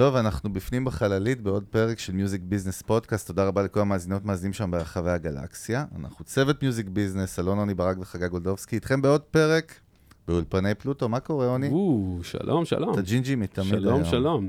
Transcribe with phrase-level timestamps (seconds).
[0.00, 3.26] טוב, אנחנו בפנים בחללית בעוד פרק של Music Business Podcast.
[3.26, 5.84] תודה רבה לכל המאזינות מאזינים שם ברחבי הגלקסיה.
[5.98, 9.74] אנחנו צוות Music Business, אלון עוני ברק וחגי גולדובסקי, איתכם בעוד פרק
[10.28, 11.08] באולפני פלוטו.
[11.08, 11.68] מה קורה, עוני?
[11.68, 12.92] או, שלום, שלום.
[12.92, 13.84] אתה ג'ינג'י מתמיד היום.
[13.84, 14.48] שלום, שלום.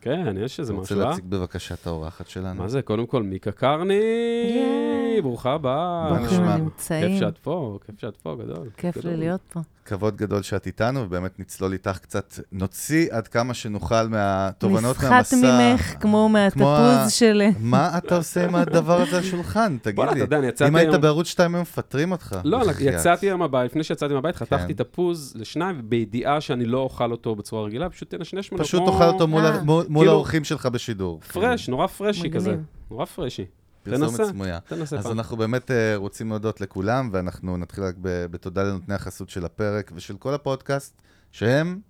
[0.00, 1.10] כן, יש איזה אתה רוצה משהו, אה?
[1.10, 2.62] להציג בבקשה את האורחת שלנו?
[2.62, 2.82] מה זה?
[2.82, 5.22] קודם כל, מיקה קרני, ייי.
[5.22, 6.10] ברוכה הבאה.
[6.10, 6.54] מה ברוכים נשמע?
[6.54, 7.08] הנמצאים.
[7.08, 8.68] כיף שאת פה, כיף שאת פה, גדול.
[8.76, 9.04] כיף.
[9.04, 9.60] לי להיות פה.
[9.88, 15.70] כבוד גדול שאת איתנו, ובאמת נצלול איתך קצת, נוציא עד כמה שנוכל מהתובנות נסחט מהמסע.
[15.72, 17.42] ממך כמו מהתפוז של...
[17.60, 19.76] מה אתה עושה עם הדבר הזה על השולחן?
[19.82, 20.22] תגיד לי.
[20.68, 22.38] אם היית היום- בערוץ 2 הם מפטרים אותך.
[22.44, 22.60] לא.
[22.80, 24.70] יצאתי היום מהבית, לפני שיצאתי מהבית, חתכתי כן.
[24.70, 28.92] את הפוז לשניים, בידיעה שאני לא אוכל אותו בצורה רגילה, פשוט תנשנש ממנו פשוט כמו-
[28.92, 29.60] תאכל אותו מול אה.
[29.94, 31.20] כאילו- האורחים שלך בשידור.
[31.32, 32.30] פרש, נורא פרשי.
[32.30, 32.56] כזה.
[32.90, 33.44] נורא פרשי.
[33.82, 34.28] פרסומת.
[34.30, 34.58] סמויה.
[34.60, 35.18] תנסה אז פעם.
[35.18, 40.16] אנחנו באמת אה, רוצים להודות לכולם, ואנחנו נתחיל רק בתודה לנותני החסות של הפרק ושל
[40.16, 41.80] כל הפודקאסט, שהם,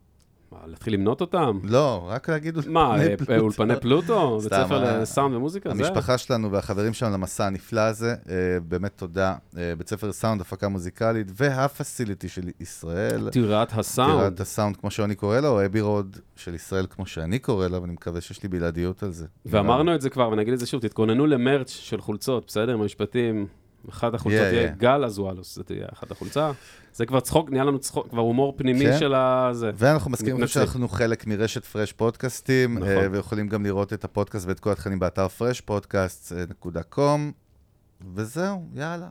[0.52, 1.58] מה, להתחיל למנות אותם?
[1.64, 3.42] לא, רק להגיד מה, אולפני אה, פלוטו.
[3.42, 4.38] אולפני פלוטו?
[4.40, 5.74] בית ספר אה, לסאונד ומוזיקה?
[5.74, 5.86] זה?
[5.86, 8.34] המשפחה שלנו והחברים שלנו למסע הנפלא הזה, אה,
[8.68, 9.34] באמת תודה.
[9.78, 13.30] בית ספר סאונד, הפקה מוזיקלית, והפסיליטי של ישראל.
[13.30, 14.18] טירת הסאונד.
[14.18, 17.82] טירת הסאונד, כמו שאני קורא לו, או אבי רוד של ישראל, כמו שאני קורא לו,
[17.82, 19.26] ואני מקווה שיש לי בלעדיות על זה.
[19.46, 22.72] ואמרנו את זה כבר, ונגיד את זה שוב, תתכוננו למרץ' של חולצות, בסדר?
[22.72, 23.46] עם המשפטים,
[23.88, 24.76] אחת החולצות Yeah, תהיה yeah.
[24.76, 26.50] גל אזואלוס, זה תהיה אחת החולצה.
[26.92, 28.98] זה כבר צחוק, נהיה לנו צחוק, כבר הומור פנימי כן.
[28.98, 29.70] של הזה.
[29.74, 30.46] ואנחנו מסכימים.
[30.46, 32.88] שאנחנו חלק מרשת פרש פודקאסטים, נכון.
[32.88, 37.20] אה, ויכולים גם לראות את הפודקאסט ואת כל התכנים באתר freshpodcast.com,
[38.14, 39.08] וזהו, יאללה.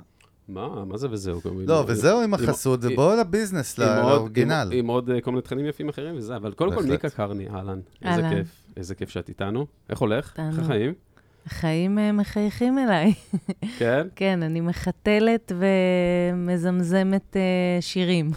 [0.49, 1.41] מה, מה זה וזהו?
[1.67, 4.69] לא, וזהו עם החסות, ובואו לביזנס, לאורגינל.
[4.73, 6.83] עם- עוד אה, כל מיני תכנים יפים אחרים וזה, אבל קודם כל.
[6.83, 7.79] מיקה קרני, אהלן.
[8.05, 8.21] איזה.
[8.29, 9.65] כיף, איזה כיף שאת איתנו.
[9.89, 10.39] איך הולך?
[10.39, 10.59] איך.
[10.59, 10.93] החיים?
[11.47, 13.13] החיים אה, מחייכים אליי.
[13.77, 14.07] כן?
[14.15, 15.51] כן, אני מחתלת
[16.33, 17.41] ומזמזמת אה,
[17.81, 18.31] שירים.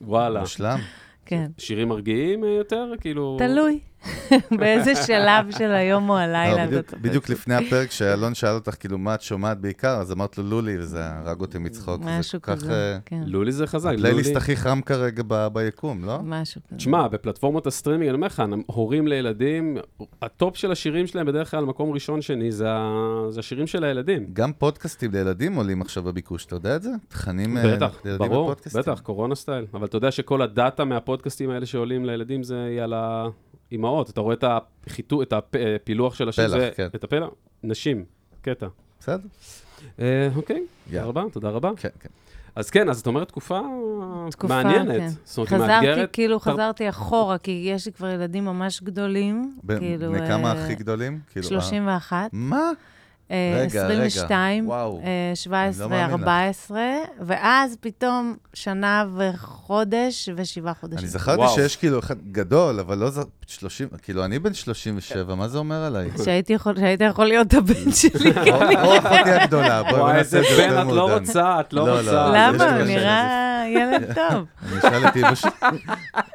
[0.00, 0.40] וואלה.
[0.40, 0.78] מושלם.
[1.26, 1.50] כן.
[1.58, 2.92] שירים מרגיעים אה, יותר?
[3.00, 3.36] כאילו...
[3.38, 3.78] תלוי
[4.58, 6.66] באיזה שלב של היום או לא, הלילה.
[6.66, 10.38] בדיוק- אתה- בדיוק לפני הפרק, שאלון שאל אותך, כאילו, מה את שומעת בעיקר, אז אמרת
[10.38, 12.00] לו לולי, וזה הרג אותי מצחוק.
[12.04, 13.22] משהו כזה, אה, כן.
[13.26, 13.90] לולי זה חזק.
[13.94, 15.22] הפלייליסט לולי- הכי חם כרגע
[15.52, 16.18] ביקום, לא?
[16.24, 16.76] משהו כזה.
[16.76, 19.76] תשמע, בפלטפורמות הסטרימינג, אני אומר לך, הורים לילדים,
[20.22, 22.92] ה top של השירים שלהם בדרך כלל, מקום ראשון, שני, זה, ה...
[23.38, 24.26] השירים של הילדים.
[24.32, 26.90] גם פודקאסטים לילדים עולים עכשיו בביקוש, אתה יודע את זה?
[27.08, 28.82] תכנים אה, בטח, לילדים ברור, בפודקאסטים.
[28.82, 29.64] בטח, קורונה style.
[29.74, 32.92] אבל אתה יודע שכל ה data מהפודקאסטים האלה שעולים לילדים זה יהיה על
[33.70, 34.10] האימהות.
[34.10, 34.44] אתה רואה את
[34.86, 36.86] החיתו, את הפילוח של השם, פלח, זה, כן.
[36.94, 37.28] את הפלח,
[37.62, 38.04] נשים,
[38.42, 38.66] קטע.
[39.00, 39.18] בסדר?
[40.00, 41.04] אה, אוקיי, תודה.
[41.04, 41.70] רבה, תודה רבה.
[41.76, 42.08] כן, כן.
[42.54, 43.60] אז כן, אז את אומרת תקופה,
[44.30, 44.96] תקופה, מעניינת.
[45.00, 45.08] כן.
[45.24, 46.12] זאת אומרת, חזרתי, מאתגרת.
[46.12, 49.56] כאילו אתה- חזרתי אחורה, כי יש לי כבר ילדים ממש גדולים.
[49.64, 50.12] ב- כאילו...
[50.12, 51.20] בני כמה אה, הכי גדולים?
[51.30, 52.30] כאילו, 31.
[52.32, 52.70] מה?
[53.30, 56.70] אה, רגע, רגע, 22, וואו, אה, 17 אני לא מאמין לך.
[56.70, 56.74] ו-14,
[57.20, 60.98] ואז פתאום שנה וחודש ושבעה חודשים.
[60.98, 61.54] אני זכרתי וואו.
[61.54, 63.18] שיש כאילו אחד גדול, אבל לא ז...
[63.46, 66.06] 30, כאילו, אני בן 37, מה זה אומר עליי?
[66.08, 66.50] יכול- שהיית
[67.00, 68.30] יכול להיות הבן שלי.
[68.50, 71.14] או או אחותי הגדולה, בואי נעשה איזה את זה בן יותר את לא.
[71.18, 71.98] רוצה, את לא לא, לא.
[71.98, 72.30] רוצה.
[72.34, 72.84] למה?
[72.84, 74.44] נראה ילד טוב.
[74.62, 75.50] אני אשאל את אמא שלי.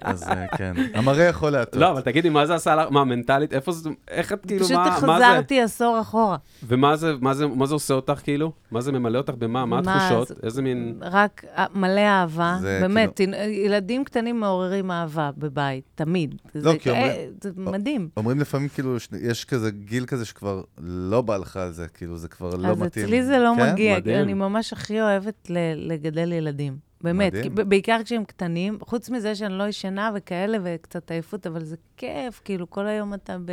[0.01, 1.75] אז אה, כן, המראה יכול להטות.
[1.81, 2.87] לא, אבל תגידי, מה זה עשה לך?
[2.91, 3.53] מה, מנטלית?
[3.53, 5.05] איפה זה, איך את כאילו, פשוט מה, זה?
[5.25, 6.37] חזרתי עשור אחורה.
[6.67, 8.51] ומה זה, מה זה, מה זה עושה אותך כאילו?
[8.71, 9.65] מה זה ממלא אותך במה?
[9.65, 10.27] מה התחושות?
[10.27, 10.95] זה- איזה מין...
[11.01, 13.19] רק אה, מלא אהבה, זה באמת,
[13.65, 16.35] ילדים קטנים מעוררים אהבה בבית, תמיד.
[16.55, 18.09] לא, כי אומרים- אה, זה מדהים.
[18.17, 22.27] אומרים לפעמים כאילו, יש כזה גיל כזה שכבר לא בא לך על זה, כאילו, זה
[22.27, 23.05] כבר לא אז מתאים.
[23.05, 23.71] אצלי זה לא כן?
[23.73, 23.97] מגיע.
[24.21, 26.90] אני ממש הכי אוהבת ל- לגדל ילדים.
[27.03, 27.55] באמת, מדהים.
[27.55, 32.69] בעיקר כשהם קטנים, חוץ מזה שאני לא ישנה וכאלה, וקצת עייפות, אבל זה כיף, כאילו,
[32.69, 33.51] כל היום אתה ב...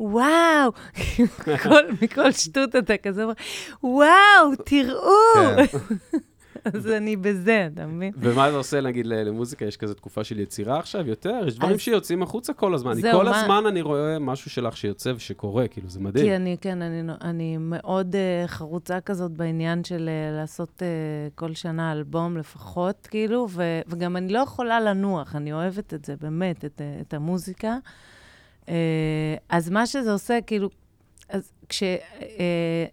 [0.00, 0.72] וואו!
[1.62, 3.34] כל- מכל שטות אתה כזה אומר,
[3.82, 5.10] וואו, תראו!
[6.64, 8.12] אז אני בזה, אתה מבין?
[8.16, 9.64] ומה זה עושה, נגיד, למוזיקה?
[9.64, 11.08] יש כזה תקופה של יצירה עכשיו?
[11.08, 11.40] יותר?
[11.46, 12.94] יש דברים שיוצאים החוצה כל הזמן.
[12.94, 16.26] זהו, כל הזמן אני רואה משהו שלך שיוצא ושקורה, כאילו, זה מדהים.
[16.26, 16.82] כי אני, כן,
[17.22, 23.48] אני, מאוד uh, חרוצה כזאת בעניין של uh, לעשות uh, כל שנה אלבום לפחות, כאילו,
[23.88, 27.76] וגם אני לא יכולה לנוח, אני אוהבת את זה, באמת, את, המוזיקה.
[29.48, 30.68] אז מה שזה עושה, כאילו,
[31.28, 31.52] אז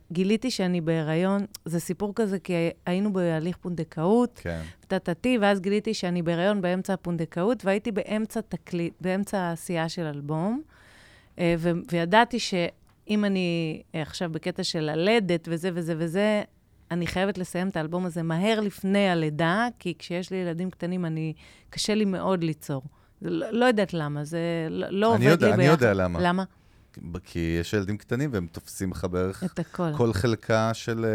[0.09, 2.53] כשגיליתי שאני בהיריון, זה סיפור כזה, כי
[2.85, 4.61] היינו בהליך פונדקאות, כן.
[4.87, 10.61] טטטי, ואז גיליתי שאני בהיריון באמצע הפונדקאות, והייתי באמצע תקליט, באמצע העשייה של אלבום,
[11.39, 16.41] אה, ו- וידעתי שאם אני אה, עכשיו בקטע של ללדת וזה וזה וזה,
[16.91, 21.33] אני חייבת לסיים את האלבום הזה מהר לפני הלידה, כי כשיש לי ילדים קטנים, אני,
[21.69, 22.81] קשה לי מאוד ליצור.
[23.21, 24.39] לא, לא יודעת למה, זה
[24.69, 25.81] לא, לא אני עובד יודע- לי אני ביחד.
[25.81, 26.19] יודע למה.
[26.21, 26.43] למה?
[27.23, 29.83] כי יש ילדים קטנים והם תופסים לך בערך את הכל.
[29.97, 31.05] כל חלקה של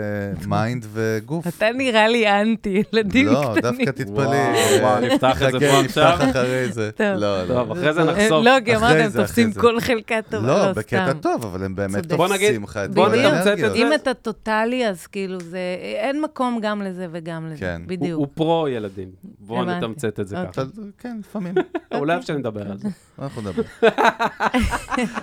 [0.46, 1.46] mind וגוף.
[1.46, 3.62] אתה נראה לי אנטי, ילדים לא, קטנים.
[3.62, 4.80] דווקא תתפלאי.
[4.82, 6.30] וואו, נפתח את זה פה נפתח עכשיו.
[6.30, 6.90] אחרי זה.
[6.96, 7.06] טוב.
[7.06, 7.54] לא, לא.
[7.54, 8.44] טוב, אחרי זה הם- נחשוף.
[8.44, 9.52] לא, כי אמרת, הם תופסים.
[9.52, 11.18] כל חלקה טובה, לא, לא בקטע סתם.
[11.18, 13.76] טוב, אבל הם באמת תופסים לך את כל האנרגיות.
[13.76, 17.56] אם אתה טוטאלי, אז כאילו זה, אין מקום גם לזה וגם לזה.
[17.60, 17.82] כן.
[17.86, 18.18] בדיוק.
[18.18, 19.08] הוא פרו ילדים.
[19.40, 19.64] בואו.
[19.64, 20.52] נתמצת את זה אוקיי.
[20.52, 20.62] ככה.
[20.62, 21.54] אתה- כן, לפעמים.
[21.94, 22.88] אולי אפשר לדבר על זה.
[23.22, 23.62] אנחנו נדבר.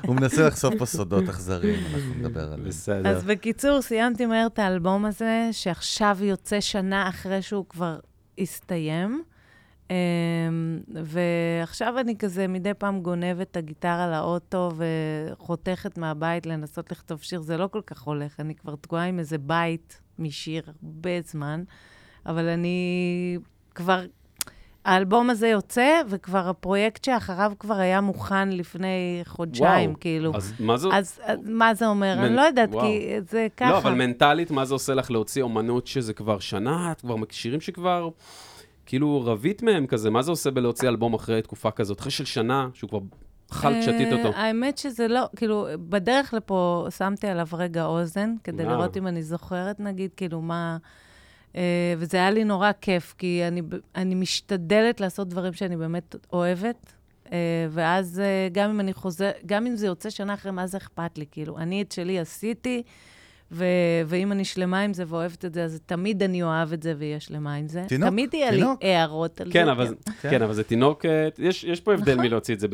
[0.07, 2.63] הוא מנסה לחשוף פה סודות אכזריים, אנחנו נדבר עליהם.
[2.63, 3.09] בסדר.
[3.09, 7.99] אז בקיצור, סיימתי מהר את האלבום הזה, שעכשיו יוצא שנה אחרי שהוא כבר
[8.39, 9.23] הסתיים.
[9.89, 9.95] אמ,
[11.03, 17.41] ועכשיו אני כזה מדי פעם גונבת את הגיטרה לאוטו וחותכת מהבית לנסות לכתוב שיר.
[17.41, 21.63] זה לא כל כך הולך, אני כבר תקועה עם איזה בית משיר הרבה זמן,
[22.25, 23.37] אבל אני
[23.75, 24.05] כבר...
[24.85, 29.99] האלבום הזה יוצא, וכבר הפרויקט שאחריו כבר היה מוכן לפני חודשיים, וואו.
[29.99, 30.31] כאילו.
[30.35, 30.87] אז מה זה...
[30.93, 32.15] אז אז מה זה אומר?
[32.15, 32.85] מנ- אני לא יודעת, וואו.
[32.85, 33.71] כי זה ככה.
[33.71, 37.61] לא, אבל מנטלית, מה זה עושה לך להוציא אומנות שזה כבר שנה, את כבר שירים
[37.61, 38.09] שכבר,
[38.85, 41.99] כאילו, רבית מהם כזה, מה זה עושה בלהוציא אלבום אחרי תקופה כזאת?
[41.99, 42.99] אחרי של שנה, שהוא כבר
[43.51, 44.37] אכלת, שתית אה, אותו.
[44.37, 48.65] האמת שזה לא, כאילו, בדרך לפה שמתי עליו רגע אוזן, כדי.
[48.65, 50.77] לראות אם אני זוכרת, נגיד, כאילו, מה...
[51.55, 53.61] אה, וזה היה לי נורא כיף, כי אני,
[53.95, 56.93] אני משתדלת לעשות דברים שאני באמת אוהבת,
[57.31, 57.37] אה,
[57.69, 61.17] ואז אה, גם אם אני חוזר, גם אם זה יוצא שנה אחרי, מה זה אכפת
[61.17, 61.25] לי?
[61.31, 62.83] כאילו, אני את שלי עשיתי,
[63.51, 63.65] ו-
[64.05, 67.19] ואם אני שלמה עם זה ואוהבת את זה, אז תמיד אני אוהב את זה ואהיה
[67.19, 67.83] שלמה עם זה.
[67.87, 68.79] תינוק, תמיד יהיה לי תינוק.
[68.83, 69.71] הערות על כן, זה.
[69.71, 70.29] אבל, כן.
[70.29, 71.05] כן, אבל זה תינוק,
[71.39, 72.25] יש, יש פה הבדל נכון.
[72.25, 72.67] מלהוציא את זה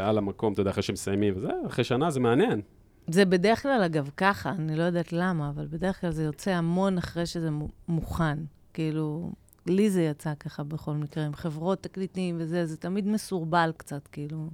[0.00, 2.60] על המקום, אתה יודע, אחרי שמסיימים וזה, אחרי שנה זה מעניין.
[3.08, 6.98] זה בדרך כלל, אגב, ככה, אני לא יודעת למה, אבל בדרך כלל זה יוצא המון
[6.98, 8.38] אחרי שזה מו- מוכן.
[8.74, 9.30] כאילו,
[9.66, 14.46] לי זה יצא ככה בכל מקרה, עם חברות תקליטים וזה, זה תמיד מסורבל קצת, כאילו.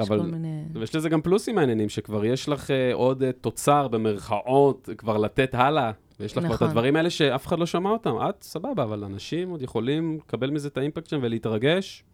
[0.00, 0.62] יש אבל- כל מיני...
[0.74, 5.54] ויש לזה גם פלוסים מעניינים, שכבר יש לך אה, עוד אה, תוצר במרכאות, כבר לתת
[5.54, 5.90] הלאה.
[6.20, 6.68] ויש לך כבר את נכון.
[6.68, 8.14] הדברים האלה שאף אחד לא שמע אותם.
[8.28, 12.04] את, סבבה, אבל אנשים עוד יכולים לקבל מזה את האימפקט שלהם ולהתרגש,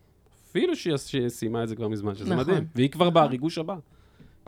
[0.50, 2.38] אפילו שהיא סיימה את זה כבר מזמן, שזה נכון.
[2.55, 2.67] מדהים.
[2.75, 3.76] והיא כבר בריגוש הבא.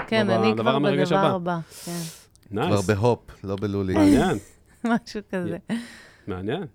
[0.07, 1.59] כן, כבר אני כבר בדבר הבא.
[1.85, 2.01] כן,
[2.51, 3.97] כבר בהופ, לא בלולים.
[3.97, 4.39] מעניין,
[4.85, 5.57] משהו כזה.
[6.27, 6.67] מעניין.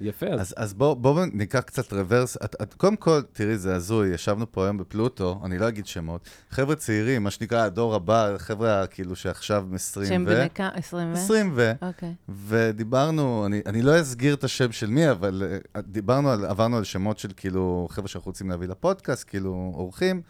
[0.00, 2.36] יפה, אז אז, אז בואו בוא ניקח קצת רוורס.
[2.36, 6.28] את, את, קודם כל, תראי, זה הזוי, ישבנו פה היום בפלוטו, אני לא אגיד שמות,
[6.50, 9.78] חבר'ה צעירים, מה שנקרא הדור הבא, חבר'ה כאילו שעכשיו מ-20
[10.08, 10.30] שהם ו...
[10.30, 10.68] בני כמה?
[10.68, 11.14] 20 ו?
[11.14, 11.72] 20 ו...
[11.82, 12.14] אוקיי.
[12.28, 15.42] ודיברנו, אני, אני לא אסגיר את השם של מי, אבל
[15.76, 20.22] uh, דיברנו על, עברנו על שמות של כאילו חבר'ה שאנחנו רוצים להביא לפודקאסט, כאילו אורחים,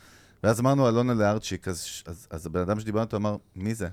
[0.42, 3.88] ואז אמרנו אלונה לארצ'יק, אז, אז, אז הבן אדם שדיברנו איתו אמר, מי זה?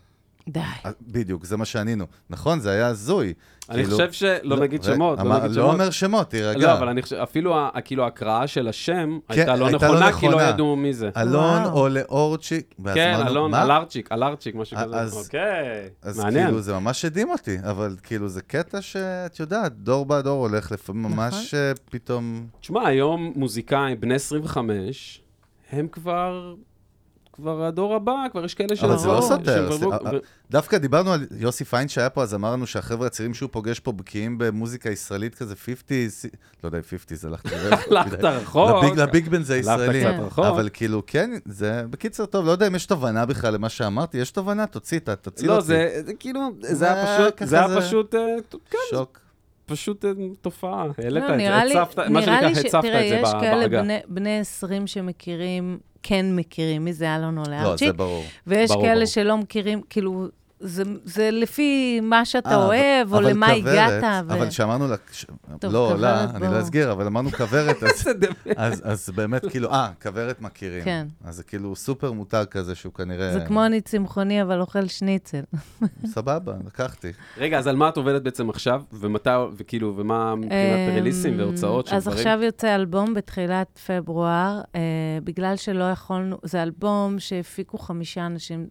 [0.49, 0.59] די.
[0.83, 2.05] אז בדיוק, זה מה שענינו.
[2.29, 3.33] נכון, זה היה הזוי.
[3.69, 5.73] אני כאילו- חושב שלא נגיד רגע, שמות, אמר- לא נגיד לא שמות.
[5.73, 6.59] אומר שמות, תירגע.
[6.67, 7.55] לא, אבל אני חושב, אפילו
[7.85, 10.41] כאילו ההקראה של השם כן, הייתה לא הייתה לא נכונה, כי לא.
[10.41, 11.09] ידעו מי זה.
[11.17, 11.77] אלון וואו.
[11.77, 12.73] או לאורצ'יק.
[12.93, 14.95] כן, אמרנו, אלון, "מה?" אלארצ'יק, אלארצ'יק, משהו כזה.
[14.97, 16.45] אז- אוקיי, אז מעניין.
[16.45, 20.71] כאילו זה ממש הדהים אותי, אבל כאילו זה קטע שאת יודעת, דור בעד דור הולך
[20.71, 21.15] לפעמים נכון.
[21.17, 22.47] ממש אה, פתאום...
[22.61, 25.21] תשמע, היום מוזיקאים בני 25,
[25.71, 26.55] הם כבר...
[27.33, 29.71] כבר הדור הבא, כבר יש כאלה אבל זה לא סותר.
[29.77, 30.11] זה- אה,
[30.51, 34.37] דווקא דיברנו על יוסי פיין שהיה פה, אז אמרנו שהחבר'ה הצעירים שהוא פוגש פה בקיאים
[34.37, 36.07] במוזיקה ישראלית כזה 50,
[36.63, 37.91] לא יודע, 50 זה הלכתי הלכת
[38.23, 38.97] רחוק.
[38.97, 40.01] לביג, בן זה הלכת ישראלי.
[40.01, 40.21] קצת כן.
[40.21, 40.45] רחוק.
[40.45, 44.31] אבל כאילו, כן, זה בקיצר טוב, לא יודע אם יש תובנה בכלל למה שאמרתי, יש
[44.31, 45.65] תובנה, תוציא, ת- תציל לא, אותי.
[45.67, 48.19] זה זה כאילו, זה היה פשוט, ככה זה היה זה- פשוט, אה,
[48.69, 49.19] כן, שוק.
[49.65, 50.85] פשוט אה, תופעה.
[50.97, 51.39] העלית לא, את
[51.69, 52.57] זה, הצפת, מה שנקרא, ש...
[52.57, 53.81] הצפת תראה, את זה יש ב- כאלה בעגה.
[53.81, 58.23] בני, בני 20 שמכירים, כן מכירים, מי זה אלון או לא, לארצ'יק, זה ברור.
[58.47, 59.05] ויש ברור, כאלה ברור.
[59.05, 60.27] שלא מכירים, כאילו,
[60.59, 64.25] זה, זה לפי מה שאתה אה, אבל- אוהב, או אבל למה כוורת, הגעת.
[64.27, 64.33] ו...
[64.33, 64.95] אבל כשאמרנו לה...
[65.11, 65.25] ש-
[65.59, 66.47] טוב, לא, לא, כוורת, אני.
[66.53, 68.07] לא אסגיר, אבל אמרנו כוורת, אז-.
[68.57, 70.83] אז אז באמת כאילו, אה, כוורת מכירים.
[70.83, 71.07] כן.
[71.23, 73.33] אז זה כאילו סופר מותג כזה שהוא כנראה...
[73.33, 75.41] זה כמו אני צמחוני, אבל אוכל שניצל.
[76.05, 77.11] סבבה, לקחתי.
[77.37, 80.53] רגע, אז על מה את עובדת בעצם עכשיו, ומתי, וכאילו, ומה מבחינת
[80.89, 82.17] אמ, ריליסים והוצאות של אז דברים?
[82.17, 84.81] עכשיו יוצא אלבום בתחילת פברואר, אה,
[85.23, 88.67] בגלל שלא יכולנו, זה אלבום שהפיקו חמישה אנשים.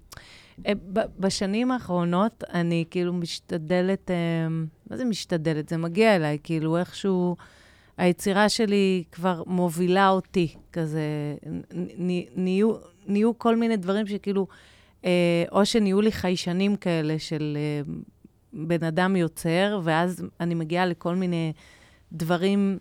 [0.66, 0.72] אה,
[1.18, 4.48] בשנים האחרונות אני כאילו משתדלת, אה,
[4.90, 5.68] מה זה משתדלת?
[5.68, 7.36] זה מגיע אליי, כאילו איכשהו,
[7.96, 11.36] היצירה שלי כבר מובילה אותי, כזה,
[12.36, 12.74] נהיו,
[13.06, 14.46] נהיו כל מיני דברים שכאילו,
[15.04, 17.58] אה, או שנהיו לי חיישנים כאלה של
[18.52, 21.52] בן אדם יוצר, ואז אני מגיעה לכל מיני
[22.12, 22.78] דברים,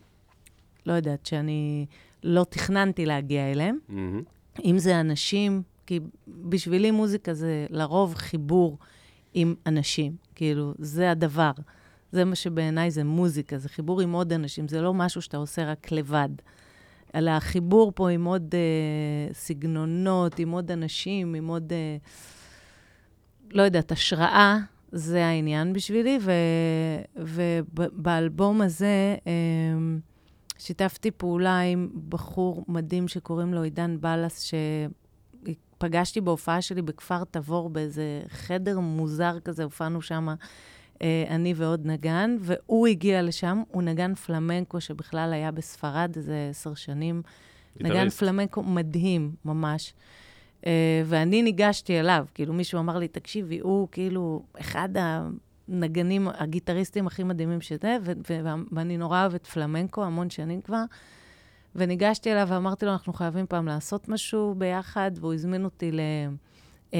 [0.85, 1.85] לא יודעת, שאני
[2.23, 3.77] לא תכננתי להגיע אליהם.
[3.89, 4.23] מהמם.
[4.63, 8.77] אם זה אנשים, כי בשבילי מוזיקה זה לרוב חיבור
[9.33, 11.51] עם אנשים, כאילו, זה הדבר.
[12.11, 15.71] זה מה שבעיניי זה מוזיקה, זה חיבור עם עוד אנשים, זה לא משהו שאתה עושה
[15.71, 16.29] רק לבד.
[17.13, 22.09] על החיבור פה עם עוד uh, סגנונות, עם עוד אנשים, עם עוד, uh,
[23.51, 24.57] לא יודעת, השראה,
[24.91, 26.19] זה העניין בשבילי.
[27.15, 29.27] ובאלבום הזה um,
[30.57, 34.51] שיתפתי פעולה עם בחור מדהים שקוראים לו עידן בלס,
[35.83, 40.27] שפגשתי בהופעה שלי בכפר תבור, באיזה חדר מוזר כזה, הופענו שם.
[41.01, 46.73] אה, אני ועוד נגן, והוא הגיע לשם, הוא נגן פלמנקו שבכלל היה בספרד איזה עשר
[46.73, 47.21] שנים.
[47.77, 47.95] גיטריסט.
[47.95, 49.93] נגן פלמנקו מדהים, ממש.
[50.61, 50.65] Uh,
[51.05, 57.61] ואני ניגשתי אליו, כאילו מישהו אמר לי, תקשיבי, הוא כאילו אחד הנגנים, הגיטריסטים הכי מדהימים
[57.61, 57.97] שזה,
[58.71, 60.83] ואני נורא אוהבת פלמנקו, המון שנים כבר.
[61.75, 65.99] וניגשתי אליו ואמרתי לו, אנחנו חייבים פעם לעשות משהו ביחד, והוא הזמין אותי ל...
[66.91, 66.95] Um,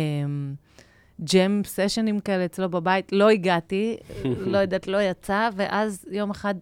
[1.22, 3.12] ג'ם סשנים כאלה אצלו בבית.
[3.12, 3.98] לא הגעתי,
[4.40, 6.56] לא יודעת, לא יצא, ואז יום אחד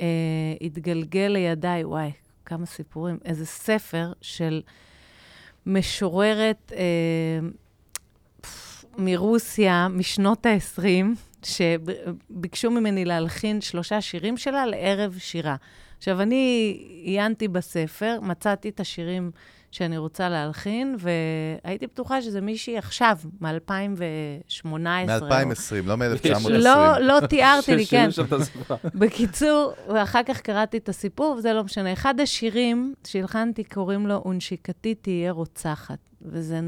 [0.00, 0.06] אה,
[0.60, 2.12] התגלגל לידיי, וואי,
[2.44, 4.62] כמה סיפורים, איזה ספר של
[5.66, 7.38] משוררת אה,
[8.98, 10.82] מרוסיה, משנות ה-20,
[11.42, 15.56] שביקשו ממני להלחין שלושה שירים שלה לערב שירה.
[15.98, 19.30] עכשיו, אני עיינתי בספר, מצאתי את השירים
[19.70, 24.64] שאני רוצה להלחין, והייתי בטוחה שזה מישהי עכשיו, מ-2018.
[24.64, 26.50] מ-2020, לא מ-1920.
[26.50, 28.08] לא, לא תיארתי לי, כן.
[28.94, 31.92] בקיצור, ואחר כך קראתי את הסיפור, וזה לא משנה.
[31.92, 36.60] אחד השירים שהלחנתי קוראים לו "ונשיקתי תהיה רוצחת", וזה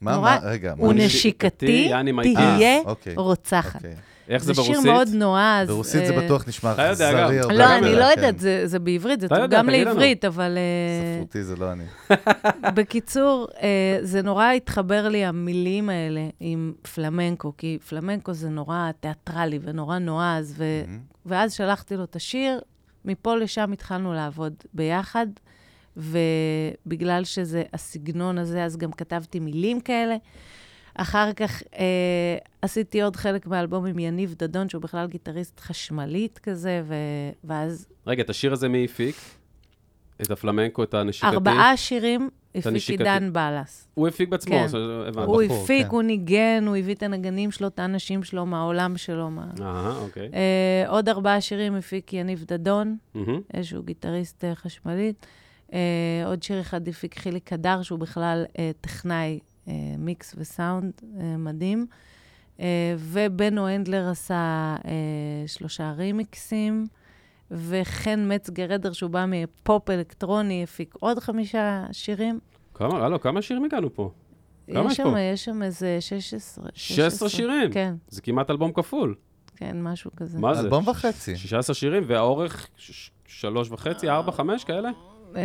[0.00, 0.30] מה, נורא...
[0.30, 0.84] מה, רגע, מה?
[0.84, 1.90] ונשיקתי
[2.22, 3.76] תהיה אוקיי, רוצחת.
[3.76, 3.94] אוקיי.
[4.28, 4.74] איך זה ברוסית?
[4.74, 5.68] זה שיר מאוד נועז.
[5.68, 7.42] ברוסית זה אה, בטוח נשמע אתה יודע, אכזרי גם.
[7.42, 7.54] הרבה.
[7.54, 8.10] לא, אני לא כן.
[8.20, 9.70] יודעת, זה זה בעברית, זה לנו.
[9.70, 10.58] לעברית, אבל...
[10.58, 11.84] אה, ספרותי זה לא אני.
[12.76, 19.58] בקיצור, אה, זה נורא התחבר לי, המילים האלה, עם פלמנקו, כי פלמנקו זה נורא תיאטרלי
[19.62, 20.54] ונורא נועז.
[20.58, 21.00] מהמם.
[21.26, 22.60] ואז שלחתי לו את השיר,
[23.04, 25.26] מפה לשם התחלנו לעבוד ביחד,
[25.96, 30.16] ובגלל שזה הסגנון הזה, אז גם כתבתי מילים כאלה.
[30.94, 36.82] אחר כך אה, עשיתי עוד חלק מהאלבום עם יניב דדון, שהוא בכלל גיטריסט חשמלית כזה,
[36.84, 36.94] ו...
[37.44, 39.16] ואז רגע, את השיר הזה מי הפיק?
[40.22, 41.34] את הפלמנקו, את הנשיקתי?
[41.34, 42.90] ארבעה שירים הפיק.
[42.90, 43.88] עידן בלס.
[43.94, 44.66] הוא הפיק בעצמו, כן.
[45.06, 45.30] הבנתי.
[45.30, 45.92] הוא בחור, הפיק, כן.
[45.92, 49.30] הוא ניגן, הוא הביא את הנגנים שלו, את האנשים שלו, מהעולם שלו.
[49.30, 49.46] מה...
[49.60, 50.28] אהה, אוקיי.
[50.34, 53.40] אה, עוד ארבעה שירים הפיק יניב דדון, מהמם.
[53.54, 55.26] איזשהו גיטריסט אה, חשמלית.
[55.72, 59.53] אה, עוד שיר אחד הפיק חיליק קדר, שהוא בכלל אה, טכנאי אה,
[59.98, 61.86] מיקס וסאונד אה, מדהים.
[62.60, 62.66] אה,
[62.98, 64.34] ובנו הנדלר עשה
[64.84, 64.90] אה,
[65.46, 66.86] שלושה רימיקסים,
[67.50, 72.40] וחן מצגר עדר, שהוא בא מפופ אלקטרוני, הפיק עוד חמישה שירים.
[72.74, 74.10] כמה, הלו, כמה שירים הגענו פה?
[74.74, 75.20] כמה יש פה?
[75.20, 76.64] יש שם איזה 16.
[76.74, 77.72] 16 שירים?
[77.72, 79.14] כן, זה כמעט אלבום כפול.
[79.56, 80.38] כן, משהו כזה.
[80.38, 80.60] מה זה?
[80.60, 81.36] אלבום וחצי.
[81.36, 84.90] 16 שירים, והאורך ש- שלוש וחצי, ארבע, חמש כאלה?
[85.36, 85.42] אה,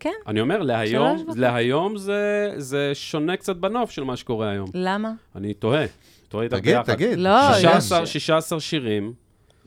[0.00, 1.24] כן, אני אומר, להיום.
[1.36, 4.68] להיום זה, זה שונה קצת בנוף של מה שקורה היום.
[4.74, 5.12] למה?
[5.36, 5.86] אני תוהה,
[6.28, 6.94] תוהה איתך תגיד, ביחד.
[6.94, 7.18] תגיד.
[7.18, 7.60] לא, כן.
[7.60, 9.12] 16, יש- 16 שירים,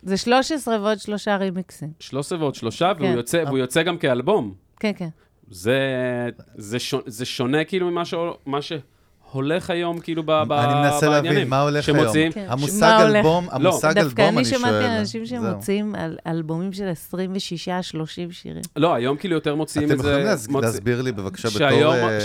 [0.04, 1.90] זה 13 ועוד שלושה רימיקסים.
[2.00, 3.14] 13 ועוד שלושה, והוא, כן.
[3.18, 4.54] יוצא, והוא יוצא גם כאלבום.
[4.80, 5.10] כן, כן.
[5.50, 5.80] זה,
[6.56, 8.72] זה, שונה, זה שונה כאילו ממה ש,
[9.34, 11.50] מה שהולך היום כאילו ב, ב, אני מנסה להבין, בעניינים.
[11.50, 12.00] מה הולך היום?
[12.04, 12.46] שמוציאים, כן.
[12.50, 13.16] המושג הולך?
[13.16, 14.60] אלבום, המושג דווקא אלבום, אני אני שואל.
[14.60, 15.38] שמעתי אנשים זהו.
[15.44, 17.26] שמוצאים על- אלבומים של 26-30
[18.32, 18.62] שירים.
[18.76, 20.10] לא, היום כאילו יותר מוציאים אתם את זה...
[20.10, 21.60] יכולים להס- מוצ- להסביר לי בבקשה בתור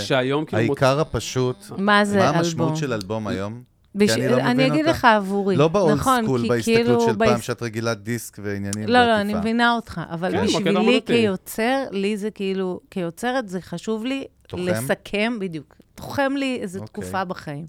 [0.07, 0.61] שהיום, אה, כאילו...
[0.61, 2.37] העיקר הפשוט, מה זה מה אלבום?
[2.37, 3.61] המשמעות של אלבום היום?
[3.95, 4.91] בש- אני לא מבין אני אגיד אותה.
[4.91, 5.55] לך עבורי.
[5.55, 8.93] לא באולד נכון, סקול, כי בהסתכלות כאילו של פעם, בהס- שאת רגילה דיסק ועניינים לא,
[8.93, 9.21] לא, ועטיפה.
[9.21, 11.01] אני מבינה אותך, אבל כן, בשבילי.
[11.05, 14.63] כיוצר, לי זה כאילו, כיוצרת זה חשוב לי תוחם?
[14.63, 16.93] לסכם, בדיוק, תוחם לי איזו אוקיי.
[16.93, 17.65] תקופה בחיים.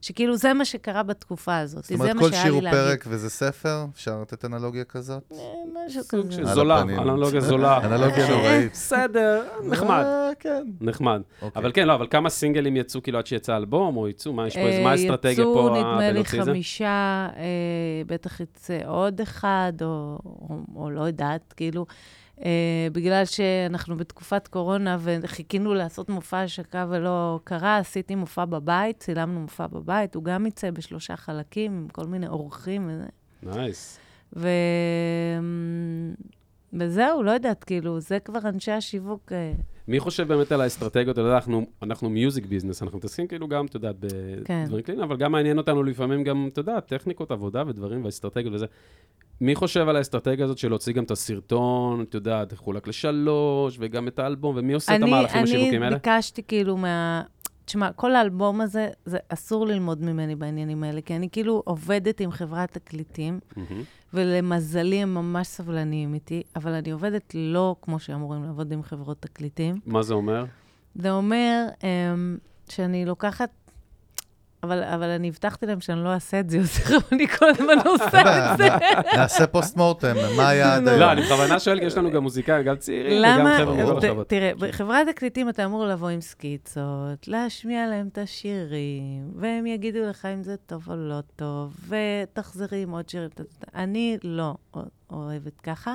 [0.00, 2.62] שכאילו זה מה שקרה בתקופה הזאת, זאת זה אומרת, מה כל שהיה שיר לי הוא
[2.62, 2.78] להגיד.
[2.80, 3.84] פרק וזה ספר?
[3.94, 5.22] אפשר לתת אנלוגיה כזאת?
[5.32, 5.38] אה,
[5.86, 6.44] משהו כזה.
[6.44, 6.80] זולה.
[6.82, 7.78] אנלוגיה זולה.
[7.86, 8.72] אנלוגיה אה, נוראית.
[8.72, 10.64] בסדר, נחמד, אה, כן.
[10.80, 11.20] נחמד.
[11.42, 11.62] אוקיי.
[11.62, 14.54] אבל כן, לא, אבל כמה סינגלים יצאו כאילו עד שיצא אלבום, או יצאו, מה יש
[14.54, 16.24] פה, איזה- מה האסטרטגיה פה יצאו, נדמה לי?
[16.24, 17.28] חמישה,
[18.06, 21.86] בטח יצא עוד אחד, או, או, או לא יודעת, כאילו,
[22.44, 22.50] אה,
[22.92, 29.66] בגלל שאנחנו בתקופת קורונה וחיכינו לעשות מופע השקה ולא קרה, עשיתי מופע בבית, צילמנו מופע
[29.66, 33.06] בבית, הוא גם יצא בשלושה חלקים, עם כל מיני אורחים וזה.
[33.42, 33.98] נייס.
[34.36, 34.48] ו...
[36.72, 39.32] וזהו, לא יודעת, כאילו, זה כבר אנשי השיווק.
[39.32, 39.52] אה,
[39.88, 41.14] מי חושב באמת על האסטרטגיות?
[41.14, 43.90] אתה יודע, אנחנו- אנחנו music business, אנחנו מתעסקים כאילו גם, אתה יודע,
[44.44, 44.64] כן.
[44.64, 48.66] בדברים קליליים, אבל גם מעניין אותנו לפעמים גם, אתה יודע, טכניקות עבודה ודברים ואסטרטגיות וזה.
[49.40, 54.08] מי חושב על האסטרטגיה הזאת של להוציא גם את הסרטון, אתה יודע, תחולק לשלוש, וגם
[54.08, 55.96] את האלבום, ומי עושה את אני, המהלכים השיווקיים אני האלה?
[55.96, 57.22] ביקשתי כאילו מה...
[57.64, 62.30] תשמע, כל האלבום הזה, זה אסור ללמוד ממני בעניינים האלה, כי אני כאילו עובדת עם
[62.30, 63.82] חברת תקליטים, מהמם.
[64.14, 69.80] ולמזלי הם ממש סבלניים איתי, אבל אני עובדת לא כמו שאמורים לעבוד עם חברות תקליטים.
[69.86, 70.44] מה זה אומר?
[70.94, 71.84] זה אומר um,
[72.68, 73.50] שאני לוקחת...
[74.66, 78.52] אבל, אבל אני הבטחתי להם שאני לא אעשה את זה יותר, אני כל הזמן עושה
[78.52, 78.68] את זה.
[79.16, 81.00] נעשה פוסט מורטם, מה היה עד לא, היום?
[81.00, 83.58] לא, אני בכוונה שואל, כי יש לנו גם מוזיקאים, גם צעירים וגם למה?
[83.58, 84.28] חבר'ה מכל השכבות.
[84.28, 90.28] תראה, בחברת תקליטים אתה אמור לבוא עם סקיצות, להשמיע להם את השירים, והם יגידו לך
[90.34, 93.28] אם זה טוב או לא טוב, ותחזרי עם עוד שירים.
[93.74, 94.54] אני לא
[95.10, 95.94] אוהבת ככה.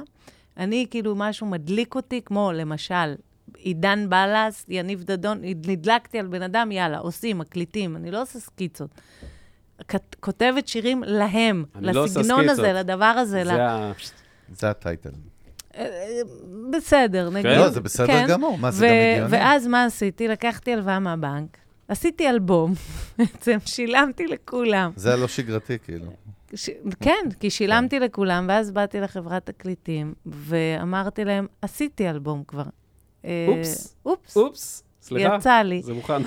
[0.57, 3.15] אני, כאילו, משהו מדליק אותי, כמו למשל,
[3.57, 8.89] עידן בלס, יניב דדון, נדלקתי על בן אדם, יאללה, עושים, מקליטים, אני לא עושה סקיצות.
[10.19, 12.75] כותבת שירים להם, לא לסגנון הזה, סקיצות.
[12.75, 13.43] לדבר הזה.
[13.43, 13.91] ל- זה ה...
[14.53, 15.09] זה הטייטל.
[15.77, 16.21] אה, אה,
[16.71, 17.45] בסדר, נגיד.
[17.45, 18.25] לא, זה בסדר כן.
[18.27, 19.43] גמור, מה, זה גם הגיוני.
[19.43, 20.27] ואז מה עשיתי?
[20.27, 22.73] לקחתי הלוואה מהבנק, עשיתי אלבום,
[23.17, 24.91] בעצם שילמתי לכולם.
[24.95, 26.11] זה הלא שגרתי, כאילו.
[26.55, 26.69] ש...
[26.99, 32.63] כן, כי שילמתי לכולם, ואז באתי לחברת תקליטים, ואמרתי להם, עשיתי אלבום כבר.
[33.47, 33.95] אופס.
[34.05, 35.35] אופס, אופס, סליחה.
[35.35, 35.81] יצא לי.
[35.81, 36.21] זה מוכן.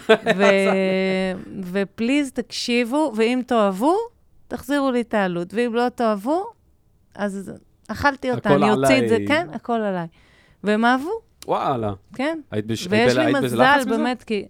[1.72, 3.96] ו please, תקשיבו, ואם תאהבו,
[4.48, 6.44] תחזירו לי את העלות, ואם לא תאהבו,
[7.14, 7.52] אז
[7.88, 9.16] אכלתי אותה, אני אוציא את זה.
[9.28, 10.06] כן, הכל עליי.
[10.64, 11.10] והם אהבו,
[11.46, 11.92] וואלה.
[12.14, 12.40] כן.
[12.50, 13.84] היית בש- ויש לי מזל?
[13.88, 14.44] באמת, כי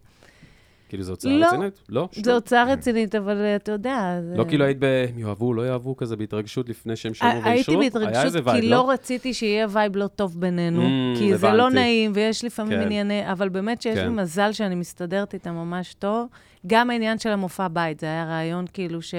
[0.94, 1.46] כאילו, זו הוצאה לא.
[1.46, 1.80] רצינית?
[1.88, 2.08] לא?
[2.24, 4.18] זו הוצאה רצינית, אבל אה, אתה יודע...
[4.22, 4.84] זה- לא כאילו היית ב...
[4.84, 7.80] הם יאהבו, לא יאהבו כזה בהתרגשות לפני שהם שמעו הייתי ואישרו?
[7.80, 11.52] היה בהתרגשות, איזה כי vibe, לא רציתי שיהיה vibe לא טוב בינינו, Mm, כי זה
[11.52, 11.74] לא הבנתי.
[11.74, 12.82] נעים, ויש לפעמים כן.
[12.86, 14.14] ענייני, אבל באמת שיש לי כן.
[14.14, 16.28] מזל שאני מסתדרת איתם ממש טוב.
[16.66, 19.14] גם העניין של המופע בית, זה היה רעיון כאילו ש...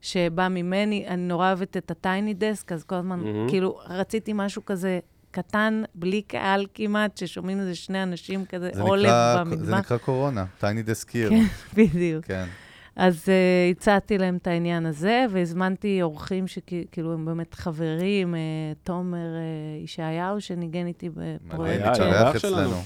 [0.00, 3.48] שבא ממני, אני נורא אוהבת את הטייני דסק, אז כל הזמן, מהמם.
[3.48, 4.98] כאילו, רציתי משהו כזה
[5.30, 9.64] קטן, בלי קהל כמעט, ששומעים איזה שני אנשים כזה, זה עולב במטבח.
[9.64, 11.30] זה נקרא קורונה, טייני דסקיר.
[11.30, 11.44] כן,
[11.76, 12.24] בדיוק.
[12.24, 12.44] כן.
[12.96, 18.38] אז uh, הצעתי להם את העניין הזה, והזמנתי אורחים שכאילו הם באמת חברים, uh,
[18.84, 22.02] תומר uh, ישעיהו, שניגן איתי בפרויקט היה, של...
[22.02, 22.30] היה.
[22.30, 22.76] אצלנו.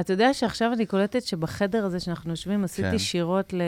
[0.00, 2.98] אתה יודע שעכשיו אני קולטת שבחדר הזה שאנחנו יושבים, עשיתי כן.
[2.98, 3.62] שירות ל...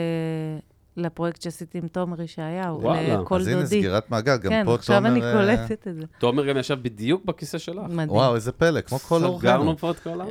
[0.97, 3.21] לפרויקט שעשיתי עם תומר ישעיהו, וואלה.
[3.21, 3.67] לכל אז הנה, דודי.
[3.67, 5.09] סגירת מעגל, גם כן, פה עכשיו תומר...
[5.09, 6.01] אני אה, קולטת את זה.
[6.19, 7.83] תומר גם ישב בדיוק בכיסא שלך.
[7.89, 8.09] מדהים.
[8.09, 9.39] וואו, איזה פלא, כמו כל אורחנו.
[9.39, 10.25] סגרנו פה את כל ה...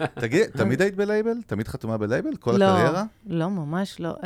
[0.00, 1.36] אה, תגיד, תמיד היית בלייבל?
[1.46, 2.36] תמיד חתומה בלייבל?
[2.36, 2.64] כל לא.
[2.64, 3.04] הקריירה?
[3.26, 4.10] לא, ממש לא.
[4.10, 4.24] Uh,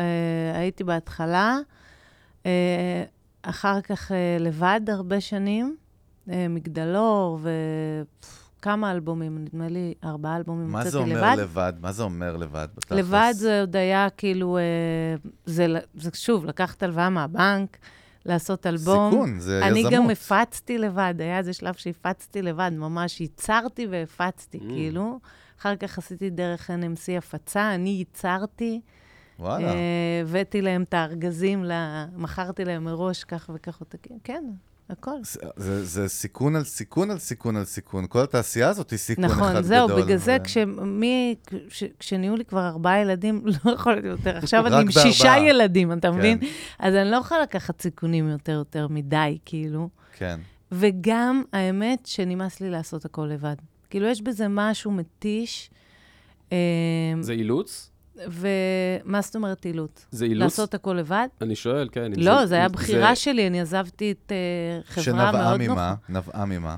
[0.54, 1.58] הייתי בהתחלה,
[2.42, 2.46] uh,
[3.42, 5.76] אחר כך uh, לבד הרבה שנים,
[6.28, 7.38] uh, מגדלור
[8.64, 11.36] וכמה אלבומים, נדמה לי ארבעה אלבומים מה זה אומר לבד.
[11.38, 11.72] לבד?
[11.80, 12.68] מה זה אומר לבד?
[12.76, 12.98] בתכלס?
[12.98, 14.58] לבד זה עוד היה כאילו,
[15.24, 17.76] uh, זה, ל- זה שוב, לקחת הלוואה מהבנק,
[18.26, 19.10] לעשות אלבום.
[19.12, 19.92] סיכון, זה אני יזמות.
[19.92, 24.62] גם הפצתי לבד, היה איזה שלב שהפצתי לבד, ממש ייצרתי והפצתי, Mm.
[24.68, 25.18] כאילו.
[25.60, 28.80] אחר כך עשיתי דרך NMC הפצה, אני ייצרתי.
[29.38, 29.68] וואלה.
[29.68, 29.74] אה,
[30.22, 31.72] הבאתי להם את הארגזים, ל-
[32.16, 34.18] מכרתי להם מראש כך וכך עותקים.
[34.24, 34.44] כן,
[34.90, 35.10] הכל.
[35.22, 38.06] זה- זה זה סיכון על סיכון על סיכון על סיכון.
[38.08, 39.48] כל התעשייה הזאת היא סיכון אחד גדול.
[39.50, 41.34] נכון, זהו, בגלל זה ו- כשמי,
[41.68, 44.36] כש- כשנהיו לי כבר ארבעה ילדים, לא יכול להיות יותר.
[44.36, 45.48] עכשיו אני עם שישה בארבעה.
[45.48, 46.16] ילדים, אתה כן.
[46.18, 46.38] מבין?
[46.78, 49.88] אז אני לא יכולה לקחת סיכונים יותר יותר מדי, כאילו.
[50.18, 50.40] כן.
[50.72, 53.56] וגם, האמת, שנמאס לי לעשות הכל לבד.
[53.90, 55.70] כאילו, יש בזה משהו מתיש.
[56.52, 56.56] אה,
[57.20, 57.90] זה אילוץ?
[58.16, 60.06] ומה זאת אומרת אילוץ?
[60.10, 60.42] זה אילוץ?
[60.42, 61.28] לעשות הכל לבד?
[61.40, 62.04] אני שואל, כן.
[62.04, 65.72] אם לא, זה היה אם בחירה שלי, אני עזבתי את אה, חברה שנבעה מאוד נוחה.
[65.72, 65.94] ממה?
[66.08, 66.76] נבעה ממה?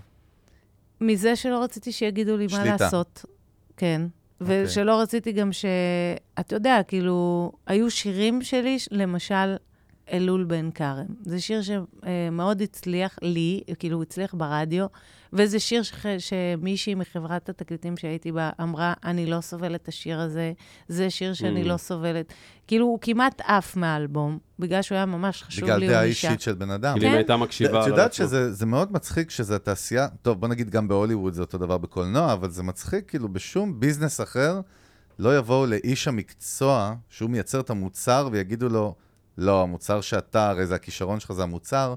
[1.00, 2.84] מזה שלא רציתי שיגידו לי מה שליטה.
[2.84, 3.24] לעשות.
[3.76, 4.02] כן.
[4.40, 4.64] אוקיי.
[4.64, 5.64] ושלא רציתי גם ש...
[6.40, 9.56] אתה יודע, כאילו, היו שירים שלי, למשל,
[10.12, 11.06] אלול בן כרם.
[11.22, 14.86] זה שיר שמאוד הצליח לי, כאילו, הוא הצליח ברדיו,
[15.32, 15.92] וזה שיר ש...
[16.18, 20.52] שמישהי מחברת התקליטים שהייתי בה אמרה, אני לא סובלת את השיר הזה,
[20.88, 21.68] זה שיר שאני Mm.
[21.68, 22.32] לא סובלת.
[22.66, 26.28] כאילו, הוא כמעט עף מהאלבום, בגלל שהוא היה ממש חשוב בגלל לי, דעה הוא אישה.
[26.28, 26.94] אישית של בן אדם.
[26.94, 27.16] כאילו, אם כן.
[27.16, 27.82] הייתה מקשיבה...
[27.82, 28.12] את יודעת.
[28.12, 32.32] שזה זה מאוד מצחיק שזה התעשייה, טוב, בוא נגיד גם בהוליווד זה אותו דבר בקולנוע,
[32.32, 34.60] אבל זה מצחיק, כאילו בשום ביזנס אחר
[35.18, 38.94] לא יבואו לאיש המקצוע, שהוא מייצר את המוצר, ויגידו לו,
[39.38, 41.94] לא, המוצר שאתה, הרי זה הכישרון שלך, זה המוצר,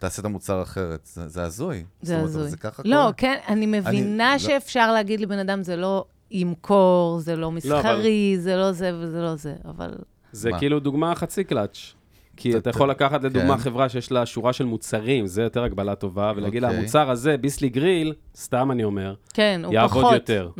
[0.00, 1.00] תעשה את המוצר אחרת.
[1.04, 1.84] זה זה הזוי.
[2.02, 2.50] זה אומרת, אבל הזוי.
[2.50, 3.12] זה ככה לא, קורה.
[3.12, 8.56] כן, אני מבינה לא- שאפשר להגיד לבן אדם, זה לא ימכור, זה לא מסחרי, זה
[8.56, 9.90] לא זה וזה לא זה, אבל...
[10.32, 10.58] זה מה?
[10.58, 11.94] כאילו דוגמה חצי קלאץ'.
[12.36, 13.62] כי אתה יכול לקחת לדוגמה כן.
[13.62, 16.80] חברה שיש לה שורה של מוצרים, זה יותר הגבלה טובה, ולהגיד לה, אוקיי.
[16.80, 20.14] המוצר הזה, ביסלי גריל, סתם אני אומר, כן, הוא יעבוד פחות.
[20.14, 20.50] יותר.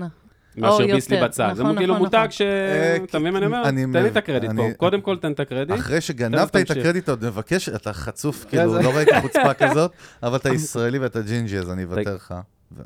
[0.57, 0.87] מאשר.
[0.87, 1.53] ביסלי בצד.
[1.57, 2.31] זה נכון, כאילו נכון, מותג נכון.
[2.31, 2.43] ש...
[2.43, 3.63] אה, אתה מבין מה אני אומר?
[3.69, 4.69] אני תן לי את הקרדיט פה.
[4.77, 5.79] קודם כל תן את הקרדיט.
[5.79, 6.71] אחרי שגנבת את.
[6.71, 11.21] הקרדיט, עוד מבקש, אתה חצוף, כאילו, זה- לא ראיתי חוצפה כזאת, אבל אתה ישראלי ואתה
[11.21, 12.35] ג'ינג'י, אז אני אוותר לך.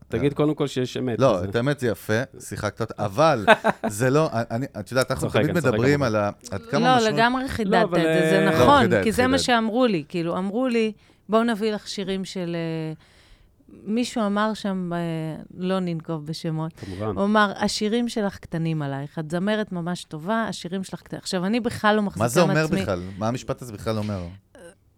[0.08, 1.18] תגיד קודם כל שיש אמת.
[1.18, 1.44] לא.
[1.44, 3.46] את האמת זה יפה, שיחקת אותה, אבל
[3.88, 6.02] זה לא, אני, את יודעת, אנחנו תמיד מדברים.
[6.02, 6.32] על עד
[6.70, 7.14] כמה לא, משמעות...
[7.14, 9.38] לגמרי חידדת אבל, את זה, זה אה, נכון, לא, חידד, כי זה מה.
[9.38, 10.04] שאמרו לי.
[10.08, 10.92] כאילו, אמרו לי,
[11.28, 12.56] בואו נביא לך שירים של...
[13.74, 14.98] אה, מישהו אמר שם, אה,
[15.56, 17.06] לא ננקוב בשמות, כמובן.
[17.16, 21.20] הוא אמר, השירים שלך קטנים עלייך, את זמרת ממש טובה, השירים שלך קטנים.
[21.22, 22.82] עכשיו, אני בכלל לא מחזיקה מה זה אומר מעצמי...
[22.82, 23.02] בכלל?
[23.18, 24.26] מה המשפט הזה בכלל אומר?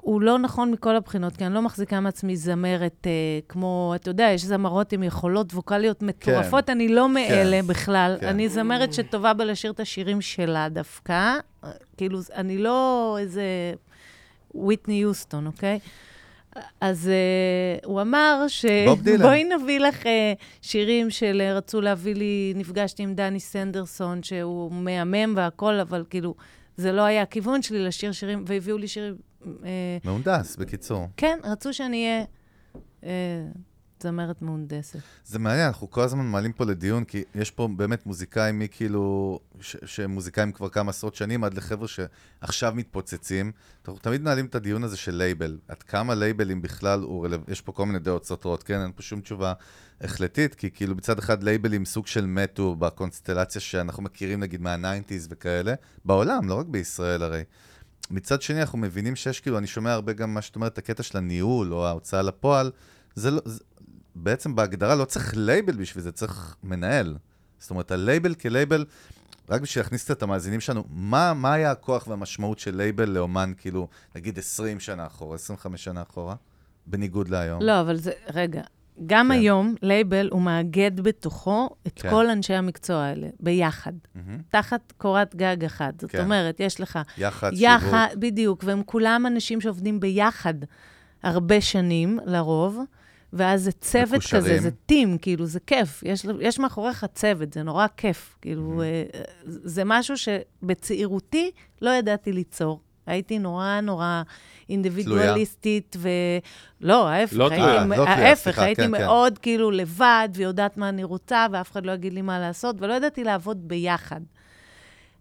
[0.07, 3.11] הוא לא נכון מכל הבחינות, כי אני לא מחזיקה מעצמי זמרת אה,
[3.49, 8.17] כמו, אתה יודע, יש זמרות עם יכולות ווקאליות מטורפות, אני לא מאלה בכלל.
[8.21, 8.27] כן.
[8.27, 11.13] אני זמרת שטובה בלשיר את השירים שלה דווקא.
[11.65, 13.45] אה, כאילו, אני לא איזה
[14.55, 15.79] וויטני יוסטון, אוקיי?
[16.81, 17.11] אז
[17.83, 18.65] uh, הוא אמר ש...
[19.23, 20.07] בואי נביא לך uh,
[20.63, 21.43] שירים של...
[21.45, 26.35] אה, רצו להביא לי, נפגשתי עם דני סנדרסון, שהוא מהמם והכול, אבל כאילו,
[26.77, 29.17] זה לא היה הכיוון שלי לשיר שירים, והביאו לי שירים...
[29.43, 29.47] Uh,
[30.05, 31.09] מהונדס, בקיצור.
[31.17, 32.25] כן, רצו שאני אהיה
[33.05, 33.11] אה,
[34.03, 34.99] זמרת מהונדסת.
[35.25, 40.11] זה מעניין, אנחנו כל הזמן מעלים פה לדיון, כי יש פה באמת מוזיקאים מכאילו, שהם
[40.11, 43.53] מוזיקאים כבר כמה עשרות שנים, עד לחבר'ה שעכשיו מתפוצצים.
[43.81, 45.59] אנחנו תמיד מנהלים את הדיון הזה של לייבל.
[45.69, 47.37] עד כמה לייבלים בכלל הוא רלו...
[47.49, 48.83] יש פה כל מיני דעות סותרות, כן?
[48.83, 49.53] אין פה שום תשובה
[50.01, 55.27] החלטית, כי כאילו מצד אחד לייבלים סוג של מתו בקונסטלציה שאנחנו מכירים נגיד מה- 90's
[55.31, 57.43] וכאלה, בעולם, לא רק בישראל הרי.
[58.11, 61.19] מצד שני, אנחנו מבינים שיש כאילו, אני שומע הרבה גם מה שאת אומרת, הקטע של
[61.19, 62.71] הניהול או ההוצאה לפועל,
[63.15, 63.65] זה לא, זה,
[64.17, 67.17] בעצם בהגדרה לא צריך לייבל בשביל זה, צריך מנהל.
[67.59, 68.85] זאת אומרת, הלייבל כלייבל,
[69.51, 73.89] רק בשביל להכניס את המאזינים שלנו, מה, מה היה הכוח והמשמעות של לייבל לאומן, כאילו,
[74.17, 76.35] נגיד 20 שנה אחורה, 25 שנה אחורה,
[76.87, 77.63] בניגוד להיום?
[77.63, 78.63] לא, אבל זה, רגע,
[79.07, 79.31] גם כן.
[79.31, 82.11] היום לייבל הוא מאגד בתוכו את כן.
[82.11, 84.39] כל אנשי המקצוע האלה, ביחד, מהמם.
[84.51, 86.01] תחת קורת גג אחת.
[86.01, 86.25] זאת כן.
[86.25, 88.23] אומרת, יש לך יחד, יחד, שיווק.
[88.23, 90.55] בדיוק, והם כולם אנשים שעובדים ביחד
[91.23, 92.79] הרבה שנים, לרוב,
[93.33, 94.43] ואז זה צוות מקושרים.
[94.43, 96.03] כזה, זה טים, כאילו, זה כיף.
[96.07, 98.37] יש, יש מאחוריך צוות, זה נורא כיף.
[98.43, 99.17] כאילו, Mm-hmm.
[99.45, 101.51] זה משהו שבצעירותי
[101.83, 102.81] לא ידעתי ליצור.
[103.07, 104.23] הייתי נורא נורא
[104.69, 106.09] אינדיבידואליסטית, ו...
[106.81, 109.05] לא, ההפך, לא הייתי, תלויה, לא תלויה, ההפך, סליחה, הייתי כן, כן.
[109.05, 112.95] מאוד כאילו לבד, ויודעת מה אני רוצה, ואף אחד לא יגיד לי מה לעשות, ולא
[112.95, 114.21] ידעתי לעבוד ביחד.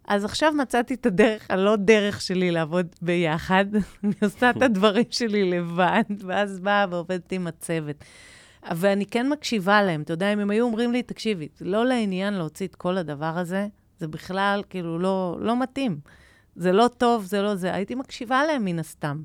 [0.06, 3.64] אז עכשיו מצאתי את הדרך, הלא דרך שלי לעבוד ביחד.
[4.04, 7.96] אני עושה את הדברים שלי לבד, ואז באה ועובדת עם הצוות.
[8.74, 12.66] ואני כן מקשיבה להם, אתה יודע, אם הם היו אומרים לי, תקשיבי, לא לעניין להוציא
[12.66, 13.66] את כל הדבר הזה,
[14.00, 15.98] זה בכלל כאילו לא, לא מתאים.
[16.56, 17.74] זה לא טוב, זה לא זה.
[17.74, 19.22] הייתי מקשיבה להם מן הסתם.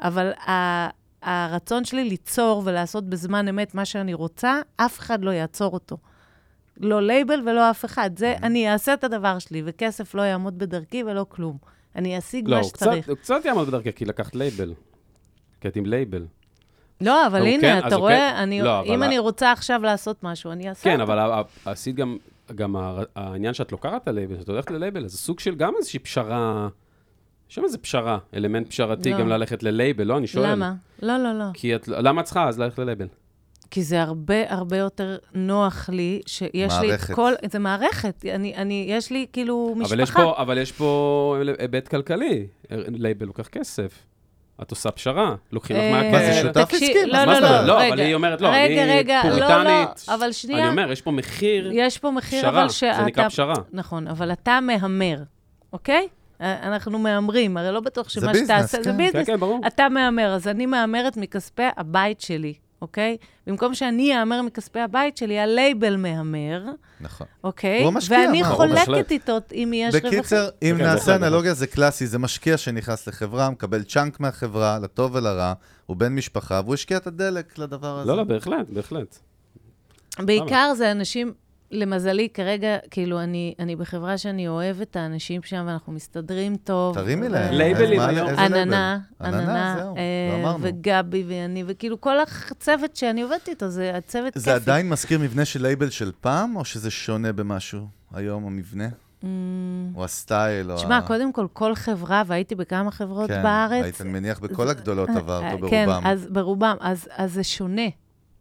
[0.00, 0.88] אבל ה-
[1.22, 5.96] הרצון שלי ליצור ולעשות בזמן אמת מה שאני רוצה, אף אחד לא יעצור אותו.
[6.80, 8.10] לא לייבל ולא אף אחד.
[8.18, 11.56] זה, אני אעשה את הדבר שלי, וכסף לא יעמוד בדרכי ולא כלום.
[11.96, 13.08] אני אשיג לא, מה שצריך.
[13.08, 14.74] הוא קצת יעמוד בדרכי, כי לקחת לייבל.
[15.60, 16.26] כי את עם לייבל.
[17.00, 19.80] לא, אבל הנה, כן, אתה רואה, כן- אני, לא, אבל אם ה- אני רוצה עכשיו
[19.82, 21.12] לעשות משהו, אני אעשה כן, אותו.
[21.12, 22.16] אבל ה- ה- עשית גם,
[22.54, 22.76] גם
[23.16, 26.68] העניין שאת לוקחת את הלייבל, שאת הולכת ללייבל, זה סוג של גם איזושהי פשרה,
[27.50, 29.18] יש שם איזה פשרה, אלמנט פשרתי לא.
[29.18, 30.50] גם ללכת ללייבל, לא, אני שואל.
[30.52, 30.74] למה?
[31.02, 31.44] לא, לא, לא.
[31.54, 33.06] כי את, למה את צריכה אז ללכת ללייבל?
[33.70, 37.14] כי זה הרבה הרבה יותר נוח לי, שיש לי את מערכת.
[37.14, 37.32] כל...
[37.50, 38.24] זה מערכת.
[38.34, 39.94] אני, אני, יש לי כאילו משפחה.
[39.94, 44.06] אבל יש פה, אבל יש פה היבט כלכלי, לייבל לוקח כסף.
[44.62, 46.12] את עושה פשרה, לוקחים לך אה, מהכסף.
[46.12, 46.94] מה, זה שותף עסקי?
[47.06, 47.66] לא, לא, זאת לא, אומרת?
[47.66, 47.88] לא, רגע.
[47.88, 50.06] אבל היא אומרת, לא, רגע, אני רגע, לא, לא, פוריטנית.
[50.08, 50.60] אבל שנייה.
[50.60, 52.98] אני אומר, יש פה מחיר יש פה מחיר, אבל שאתה...
[52.98, 53.54] זה נקרא פשרה.
[53.72, 55.22] נכון, אבל אתה מהמר,
[55.72, 56.08] אוקיי?
[56.40, 58.76] אה, אנחנו מהמרים, הרי לא בטוח שמה business, שתעשה...
[58.76, 58.82] כן.
[58.82, 59.26] זה כן, business.
[59.26, 59.60] כן, ברור.
[59.66, 63.16] אתה מהמר, אז אני מהמרת מכספי הבית שלי, אוקיי?
[63.46, 66.64] במקום שאני אהמר מכספי הבית שלי, הלייבל מהמר,
[67.00, 67.26] נכון.
[67.44, 67.80] אוקיי?
[67.80, 68.48] הוא המשקיע, ואני מה?
[68.48, 69.10] חולקת.
[69.10, 70.18] איתו אם יש רווחים.
[70.20, 71.16] בקיצר, אם כן, נעשה.
[71.16, 75.52] אנלוגיה, זה קלאסי, זה משקיע שנכנס לחברה, מקבל chunk מהחברה, לטוב ולרע,
[75.86, 78.10] הוא בן משפחה, והוא השקיע את הדלק לדבר הזה.
[78.10, 79.18] לא, לא, בהחלט, בהחלט.
[80.18, 81.32] בעיקר זה אנשים,
[81.70, 86.94] למזלי, כרגע, כאילו, אני, אני בחברה שאני אוהבת את האנשים שם, ואנחנו מסתדרים טוב.
[86.94, 87.54] תרימי להם.
[87.54, 88.28] לייבלים היום.
[88.28, 88.56] איזה לייבל?
[88.56, 90.56] עננה, עננה, זהו, אה, לא.
[90.60, 94.40] וגבי ואני, וכאילו כל הצוות שאני עובדת איתו, זה הצוות כיפי.
[94.40, 98.88] זה עדיין מזכיר מבנה של לייבל של פעם, או שזה שונה במשהו היום, המבנה?
[99.22, 99.26] Mm,
[99.94, 101.00] או הסטייל, או תשמע.
[101.06, 103.84] קודם כל, כל חברה, והייתי בכמה חברות כן, בארץ.
[103.84, 105.70] היית מניח בכל הגדולות עברת, או ברובם.
[105.70, 107.88] כן, אז ברובם, אז, אז זה שונה.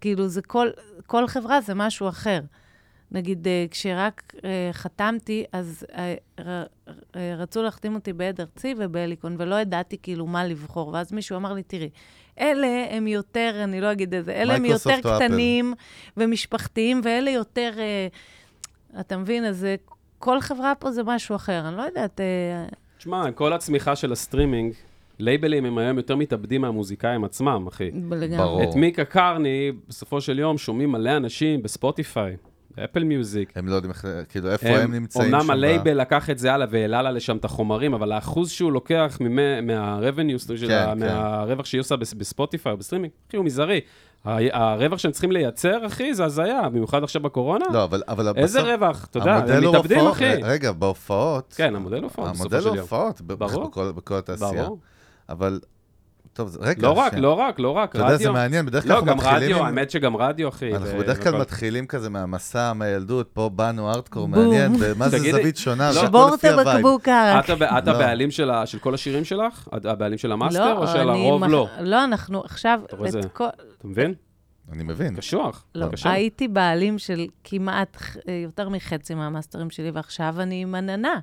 [0.02, 0.68] כאילו, זה כל,
[1.06, 2.40] כל חברה זה משהו אחר.
[3.16, 6.64] נגיד, אה, כשרק אה, חתמתי, אז אה, ר,
[7.16, 10.88] רצו להחתים אותי בעד ארצי ובהליקון, ולא ידעתי כאילו מה לבחור.
[10.88, 11.90] ואז מישהו אמר לי, תראי,
[12.40, 15.00] אלה הם יותר, אני לא אגיד את זה, אלה הם יותר?
[15.02, 15.74] קטנים
[16.18, 17.74] ומשפחתיים, ואלה יותר...
[19.00, 19.46] אתה מבין?
[19.46, 19.68] אז
[20.20, 21.68] כל חברה פה זה משהו אחר.
[21.68, 22.20] אני לא יודעת,
[22.98, 24.74] תשמע, כל הצמיחה של הסטרימינג,
[25.20, 27.92] לייבלים הם היום יותר מתאבדים מהמוזיקאים עצמם, אחי.
[28.12, 28.38] לגמרי.
[28.38, 28.64] ברור.
[28.64, 32.36] את מיקה קרני, בסופו של יום, שומעים מלא אנשים בספוטיפיי,
[32.78, 33.52] ב Apple Music.
[33.56, 35.36] הם לא יודעים איך, כאילו, איפה הם נמצאים שם.
[35.36, 39.18] אמנם הלייבל לקח את זה הלאה והעלה לה לשם את החומרים, אבל האחוז שהוא לוקח
[40.58, 41.00] של כן, כן.
[41.00, 43.80] מהרווח שהיא עושה בס- בספוטיפיי או בסטרימינג, אחי, הוא מזערי.
[44.52, 47.66] הרווח שהם צריכים לייצר, אחי, זה הזיה, במיוחד עכשיו בקורונה.
[47.74, 50.36] לא, אבל, אבל איזה בסוף- רווח, אתה יודע, המודל הם מתאבדים, הופעות- אחי.
[50.44, 51.54] רגע, בהופעות...
[51.58, 52.78] כן, המודל הופעות, בסופו המודל של יום.
[52.78, 53.68] הופעות, ברור.
[53.70, 54.64] בכל, בכל התעשייה.
[54.64, 54.80] ברור.
[55.30, 55.60] אבל,
[56.36, 57.14] טוב, זה- רגע, לא רק.
[57.14, 58.34] לא רק, לא רק, אתה יודע, זה רדיו.
[58.34, 59.66] מעניין, בדרך כלל לא, אנחנו גם מתחילים רדיו, עם...
[59.66, 60.76] האמת שגם רדיו, אחי.
[60.76, 61.42] אנחנו בדרך כלל והכל.
[61.42, 64.28] מתחילים כזה מהמסע, מהילדות, פה באנו ארטקור.
[64.28, 66.44] מעניין, ומה זה זווית שונה, לא, שבור את.
[66.44, 67.46] הבקבוק ערק.
[67.46, 67.92] את הב- את לא.
[67.92, 69.68] הבעלים של כל השירים שלך?
[69.78, 71.68] את הבעלים של המאסטר, או של הרוב לא?
[71.82, 72.96] לא, אנחנו עכשיו, אתה
[73.84, 74.14] מבין?
[74.72, 75.16] אני מבין.
[75.16, 75.66] קשוח.
[75.76, 76.12] לא, בבקשה.
[76.12, 77.98] הייתי בעלים של כמעט
[78.44, 81.20] יותר מחצי מהמאסטרים שלי, ועכשיו אני עם עננה.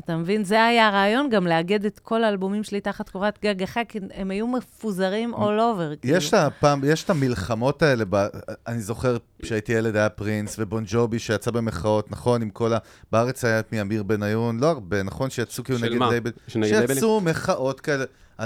[0.00, 0.44] אתה מבין?
[0.44, 4.30] זה היה הרעיון גם לאגד את כל האלבומים שלי תחת קורת גג אחת, כי הם
[4.30, 5.96] היו מפוזרים all over.
[6.00, 6.16] כאילו.
[6.16, 8.26] יש את הפעם, יש את המלחמות האלה, ב,
[8.66, 12.42] אני זוכר כשהייתי ילד היה פרינס ובון ג'ובי שיצא במחאות, נכון?
[12.42, 12.78] עם כל ה...
[13.12, 15.30] בארץ היה את מי אמיר בניון, לא הרבה, נכון?
[15.30, 16.10] שיצאו כאילו של נגד מה?
[16.10, 16.30] לייבל.
[16.48, 16.94] שנגד לייבלים?
[16.94, 18.04] שיצאו מחאות כאלה.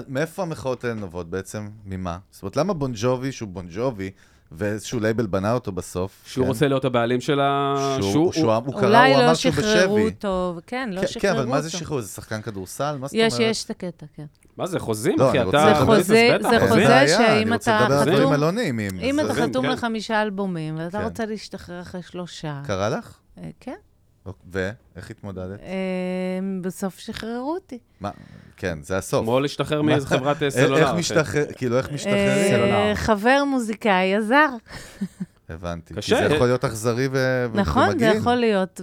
[0.08, 1.68] מאיפה המחאות האלה נובעות בעצם?
[1.84, 2.18] ממה?
[2.30, 4.10] זאת אומרת, למה בון ג'ובי, שהוא בון ג'ובי,
[4.52, 6.22] ואיזשהו לייבל בנה אותו בסוף?
[6.26, 6.48] שהוא כן?
[6.48, 7.74] רוצה להיות הבעלים של ה...
[8.00, 10.04] שהוא, שהוא- שהוא, הוא קרא, אולי הוא לא אמר שהוא שחררו בשבי.
[10.08, 11.40] אותו, כן, לא כן, שחררו כן, אותו.
[11.40, 12.00] אבל מה זה שחרור?
[12.00, 12.96] זה שחקן כדורסל?
[13.00, 13.32] מה זאת אומרת?
[13.32, 14.24] יש, יש את הקטע, כן.
[14.56, 15.40] מה זה, חוזים, לא, אחי?
[15.40, 15.58] אני אתה...
[15.58, 18.80] רוצה- זה חוזה- זה חוזה שאם אני רוצה אתה לדבר על דברים חתום- אלוניים.
[18.80, 19.72] אם אתה חתום כן.
[19.72, 21.04] לחמישה אלבומים, ואתה כן.
[21.04, 23.18] רוצה להשתחרר אחרי שלושה, קרה לך?
[23.38, 23.76] אה, כן,
[24.50, 25.60] ואיך התמודדת?
[25.60, 25.66] אה,
[26.62, 27.78] בסוף שחררו אותי.
[28.00, 28.10] מה?
[28.58, 29.22] כן, זה הסוף.
[29.24, 29.82] כמו להשתחרר?
[29.82, 30.86] מאיזה חברת אה, איך- סלולר.
[30.86, 30.94] איך.
[30.94, 32.50] משתחרר, כאילו, איך אה, משתחררים?
[32.50, 32.94] סלולר.
[32.94, 34.48] חבר מוזיקאי עזר.
[35.48, 35.94] הבנתי.
[35.94, 36.28] כי קשה.
[36.28, 38.16] זה יכול להיות אכזרי ו- ו- נכון, זה ומגעיל.
[38.16, 38.80] יכול להיות,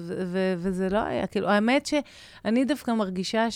[0.57, 1.27] וזה לא היה.
[1.27, 3.47] כאילו, האמת שאני דווקא מרגישה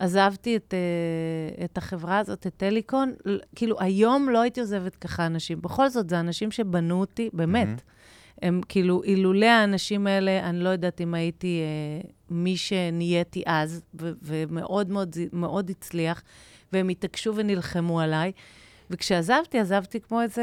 [0.00, 0.78] שעזבתי את, אה,
[1.64, 3.12] את החברה הזאת, את טליקון,
[3.54, 5.60] כאילו, היום לא הייתי עוזבת ככה אנשים.
[5.62, 7.66] בכל זאת, זה אנשים שבנו אותי, באמת.
[7.66, 7.76] מהמם.
[8.42, 14.12] הם כאילו, אילולא האנשים האלה, אני לא יודעת אם הייתי אה, מי שנהייתי אז, ו-
[14.22, 16.22] ומאוד מאוד, מאוד הצליח,
[16.72, 18.32] והם התעקשו ונלחמו עליי.
[18.90, 20.42] וכשעזבתי, עזבתי כמו איזה,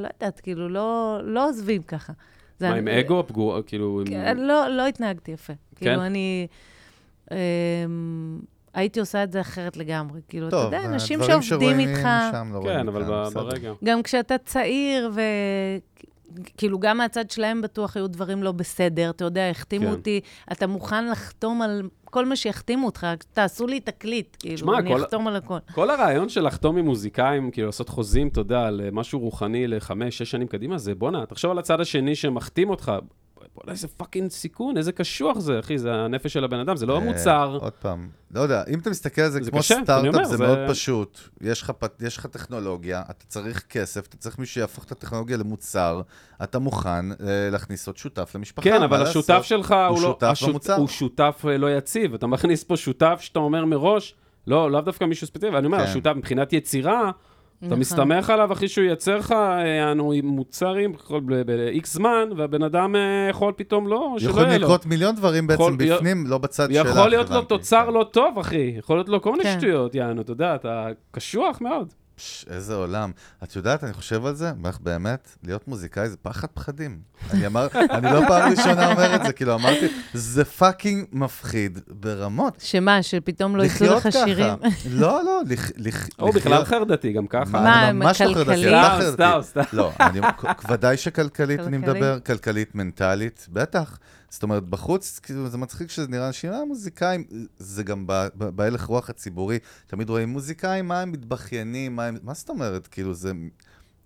[0.00, 2.12] לא יודעת, כאילו, לא, לא עוזבים ככה.
[2.60, 3.24] מה, אני- עם אגו?
[3.26, 4.00] פגוע, כאילו...
[4.00, 5.52] עם- כן, לא, לא התנהגתי יפה.
[5.76, 5.86] כן?
[5.86, 6.46] כאילו, אני...
[7.30, 7.36] אמ,
[8.74, 10.20] הייתי עושה את זה אחרת לגמרי.
[10.28, 13.12] כאילו, אתה טוב, יודע, אנשים הדברים שעובדים שרואים איתך, משם לא רואים כן, אבל מכאן,
[13.24, 13.42] ב- בסדר.
[13.44, 13.72] ברגע.
[13.84, 15.20] גם כשאתה צעיר, ו...
[16.56, 19.90] כאילו, גם מהצד שלהם בטוח היו דברים לא בסדר, אתה יודע, החתימו כן.
[19.90, 20.20] אותי,
[20.52, 25.04] אתה מוכן לחתום על כל מה שיחתימו אותך, תעשו לי תקליט, כאילו, שמע, אני כל-
[25.04, 25.58] אחתום על הכל.
[25.74, 30.18] כל הרעיון של לחתום עם מוזיקאים, כאילו לעשות חוזים, אתה יודע, על משהו רוחני לחמש,
[30.18, 32.92] שש שנים קדימה, זה בואנה, תחשוב על הצד השני שמחתים אותך.
[33.54, 36.94] בואנה, איזה fucking סיכון, איזה קשוח זה, אחי, זה הנפש של הבן אדם, זה לא
[36.98, 37.58] אה, מוצר.
[37.60, 40.36] עוד פעם, לא יודע, אם אתה מסתכל על זה זה כמו קשה, סטארט-אפ, אומר, זה
[40.36, 41.18] זה- מאוד פשוט.
[41.40, 45.36] יש לך פ- יש לך טכנולוגיה, אתה צריך כסף, אתה צריך מישהו שיהפוך את הטכנולוגיה
[45.36, 46.02] למוצר,
[46.42, 47.16] אתה מוכן אה,
[47.52, 48.64] להכניס עוד שותף למשפחה.
[48.70, 49.30] כן, אבל לעשות?
[49.30, 50.02] השותף שלך הוא לא...
[50.02, 50.74] שותף השות- במוצר.
[50.76, 52.14] הוא שותף לא יציב.
[52.14, 54.14] אתה מכניס פה שותף שאתה אומר מראש,
[54.46, 55.84] לא, לאו דווקא מישהו ספציפי, אני אומר, כן.
[55.84, 57.10] השותף מבחינת יצירה,
[57.66, 57.78] אתה נכון.
[57.80, 60.92] מסתמך עליו, אחי, שהוא ייצר לך, אה, אנו מוצרים
[61.46, 63.00] ב-X זמן, והבן אדם אה,
[63.30, 64.64] יכול פתאום לא, שלא יכולים יהיה לו.
[64.66, 66.86] לקרות מיליון דברים בעצם יכול- בפנים, לא בצד שלך.
[66.90, 67.42] יכול להיות לו.
[67.42, 67.90] תוצר.
[67.90, 68.74] לא טוב, אחי.
[68.78, 69.56] יכול להיות לו כל מיני כן.
[69.60, 71.92] שטויות, יענו, אתה יודע, אתה קשוח מאוד.
[72.16, 73.10] פש, איזה עולם.
[73.42, 76.98] את יודעת, אני חושב על זה, איך באמת, להיות מוזיקאי זה פחד פחדים.
[77.30, 82.54] אני אמר, אני לא פעם ראשונה אומר את זה, כאילו אמרתי, זה פאקינג מפחיד ברמות.
[82.60, 84.08] שמה, שפתאום לא יצאו לך.
[84.24, 84.54] שירים?
[84.90, 87.44] לא, לא, לח- לח- בכלל לחיות- חרדתי, גם ככה.
[87.50, 88.74] מה, לא כלכלית?
[88.74, 89.60] חרדתי, סתם, סתם.
[89.72, 90.20] לא, אני,
[90.70, 91.78] ודאי שכלכלית אני?
[91.78, 93.98] מדבר, כלכלית, מנטלית, בטח.
[94.34, 97.24] זאת אומרת, בחוץ, כאילו, זה מצחיק שזה נראה אה, מוזיקאים,
[97.56, 102.48] זה גם בהלך רוח הציבורי, תמיד רואים מוזיקאים, מה הם מתבכיינים, מה הם, מה זאת
[102.48, 103.32] אומרת, כאילו, זה,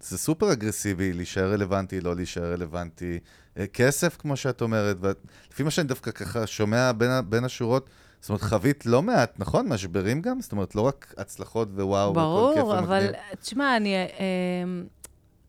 [0.01, 3.19] זה סופר אגרסיבי, להישאר רלוונטי, לא להישאר רלוונטי.
[3.59, 8.29] אה, כסף, כמו שאת אומרת, ולפי מה שאני דווקא ככה שומע בין, בין השורות, זאת
[8.29, 9.69] אומרת, חווית לא מעט, נכון?
[9.69, 10.41] משברים גם?
[10.41, 13.13] זאת אומרת, לא רק הצלחות ווואו, והכל כיף ברור, אבל ומגניב.
[13.41, 14.87] תשמע, אני אמ,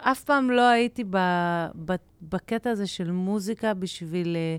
[0.02, 1.18] אף פעם לא הייתי ב,
[1.86, 4.58] ב, בקטע הזה של מוזיקה בשביל אה,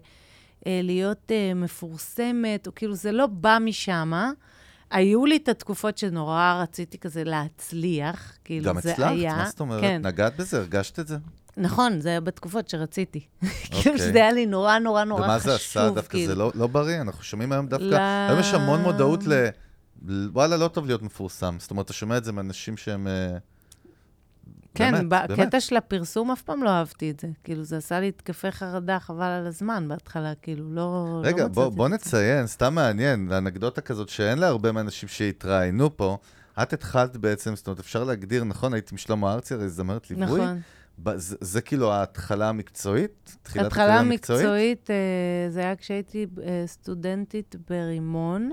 [0.66, 4.12] אה, להיות אה, מפורסמת, או כאילו, זה לא בא משם.
[4.90, 9.10] היו לי את התקופות שנורא רציתי כזה להצליח, כאילו, גם זה הצלחת?
[9.10, 9.36] היה.
[9.36, 9.80] מה זאת אומרת?
[9.80, 10.58] כן, נגעת בזה?
[10.58, 11.16] הרגשת את זה?
[11.56, 13.20] נכון, זה היה בתקופות שרציתי.
[13.42, 13.82] אוקיי.
[13.82, 16.10] כאילו, שזה היה לי נורא נורא נורא חשוב, ומה זה עשה דווקא?
[16.10, 16.26] כאילו.
[16.26, 17.98] זה לא, לא בריא, אנחנו שומעים היום דווקא, לא.
[18.28, 19.48] היום יש המון מודעות ל...
[20.32, 21.56] וואלה, לא טוב להיות מפורסם.
[21.58, 23.06] זאת אומרת, אתה שומע את זה מאנשים שהם...
[23.06, 23.38] אה,
[24.74, 25.30] כן, באמת, באמת.
[25.30, 27.28] בקטע של הפרסום אף פעם לא אהבתי את זה.
[27.44, 31.20] כאילו, זה עשה לי התקפי חרדה, חבל על הזמן בהתחלה, כאילו, לא...
[31.24, 31.88] רגע, לא בוא, בוא.
[31.88, 36.18] נציין, סתם מעניין, אנקדוטה כזאת שאין להרבה מהאנשים שהתראיינו פה.
[36.62, 40.24] את התחלת בעצם, זאת אומרת, אפשר להגדיר, נכון, היית עם שלמה ארצי, הרי זמרת ליווי.
[40.24, 40.60] נכון.
[41.02, 43.36] ב- זה, זה כאילו ההתחלה המקצועית?
[43.42, 48.50] תחילת התחלה הקריירה מקצועית, אה, זה היה כשהייתי אה, סטודנטית ברימון,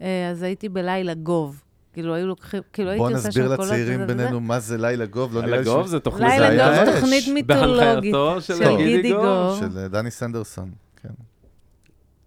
[0.00, 1.62] אה, אז הייתי בלילה גוב.
[1.92, 4.14] כאילו, היו לוקחים, כאילו, בוא הייתי עושה נסביר שם קולות לצעירים וזה וזה.
[4.14, 6.84] בינינו מה זה לילה גוב, לא נראה לי לגוב ש- לילה גוב.
[6.84, 7.46] זה תוכנית מיתולוגית
[8.14, 9.12] בהנחייתו של גידי.
[9.12, 10.70] גוב, של אה, דני סנדרסון.
[11.02, 11.08] כן.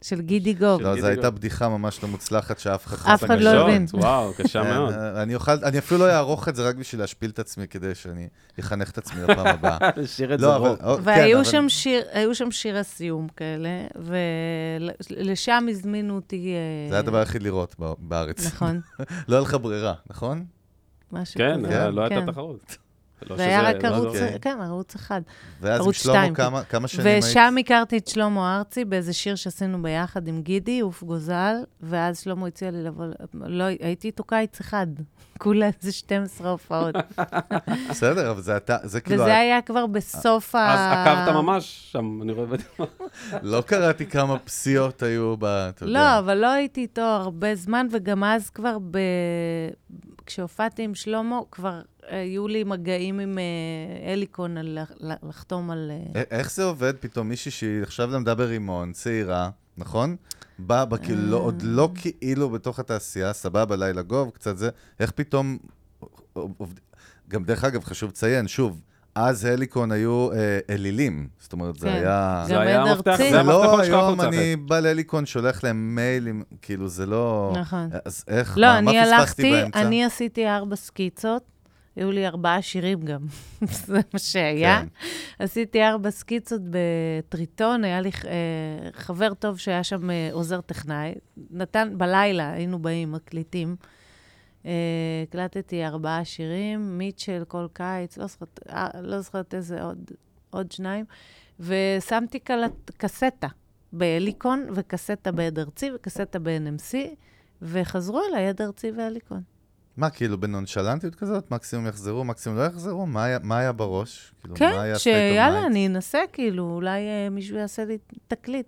[0.03, 0.81] של גידי גוב.
[0.81, 1.29] של לא, זו הייתה.
[1.29, 3.85] בדיחה ממש לא מוצלחת שאף אחד אף אחד לא קשות, הבין.
[3.93, 4.93] וואו, קשה כן, מאוד.
[4.93, 7.95] אה, אני אוכל, אני אפילו לא אערוך את זה רק בשביל להשפיל את עצמי, כדי
[7.95, 8.27] שאני
[8.59, 9.77] אחנך את עצמי לפעם הבאה.
[10.15, 10.67] שיר את זה לא, אבל...
[10.69, 10.79] רוב.
[10.81, 13.69] אה, כן, והיו אבל- שם שיר, היו שם שירי סיום כאלה,
[15.09, 16.53] ולשם הזמינו אותי...
[16.53, 18.45] אה, זה היה הדבר היחיד לראות בארץ.
[18.45, 18.81] נכון,
[19.27, 20.45] לא היה לך ברירה, נכון?
[21.11, 21.69] משהו כן, כזה.
[21.81, 22.31] היה- לא הייתה כן.
[22.31, 22.77] תחרות.
[23.29, 24.39] לא זה היה רק לא ערוץ, אוקיי.
[24.41, 25.21] כן, ערוץ אחד.
[25.61, 27.23] ואז עם ערוץ שלמה שתיים, כמה, כמה שנים היית?
[27.23, 32.47] ושם הכרתי את שלמה ארצי באיזה שיר שעשינו ביחד עם גידי, עוף גוזל, ואז שלמה
[32.47, 34.87] הציע לי לבוא, לא, הייתי איתו קיץ אחד,
[35.43, 36.95] כולה איזה 12 הופעות.
[37.89, 39.21] בסדר, אבל זה אתה, זה כאילו...
[39.21, 40.73] וזה היה כבר בסוף ה...
[40.73, 43.03] אז עקבת ממש שם, אני רואה בדיוק.
[43.41, 45.45] לא קראתי כמה פסיעות היו ב...
[45.45, 45.93] אתה יודע.
[45.93, 48.97] לא, אבל לא הייתי איתו הרבה זמן, וגם אז כבר ב...
[50.25, 55.91] כשהופעתי עם שלמה, כבר היו לי מגעים עם אה, אליקון על לחתום על...
[56.15, 60.15] אה, איך זה עובד פתאום מישהי שהיא עכשיו למדה ברימון, צעירה, נכון?
[60.59, 65.11] באה, בא, כאילו, לא, עוד לא כאילו בתוך התעשייה, סבבה, לילה גוב, קצת זה, איך
[65.11, 65.57] פתאום...
[67.29, 68.81] גם דרך אגב, חשוב לציין, שוב,
[69.15, 71.93] אז הליקון היו אה, אלילים, זאת אומרת, זה כן.
[71.93, 72.43] היה...
[72.47, 73.15] זה היה המפתח.
[73.17, 74.21] זה לא היום.
[74.21, 77.53] אני בא להליקון, שולח להם מיילים, כאילו, זה לא...
[77.61, 77.89] נכון.
[78.05, 79.81] אז איך, לא, מה, מה אני פספסתי הלכתי, באמצע?
[79.81, 81.43] אני עשיתי ארבע סקיצות,
[81.95, 83.25] היו לי ארבעה שירים גם,
[83.85, 84.81] זה מה שהיה.
[84.81, 84.87] כן.
[85.43, 91.13] עשיתי ארבע סקיצות בטריטון, היה לי אה, חבר טוב שהיה שם אה, עוזר טכנאי,
[91.51, 93.75] נתן, בלילה היינו באים, מקליטים.
[94.65, 100.11] אה, הקלטתי ארבעה שירים, מיטשל, כל קיץ, לא זוכרת, אה, לא זוכרת איזה עוד,
[100.49, 101.05] עוד שניים,
[101.59, 103.47] ושמתי קלט, קסטה
[103.93, 106.95] בהליקון, וקסטה בעד ארצי, וקסטה ב-NMC,
[107.61, 109.41] וחזרו אליי עד ארצי והליקון.
[109.97, 111.51] מה, כאילו בנונשלנטיות כזאת?
[111.51, 113.05] מקסימום יחזרו, מקסימום לא יחזרו?
[113.05, 114.31] מה היה, מה היה בראש?
[114.41, 115.65] כאילו, כן, שיאללה?
[115.65, 118.65] אני אנסה, כאילו, אולי אה, מישהו יעשה לי תקליט.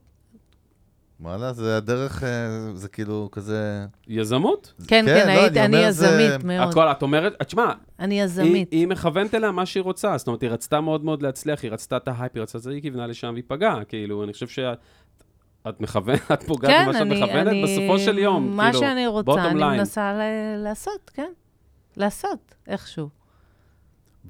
[1.20, 2.30] וואלה, זה הדרך, אה,
[2.74, 3.86] זה כאילו כזה...
[4.08, 4.74] יזמות?
[4.88, 6.70] כן, כן, כן, לא, הייתי, אני אני אומר, זה- יזמית מאוד.
[6.70, 8.72] הכל, את אומרת, תשמע, אני היא, יזמית.
[8.72, 11.98] היא מכוונת אליה מה שהיא רוצה, זאת אומרת, היא רצתה מאוד מאוד להצליח, היא רצתה
[11.98, 14.78] את ההייפ, היא רצתה את זה, היא כיוונה לשם והיא פגעה, כאילו, אני חושב שאת...
[15.70, 19.08] את מכוונת, את פוגעת כן, במה שאת מכוונת אני, בסופו של יום, מה כאילו, שאני
[19.08, 19.66] רוצה, אני line.
[19.66, 21.32] מנסה ל- לעשות, כן.
[21.98, 23.10] לעשות, איכשהו.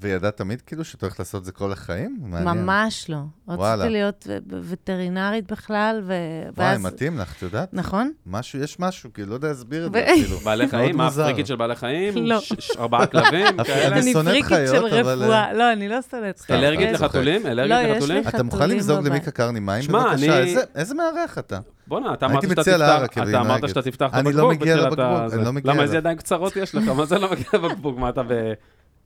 [0.02, 2.18] וידעת תמיד כאילו שאת הולכת לעשות את זה כל החיים?
[2.22, 2.66] מעניין.
[2.66, 3.18] ממש לא.
[3.48, 3.74] וואלה.
[3.76, 4.28] רציתי להיות
[4.70, 6.14] וטרינרית בכלל, ו...
[6.58, 6.82] וואי, ואז...
[6.82, 7.70] מתאים לך, את יודעת?
[7.74, 8.12] נכון?
[8.26, 10.38] משהו, יש משהו, כאילו, לא יודע להסביר את ו- זה, כאילו.
[10.38, 11.08] בעלי חיים, מה.
[11.08, 12.14] הפריקית של בעלי חיים?
[12.28, 12.40] לא.
[12.80, 13.88] ארבעה כלבים, כאלה?
[13.88, 15.54] אני אני שונאת פריקית חיות, של אבל, רפואה.
[15.54, 16.60] לא, אני לא שונאת סתם, חיות.
[16.60, 17.06] אלרגית אני צוחק.
[17.06, 17.44] לחתולים?
[17.44, 18.24] לא, אלרגית יש לחתולים?
[18.24, 19.08] לי אתה מוכן למזוג.
[19.08, 20.42] למיקה קרני מים בבקשה?
[20.42, 21.60] אני- איזה- מארח אתה?
[21.88, 24.36] בואנה, אתה אמרת שאתה תפתח, תפתח את אני הבקבוק.
[24.44, 25.00] לא מגיע לבקבוק,
[25.34, 25.98] אני לא מגיע למה, איזה.
[25.98, 26.88] ידיים קצרות יש לך?
[26.88, 27.98] מה זה לא מגיע לבקבוק?
[27.98, 28.54] מה אתה ב...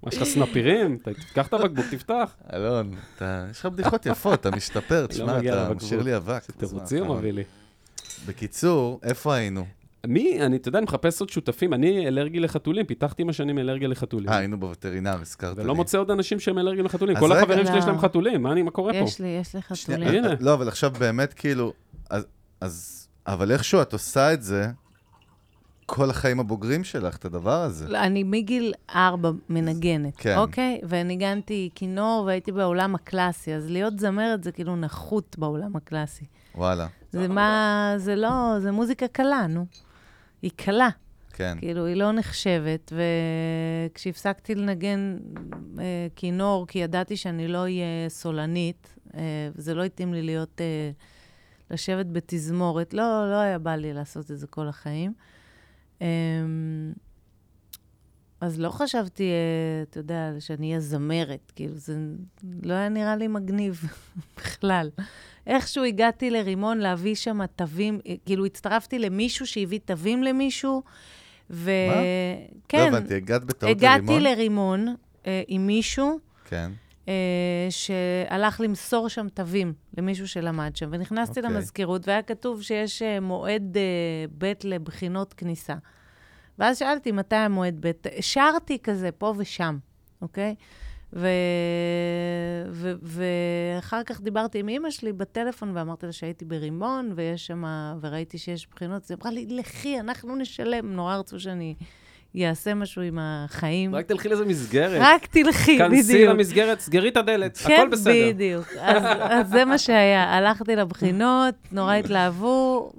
[0.03, 0.97] מה, יש לך סנפירים?
[1.27, 2.35] תיקח את הבקבוק, תפתח.
[2.53, 2.91] אלון,
[3.51, 5.73] יש לך בדיחות יפות, אתה משתפר, תשמע, מגיע אתה.
[5.73, 6.43] משאיר לי אבק.
[6.47, 7.43] זה תירוצים מביא לי.
[8.27, 9.65] בקיצור, איפה היינו?
[10.07, 11.73] מי, אני, אתה יודע, אני מחפש עוד שותפים.
[11.73, 14.29] אני אלרגי לחתולים, פיתחתי עם השנים אלרגיה לחתולים.
[14.29, 15.63] אה, היינו בווטרינר, הזכרת לי.
[15.63, 17.17] ולא מוצא עוד אנשים שהם אלרגיים לחתולים.
[17.19, 17.31] כל.
[17.31, 18.01] החברים שלי יש להם לא.
[18.01, 18.99] חתולים, מה אני- מה קורה פה?
[18.99, 20.07] יש לי, יש לי חתולים.
[20.07, 20.27] הנה.
[20.39, 21.73] לא, אבל עכשיו באמת כאילו,
[22.09, 22.25] אז,
[22.61, 24.67] אז, אבל איכשהו את עושה את זה
[25.89, 27.87] כל החיים הבוגרים שלך, את הדבר הזה.
[27.87, 30.37] לא, אני מגיל ארבע מנגנת, כן.
[30.37, 30.81] אוקיי?
[30.89, 36.25] וניגנתי כינור והייתי בעולם הקלאסי, אז להיות זמרת זה כאילו נחות בעולם הקלאסי.
[36.55, 39.65] וואלה, זה מה, זה לא, זה מוזיקה קלה, נו.
[40.41, 40.89] היא קלה,
[41.33, 41.57] כן.
[41.59, 42.93] כאילו, היא לא נחשבת,
[43.91, 45.17] וכשהפסקתי לנגן
[45.79, 49.21] אה, כינור, כי ידעתי שאני לא אהיה סולנית, אה,
[49.55, 50.91] וזה לא התאים לי להיות, אה,
[51.71, 55.13] לשבת בתזמורת, לא, לא היה בא לי לעשות את זה כל החיים.
[55.17, 55.38] אה,
[58.41, 61.97] אז לא חשבתי, אה, אתה יודע, שאני אהיה זמרת, כאילו, זה
[62.63, 63.83] לא היה נראה לי מגניב
[64.37, 64.89] בכלל.
[65.47, 70.83] איכשהו הגעתי לרימון להביא שם תווים, אה, כאילו, הצטרפתי למישהו שהביא תווים למישהו,
[71.49, 71.71] ו...
[71.89, 72.01] מה?
[72.67, 74.23] כן, לא הבנתי, הגעת בטעות הגעתי לרימון?
[74.23, 74.95] לרימון
[75.27, 76.71] אה, עם מישהו כן.
[77.07, 81.55] אה, שהלך למסור שם תווים למישהו שלמד שם, ונכנסתי אוקיי.
[81.55, 85.75] למזכירות, והיה כתוב שיש אה, מועד אה, ב' לבחינות כניסה.
[86.59, 89.77] ואז שאלתי מתי המועד ב', שרתי כזה פה ושם,
[90.21, 90.55] אוקיי?
[91.13, 91.27] ו...
[92.69, 92.93] ו...
[93.01, 97.63] ואחר כך דיברתי עם אימא שלי בטלפון ואמרתי לה שהייתי ברימון, ויש שם,
[98.01, 100.91] וראיתי שיש בחינות, אז היא אמרה לי, לכי, אנחנו נשלם.
[100.91, 101.75] נורא רצו שאני
[102.35, 103.95] אעשה משהו עם החיים.
[103.95, 105.01] רק תלכי לאיזה מסגרת.
[105.01, 105.91] רק תלכי, בדיוק.
[105.91, 108.13] כנסי למסגרת, סגרי את הדלת, כן, הכל בסדר.
[108.29, 108.67] בדיוק.
[108.81, 110.23] אז, אז זה מה שהיה.
[110.23, 112.91] הלכתי לבחינות, נורא התלהבו.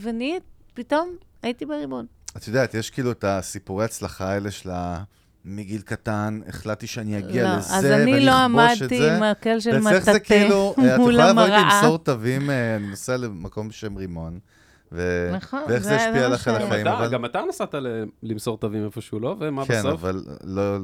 [0.00, 0.42] ונהיית,
[0.74, 2.06] פתאום הייתי ברימון.
[2.36, 5.02] את יודעת, יש כאילו את הסיפורי הצלחה האלה של ה...
[5.44, 9.16] מגיל קטן, החלטתי שאני אגיע לא, לזה, אז אני ואני לא אכבוש את עמדתי זה.
[9.16, 11.76] עם מקל של ואצלך זה מטאטא כאילו, אה, את מול יכולה לבוא איתי המראה.
[11.76, 14.38] למסור תווים, אה, אני נוסע למקום בשם רימון,
[14.92, 15.30] ו...
[15.32, 16.62] נכון, ואיך זה- זה השפיע לך על.
[16.62, 17.10] החיים, אתה- אבל...
[17.10, 17.86] גם אתה נסעת ל-
[18.22, 19.36] למסור תווים איפשהו, לא?
[19.40, 19.92] ומה כן, בסוף?
[19.92, 20.76] אבל לא...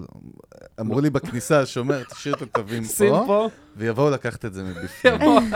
[0.81, 5.51] אמרו לי בכניסה, שומר, תשאיר את התווים פה, פה, ויבואו לקחת את זה מבפנים.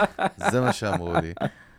[0.51, 1.33] זה מה שאמרו לי,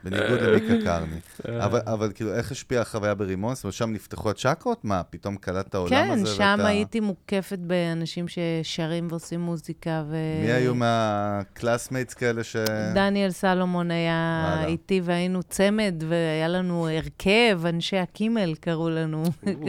[0.06, 1.20] בניגוד למיקה קרני.
[1.66, 3.56] אבל, אבל כאילו, איך השפיעה החוויה ברימון?
[3.56, 4.86] זאת אומרת, שם נפתחו הצ'קרות?
[4.86, 6.26] מה, פתאום קלטת העולם כן, הזה?
[6.36, 10.16] שם ואתה- הייתי מוקפת באנשים ששרים ועושים מוזיקה, ו...
[10.45, 12.56] מי היו מה classmates כאלה ש...
[12.93, 14.68] דניאל סלומון היה וואלה.
[14.68, 19.24] איתי והיינו צמד, והיה לנו הרכב, אנשי הקימל קראו לנו.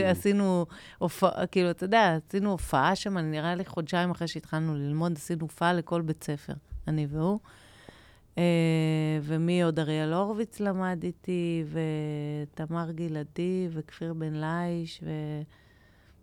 [0.05, 0.67] עשינו
[0.99, 5.73] הופעה, כאילו, אתה יודע, עשינו הופעה שם, נראה לי חודשיים אחרי שהתחלנו ללמוד, עשינו הופעה
[5.73, 6.53] לכל בית ספר,
[6.89, 7.39] אני והוא.
[8.39, 8.43] אה,
[9.23, 9.79] ומי עוד?
[9.79, 15.11] אריאל הורוביץ למד איתי, ותמר גלעדי, וכפיר בן לייש, ו...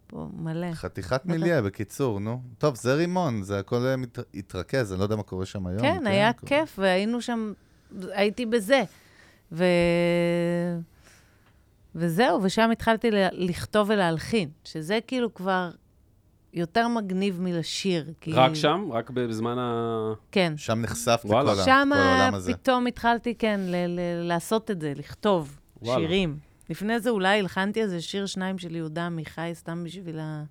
[0.08, 0.74] פה מלא.
[0.74, 2.42] חתיכת מיליה, בקיצור, נו.
[2.58, 3.86] טוב, זה רימון, זה הכל
[4.34, 5.82] התרכז, אני לא יודע מה קורה שם היום.
[5.82, 7.54] כן, היה כל- כיף, והיינו שם,
[8.12, 8.84] הייתי בזה.
[9.52, 9.66] ו...
[11.96, 15.72] וזהו, ושם התחלתי לכתוב ולהלחין, שזה כאילו כבר
[16.54, 18.06] יותר מגניב מלשיר.
[18.22, 18.32] כי...
[18.34, 18.88] רק שם?
[18.92, 20.14] רק בזמן ה...
[20.32, 20.54] כן.
[20.58, 21.26] שם נחשפת.
[21.26, 22.54] ה- כל שם העולם הזה.
[22.54, 26.00] פתאום התחלתי, כן, ל- ל- לעשות את זה, לכתוב וואלה.
[26.02, 26.38] שירים.
[26.70, 30.44] לפני זה אולי הלחנתי איזה שיר שניים של יהודה עמיחי, סתם בשביל ה...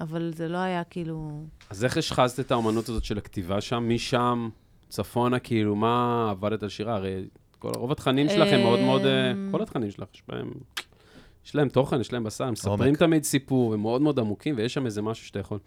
[0.00, 1.42] אבל זה לא היה כאילו...
[1.70, 3.88] אז איך השחזת את האומנות הזאת של הכתיבה שם?
[3.88, 4.48] משם,
[4.88, 6.94] צפונה, כאילו, מה עבדת על שירה?
[6.94, 7.24] הרי
[7.58, 9.04] כל, רוב התכנים שלכם מאוד מאוד...
[9.06, 10.50] אה, אמ, כל התכנים שלך, יש בהם...
[11.46, 12.94] יש להם תוכן, יש להם בשר, הם מספרים.
[12.94, 15.58] תמיד סיפור, הם מאוד מאוד עמוקים, ויש שם איזה משהו שאתה יכול...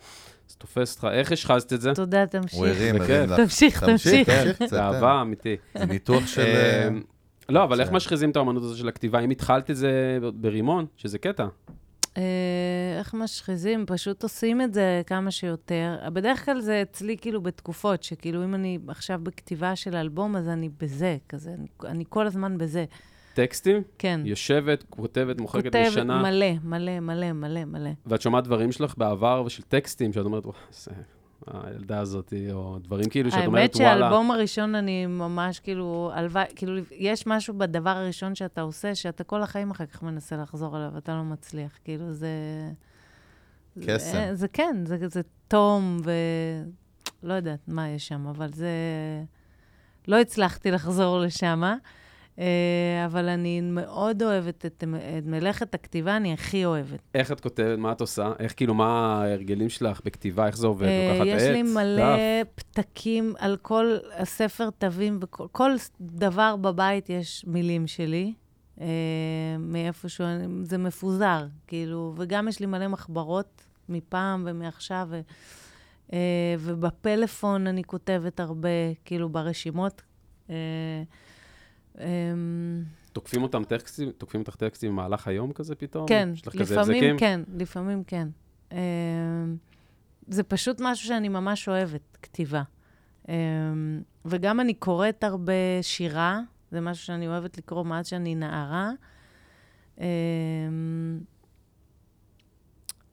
[0.48, 1.08] זה תופס אותך.
[1.12, 1.94] איך השחזת את זה?
[1.96, 2.60] תודה, תמשיך.
[2.60, 3.02] הוא הרים.
[3.02, 3.40] הרים לך.
[3.40, 4.30] תמשיך, תמשיך.
[4.30, 4.60] קצת.
[4.60, 4.76] זה כן.
[4.76, 5.56] אהבה אמיתי.
[5.78, 6.42] זה ניתוח של...
[6.42, 7.02] אה, אמ,
[7.50, 7.96] לא, אבל איך מצוין.
[7.96, 9.20] משחיזים את האומנות הזאת של הכתיבה?
[9.20, 11.48] אם התחלת את זה ברימון, שזה קטע.
[12.18, 12.24] אה,
[13.00, 13.86] איך משחיזים?
[13.88, 15.96] פשוט עושים את זה כמה שיותר.
[16.14, 20.70] בדרך כלל זה אצלי כאילו בתקופות, שכאילו אם אני עכשיו בכתיבה של אלבום, אז אני
[20.80, 22.86] בזה, כזה, אני, אני כל הזמן בזה.
[23.36, 24.22] טקסטים, כן.
[24.24, 27.90] יושבת, כותבת, מוחקת כותבת בשנה, מלא, מלא, מלא, מלא, מלא.
[28.06, 30.92] ואת שומעת דברים שלך בעבר ושל טקסטים, שאת אומרת, וואו, זה...
[31.48, 34.00] הילדה הזאת, או דברים כאילו שאת אומרת, האמת וואלה.
[34.00, 39.44] שהאלבום הראשון, אני ממש כאילו, הלוואי, כאילו, יש משהו בדבר הראשון שאתה עושה, שאתה כל
[39.44, 41.78] החיים אחר כך מנסה לחזור אליו, אתה לא מצליח.
[41.84, 42.30] כאילו, זה...
[43.82, 44.12] קסם.
[44.12, 46.12] זה, זה כן, זה, זה תום, ו...
[47.24, 48.70] לא יודעת מה יש שם, אבל זה...
[50.08, 51.76] לא הצלחתי לחזור לשם, אה,
[53.06, 54.84] אבל אני מאוד אוהבת את,
[55.18, 57.00] את מלאכת הכתיבה, אני הכי אוהבת.
[57.16, 58.32] איך את כותבת, מה את עושה?
[58.40, 60.88] איך כאילו, מה ההרגלים שלך בכתיבה, איך זה עובד?
[60.88, 61.42] אה, לוקחת עט?
[61.42, 62.48] יש לי מלא דף?
[62.56, 65.72] פתקים על כל הספר תווים, כל
[66.02, 68.34] דבר בבית יש מילים שלי.
[68.82, 68.88] אה,
[69.60, 70.26] מאיפשהו,
[70.64, 75.22] זה מפוזר, כאילו, וגם יש לי מלא מחברות מפעם ומעכשיו, ו,
[76.14, 78.70] אה, ובפלאפון אני כותבת הרבה,
[79.06, 80.02] כאילו, ברשימות.
[80.50, 81.04] אה, אה,
[83.14, 86.08] תוקפים אותם טקסטים, תוקפים אותך טקסטים במהלך היום כזה פתאום?
[86.08, 87.18] כן, לפעמים?
[87.18, 88.28] כן, לפעמים כן.
[88.72, 88.78] אה,
[90.28, 92.64] זה פשוט משהו שאני ממש אוהבת, כתיבה.
[93.30, 93.36] אה,
[94.26, 96.42] וגם אני קוראת הרבה שירה,
[96.72, 98.92] זה משהו שאני אוהבת לקרוא מאז שאני נערה.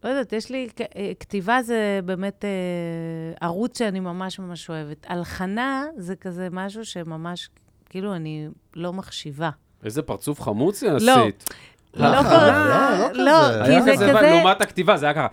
[0.05, 5.07] לא יודעת, יש לי, אה, כתיבה זה באמת אה, ערוץ שאני ממש ממש אוהבת.
[5.09, 7.51] הלחנה זה כזה משהו שממש,
[7.93, 9.51] כאילו, אני לא מחשיבה.
[9.85, 11.55] איזה פרצוף חמוצי עשית.
[11.95, 13.65] לא אה, לא, לא לא, כזה.
[13.65, 14.31] כי זה כזה, כזה...
[14.31, 15.27] לעומת הכתיבה, זה היה ככה,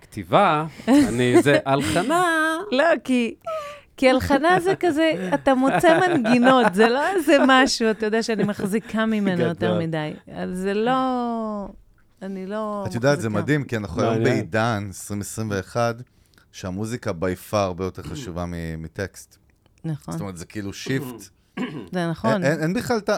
[0.00, 2.24] כתיבה, אני, זה הלחנה.
[2.72, 3.34] לא, כי...
[3.96, 9.06] כי הלחנה זה כזה, אתה מוצא מנגינות, זה לא איזה משהו, אתה יודע, שאני מחזיקה
[9.06, 9.42] ממנו.
[9.42, 10.12] יותר מדי.
[10.34, 11.68] אז זה לא...
[12.22, 12.84] אני לא...
[12.88, 13.28] את יודעת, זה.
[13.28, 14.24] מדהים, כי אנחנו היום.
[14.24, 15.96] בעידן 2021,
[16.52, 19.38] שהמוזיקה by far הרבה יותר חשובה מ- מטקסט.
[19.84, 21.04] נכון, זאת אומרת, זה כאילו shift.
[21.92, 22.44] זה נכון.
[22.44, 23.16] אין, אין בכלל את ה...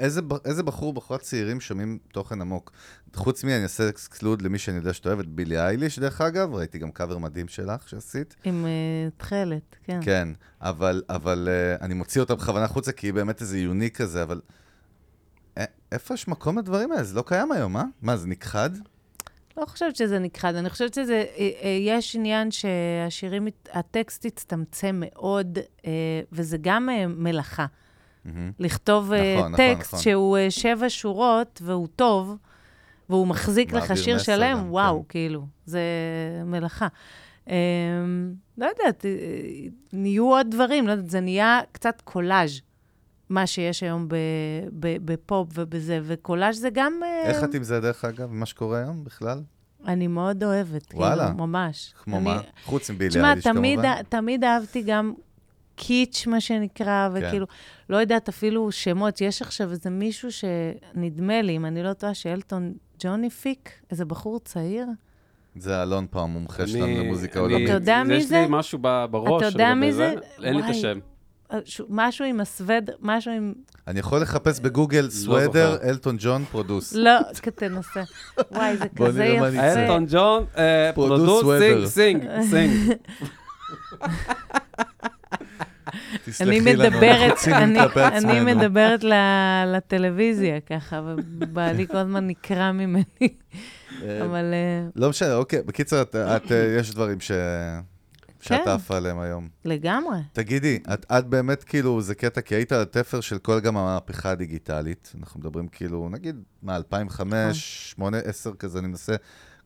[0.00, 2.72] איזה, ב- איזה בחור, בחורת צעירים שומעים תוכן עמוק.
[3.14, 6.78] חוץ מי, אני אעשה exclude למי שאני יודע שאת אוהבת, בילי אייליש, דרך אגב, ראיתי
[6.78, 8.36] גם קאבר מדהים שלך שעשית.
[8.44, 10.00] עם אה, תכלת, כן.
[10.02, 10.28] כן,
[10.60, 11.48] אבל, אבל
[11.78, 14.40] uh, אני מוציא אותה בכוונה החוצה, כי היא באמת איזה יוניק כזה, אבל...
[15.58, 17.04] א- איפה יש מקום לדברים האלה?
[17.04, 17.82] זה לא קיים היום, אה?
[18.02, 18.70] מה, זה נכחד?
[19.58, 25.58] לא חושבת שזה נכחד, אני חושבת שזה, אה, אה, יש עניין שהשירים, הטקסט הצטמצם מאוד,
[25.86, 27.66] אה, וזה גם מלאכה.
[28.58, 30.02] לכתוב נכון, נכון, טקסט נכון.
[30.02, 32.36] שהוא שבע שורות והוא טוב,
[33.08, 35.08] והוא מחזיק לך שיר שלם, גם, וואו, כן.
[35.08, 35.80] כאילו, זה
[36.44, 36.88] מלאכה.
[37.50, 37.56] אה,
[38.58, 39.04] לא יודעת,
[39.92, 42.60] נהיו עוד דברים, לא יודעת, זה נהיה קצת קולאז',
[43.28, 44.14] מה שיש היום ב-
[44.80, 46.92] ב- בפופ ובזה, וקולאז' זה גם...
[47.02, 49.42] אה, איך את עם זה, דרך אגב, מה שקורה היום בכלל?
[49.86, 51.26] אני מאוד אוהבת, וואלה.
[51.30, 51.94] כאילו, ממש.
[52.04, 52.40] כמו אני- מה?
[52.64, 54.02] חוץ מבילי תשמע, אייליש תמיד, כמובן.
[54.08, 55.14] תמיד אהבתי גם
[55.76, 57.26] קיץ', מה שנקרא, כן.
[57.26, 57.46] וכאילו,
[57.90, 59.20] לא יודעת אפילו שמות.
[59.20, 64.38] יש עכשיו איזה מישהו שנדמה לי, אם אני לא טועה, שאלטון ג'ון הפיק, איזה בחור
[64.38, 64.86] צעיר.
[65.56, 67.64] זה אלון פה, המומחה שלנו למוזיקה עולמית.
[67.68, 68.36] אתה יודע מי יש זה?
[68.40, 69.42] לי משהו ב- בראש.
[69.42, 70.14] אתה יודע מי זה?
[70.42, 70.68] אין לי את.
[70.68, 70.98] השם.
[71.52, 73.52] אה, משהו עם הסווד, משהו עם...
[73.86, 75.88] אני יכול לחפש בגוגל סוודר, זוכר.
[75.88, 76.92] אלטון ג'ון פרודוס.
[76.94, 77.10] לא,
[77.54, 78.02] תנסה.
[78.52, 79.46] וואי, זה כזה יפה.
[79.60, 81.86] אלטון ג'ון, אה, פרודוס סינג.
[81.86, 82.92] סינג, סינג.
[86.40, 87.38] אני מדברת,
[87.96, 88.40] אני.
[88.54, 89.12] מדברת ל-
[89.76, 93.04] לטלוויזיה ככה, ובעלי כל הזמן נקרע ממני,
[94.02, 95.62] אה, אבל אה, לא משנה, אוקיי.
[95.66, 97.30] בקיצר, את- את, אה, יש דברים ש...
[98.48, 98.70] שאת כן.
[98.70, 99.48] עפה עליהם היום.
[99.64, 100.18] לגמרי.
[100.32, 104.30] תגידי, את, את באמת כאילו, זה קטע, כי היית על התפר של כל גם המהפכה
[104.30, 105.12] הדיגיטלית.
[105.20, 109.16] אנחנו מדברים כאילו, נגיד, מה, 2005, 8, 10 כזה, אני מנסה...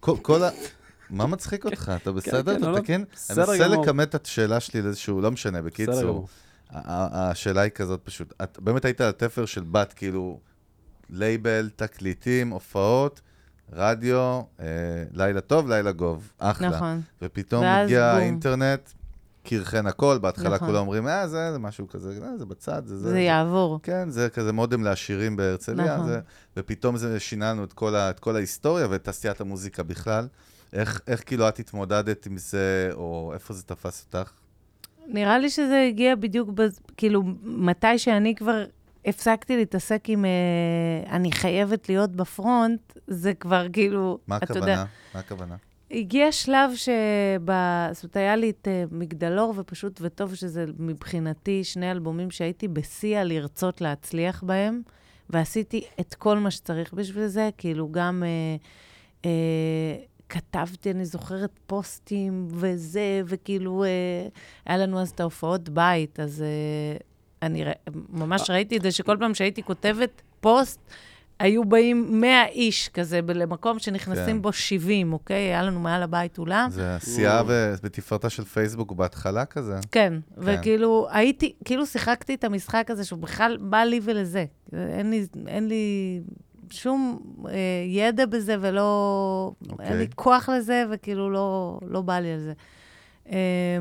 [0.00, 0.50] כל, כל ה...
[1.10, 1.92] מה מצחיק אותך?
[2.02, 2.52] אתה בסדר?
[2.52, 3.04] כן, אתה לא, לא, תקין?
[3.30, 3.68] אני מנסה.
[3.68, 6.28] לכמת את השאלה שלי לאיזשהו, לא משנה, בקיצור.
[6.70, 10.40] השאלה היא כזאת פשוט, את באמת היית על התפר של בת, כאילו,
[11.10, 13.20] לייבל, תקליטים, הופעות,
[13.72, 14.66] רדיו, אה,
[15.12, 16.68] לילה טוב, לילה גוב, אחלה.
[16.68, 17.00] נכון.
[17.22, 18.20] ופתאום מגיע בום.
[18.20, 18.90] האינטרנט,
[19.44, 20.68] קרחן הכל, בהתחלה נכון.
[20.68, 23.10] כולם אומרים, אה, זה, זה משהו כזה, אה, זה בצד, זה זה.
[23.10, 23.80] זה יעבור.
[23.82, 26.08] כן, זה כזה מודם לעשירים בהרצליה, נכון.
[26.08, 26.20] זה,
[26.56, 30.26] ופתאום זה שינה לנו את כל, ה, את כל ההיסטוריה ואת תעשיית המוזיקה בכלל.
[30.72, 34.30] איך, איך כאילו את התמודדת עם זה, או איפה זה תפס אותך?
[35.06, 36.80] נראה לי שזה הגיע בדיוק, בז...
[36.96, 38.64] כאילו, מתי שאני כבר
[39.06, 40.24] הפסקתי להתעסק עם...
[40.24, 44.84] אה, אני חייבת להיות בפרונט, זה כבר כאילו, מה אתה יודע, הכוונה?
[45.14, 45.56] מה הכוונה?
[45.90, 46.92] הגיע שלב שב...
[47.92, 53.18] זאת אומרת, היה לי את אה, מגדלור, ופשוט, וטוב שזה מבחינתי שני אלבומים שהייתי בשיא
[53.18, 54.82] הלרצות להצליח בהם,
[55.30, 58.22] ועשיתי את כל מה שצריך בשביל זה, כאילו גם...
[58.26, 58.56] אה,
[59.24, 63.88] אה, כתבתי, אני זוכרת, פוסטים וזה, וכאילו, אה,
[64.66, 66.96] היה לנו אז את ההופעות בית, אז אה,
[67.42, 67.70] אני ר...
[68.08, 70.80] ממש ראיתי את זה, שכל פעם שהייתי כותבת פוסט,
[71.38, 74.42] היו באים 100 איש כזה, למקום שנכנסים כן.
[74.42, 75.36] בו 70, אוקיי?
[75.36, 76.68] היה לנו מעל הבית אולם.
[76.70, 79.74] זה עשייה ו- בתפארתה של פייסבוק בהתחלה כזה?
[79.92, 84.44] כן, וכאילו, הייתי, כאילו שיחקתי את המשחק הזה, שהוא בכלל בא לי ולזה.
[84.72, 86.20] אין לי, אין לי
[86.70, 87.54] שום אה,
[87.86, 89.52] ידע בזה ולא...
[89.70, 89.86] אוקיי.
[89.86, 92.52] אין לי כוח לזה, וכאילו לא, לא בא לי על זה.
[93.30, 93.36] אה,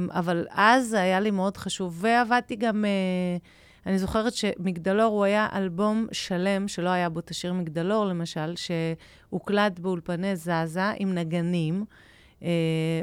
[0.09, 2.85] אבל אז זה היה לי מאוד חשוב, ועבדתי גם...
[2.85, 3.37] אה,
[3.85, 9.79] אני זוכרת שמגדלור הוא היה אלבום שלם, שלא היה בו את השיר מגדלור, למשל, שהוקלט
[9.79, 11.85] באולפני זזה עם נגנים,
[12.43, 12.49] אה,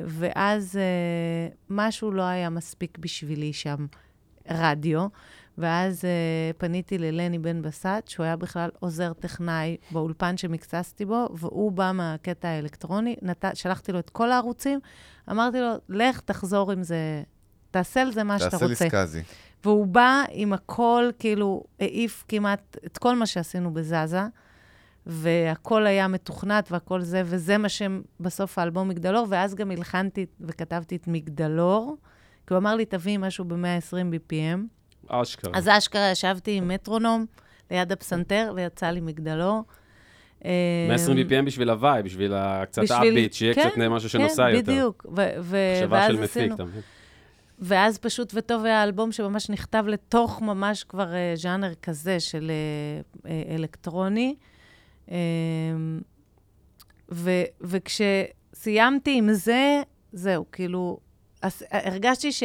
[0.05, 3.87] ואז אה, משהו לא היה מספיק בשבילי שם,
[4.51, 5.07] רדיו,
[5.59, 6.05] ואז
[6.59, 12.49] פניתי ללני בן בסט, שהוא היה בכלל עוזר טכנאי באולפן שמקססתי בו, והוא בא מהקטע
[12.49, 13.45] האלקטרוני, נת...
[13.55, 14.81] שלחתי לו את כל הערוצים,
[15.31, 17.23] אמרתי לו, לך, תחזור עם זה,
[17.71, 18.85] תעשה על זה מה שאתה תעשה רוצה.
[18.85, 19.23] לי סקאזי.
[19.65, 24.23] והוא בא עם הכל, כאילו, העיף כמעט את כל מה שעשינו בזזה,
[25.07, 30.97] והכל היה מתוכנת והכל זה, וזה מה שהם בסוף האלבום מגדלור, ואז גם הלחנתי וכתבתי
[30.97, 31.97] את מגדלור,
[32.47, 34.59] כי הוא אמר לי, תביאי משהו ב-120 BPM.
[35.09, 35.53] אשכרה.
[35.55, 37.27] אז אשכרה ישבתי עם מטרונום
[37.71, 39.65] ליד הפסנתר, ויצא לי מגדלור.
[40.45, 42.33] 120 BPM בשביל הוואי, בשביל
[42.65, 44.73] קצת אפביט, שיהיה כן, קצת משהו שנוסע כן, יותר.
[44.73, 45.07] בדיוק.
[45.17, 46.81] ו- ו- מחשבה ואז של מפיק, עשינו- אתה מבין?
[47.59, 53.31] ואז פשוט וטוב היה אלבום שממש נכתב לתוך ממש כבר אה, ז'אנר כזה של אה,
[53.31, 54.35] אה, אלקטרוני.
[55.11, 55.17] אה,
[57.13, 59.83] ו- וכשסיימתי עם זה,
[60.13, 60.99] זהו, כאילו,
[61.71, 62.43] הרגשתי ש...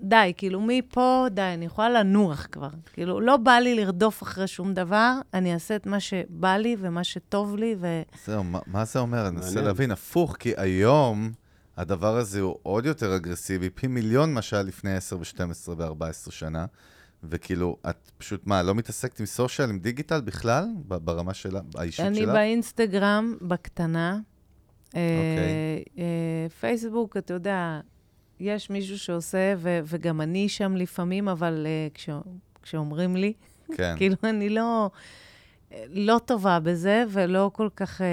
[0.00, 2.68] די, כאילו, מפה, די, אני יכולה לנוח כבר.
[2.92, 7.04] כאילו, לא בא לי לרדוף אחרי שום דבר, אני אעשה את מה שבא לי ומה
[7.04, 8.02] שטוב לי, ו...
[8.24, 9.28] זהו, מה, מה זה אומר?
[9.28, 9.60] אני מנסה.
[9.60, 11.32] להבין, הפוך, כי היום
[11.76, 16.66] הדבר הזה הוא עוד יותר אגרסיבי, פי מיליון מה שהיה לפני 10 ו-12 ו-14 שנה.
[17.24, 20.64] וכאילו, את פשוט, מה, לא מתעסקת עם סושיאל, עם דיגיטל בכלל?
[20.84, 22.28] ברמה שלה, האישית אני שלך?
[22.28, 24.18] באינסטגרם, בקטנה.
[24.96, 25.84] אה, אוקיי.
[25.98, 27.80] אה, פייסבוק, אתה יודע,
[28.40, 32.08] יש מישהו שעושה, ו- וגם אני שם לפעמים, אבל אה, כש-
[32.62, 33.32] כשאומרים לי,
[33.74, 33.94] כן.
[33.98, 34.90] כאילו, אני לא...
[35.90, 38.00] לא טובה בזה, ולא כל כך...
[38.00, 38.06] אה,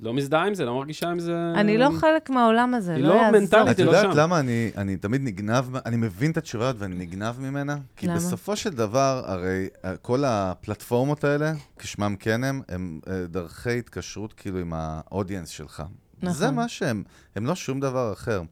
[0.00, 0.64] לא מזדהה עם זה?
[0.64, 1.52] לא מרגישה עם זה?
[1.54, 3.40] אני לא חלק מהעולם הזה, היא לא לא יעזור.
[3.40, 3.70] מנטלית.
[3.70, 4.18] את לא יודעת שם.
[4.20, 7.76] למה אני, אני תמיד נגנב, אני מבין את התשובה הזאת ואני נגנב ממנה?
[7.96, 8.16] כי למה?
[8.16, 14.58] בסופו של דבר, הרי אה, כל הפלטפורמות האלה, כשמם כן הם, הם דרכי התקשרות כאילו
[14.58, 15.82] עם ה audience שלך.
[16.22, 16.32] נכון.
[16.34, 17.02] זה מה שהם,
[17.36, 18.42] הם לא שום דבר אחר.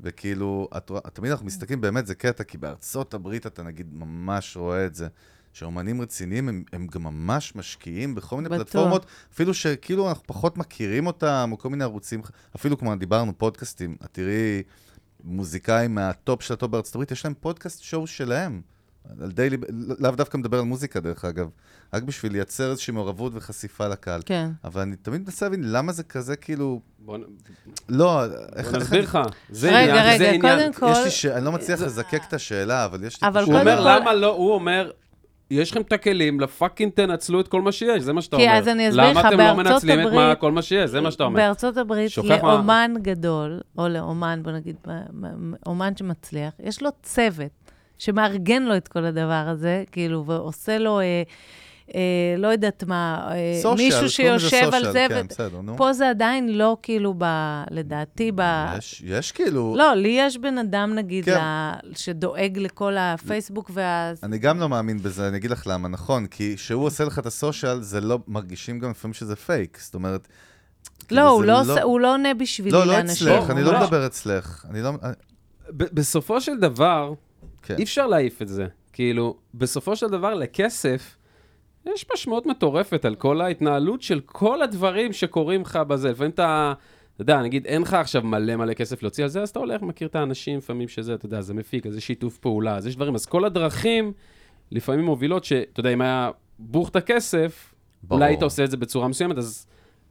[0.00, 4.86] וכאילו, את, תמיד אנחנו מסתכלים, באמת זה קטע, כי בארצות הברית אתה נגיד ממש רואה
[4.86, 5.08] את זה.
[5.52, 8.58] שאומנים רציניים הם, הם גם ממש משקיעים בכל מיני בטוח.
[8.58, 12.22] פלטפורמות, אפילו שכאילו אנחנו פחות מכירים אותם, או כל מיני ערוצים,
[12.56, 14.62] אפילו כמו דיברנו, פודקאסטים, את תראי
[15.24, 18.62] מוזיקאים מהטופ של הטופ בארצות הברית, יש להם podcast show שלהם.
[19.22, 19.56] על דיילי,
[19.98, 21.48] לאו דווקא מדבר על מוזיקה דרך אגב,
[21.94, 24.20] רק בשביל לייצר איזושהי מעורבות וחשיפה לקהל.
[24.26, 24.50] כן.
[24.64, 27.22] אבל אני תמיד מנסה להבין למה זה כזה כאילו, בוא נ-
[27.88, 28.22] לא,
[28.70, 29.18] בוא נסביר לך.
[29.50, 30.40] זה רגע, עניין, רגע, זה עניין.
[30.58, 31.26] קודם כל- יש לי ש...
[31.26, 33.28] אני לא מצליח לזקק את השאלה, אבל יש לי...
[33.28, 34.90] אבל פשוט- הוא קודם אומר, כל- למה לא, הוא אומר,
[35.50, 38.54] יש לכם את הכלים, לפאקינג תנצלו את כל מה שיש, זה מה שאתה כי אומר.
[38.58, 40.90] אז אני אסביר לך, למה אתם לא בארצות מנצלים את מה- הברית- כל מה שיש,
[40.90, 41.36] זה מה שאתה אומר.
[41.36, 44.76] בארצות הברית, שוכח מה- לאומן גדול, או לאומן, בוא נגיד,
[45.66, 47.65] אומן שמצליח, יש לו צוות
[47.98, 51.22] שמארגן לו את כל הדבר הזה, כאילו, ועושה לו, אה,
[51.94, 55.76] אה, לא יודעת מה, אה, סושיאל, מישהו שיושב על זה, כן, ו- בסדר, נו.
[55.76, 57.24] פה זה עדיין לא כאילו ב...
[57.70, 58.42] לדעתי, ב...
[58.78, 59.74] יש, יש כאילו...
[59.78, 61.40] לא, לי יש בן אדם, נגיד, כן.
[61.40, 61.72] ל...
[61.94, 64.12] שדואג לכל הפייסבוק וה...
[64.22, 67.26] אני גם לא מאמין בזה, אני אגיד לך למה, נכון, כי כשהוא עושה לך את
[67.26, 70.28] הסושיאל, זה לא, מרגישים גם לפעמים שזה פייק, זאת אומרת...
[71.08, 73.28] כאילו, לא, הוא זה לא, עושה, הוא לא עונה בשבילי לא, לא לאנשים.
[73.28, 73.82] אצלך, אני לא ממש.
[73.82, 74.90] מדבר אצלך, אני לא...
[75.70, 77.12] בסופו של דבר,
[77.66, 77.74] כן.
[77.78, 78.66] אי אפשר להעיף את זה.
[78.92, 81.16] כאילו, בסופו של דבר, לכסף,
[81.94, 86.10] יש משמעות מטורפת על כל ההתנהלות של כל הדברים שקורים לך בזה.
[86.10, 86.72] לפעמים אתה,
[87.14, 89.82] אתה יודע, נגיד, אין לך עכשיו מלא מלא כסף להוציא על זה, אז אתה הולך,
[89.82, 92.96] מכיר את האנשים לפעמים שזה, אתה יודע, זה מפיק, אז יש שיתוף פעולה, אז יש
[92.96, 93.14] דברים.
[93.14, 94.12] אז כל הדרכים
[94.72, 98.20] לפעמים מובילות, שאתה יודע, אם היה בוכת הכסף, ברור.
[98.20, 99.66] אולי היית עושה את זה בצורה מסוימת, אז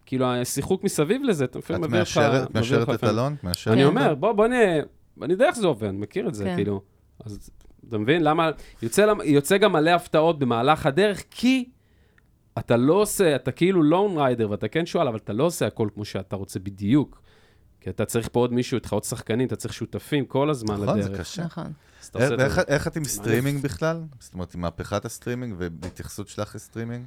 [0.06, 2.00] כאילו, השיחוק מסביב לזה, אתה את לפעמים מביא.
[2.00, 3.04] מאשרת- מביא מאשרת את.
[3.04, 3.36] אלון?
[3.44, 3.86] מאשרת אני.
[3.86, 4.84] אומר, בוא, בוא נהיה,
[5.22, 6.56] אני יודע איך זה עובד, מכיר את זה, כן.
[6.56, 6.82] כאילו.
[7.26, 7.50] אז
[7.90, 8.24] אתה מבין?
[8.24, 8.50] למה,
[8.82, 11.70] יוצא, למ- יוצא גם מלא הפתעות במהלך הדרך, כי
[12.60, 15.90] אתה לא עושה, אתה כאילו לון ריידר ואתה כן שואל, אבל אתה לא עושה הכל
[15.94, 17.22] כמו שאתה רוצה בדיוק.
[17.82, 21.02] כי אתה צריך פה עוד מישהו, איתך עוד שחקנים, אתה צריך שותפים כל הזמן נכון,
[21.02, 21.20] זה לדרך.
[21.22, 21.44] קשה.
[21.46, 21.72] נכון.
[22.12, 22.62] אתה עושה את איך- זה.
[22.68, 24.02] איך את עם סטרימינג בכלל?
[24.20, 27.06] זאת אומרת, עם מהפכת הסטרימינג והתייחסות שלך לסטרימינג?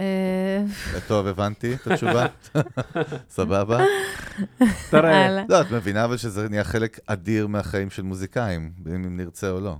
[0.00, 0.64] אה,
[1.08, 2.26] טוב, הבנתי את התשובה.
[3.36, 3.84] סבבה.
[4.90, 5.44] תראה.
[5.48, 9.76] לא, את מבינה אבל שזה נהיה חלק אדיר מהחיים של מוזיקאים, אם נרצה או לא.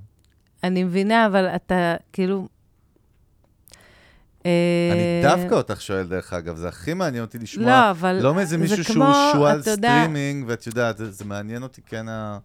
[0.65, 2.49] אני מבינה, אבל אתה כאילו...
[4.45, 4.51] אני
[5.25, 7.67] אה, דווקא אותך שואל, דרך אגב, זה הכי מעניין אותי לשמוע.
[7.71, 11.83] לא, אבל לא מאיזה זה מישהו שהוא שועל סטרימינג, ואת יודעת, זה- זה מעניין אותי
[11.87, 12.39] כן ה...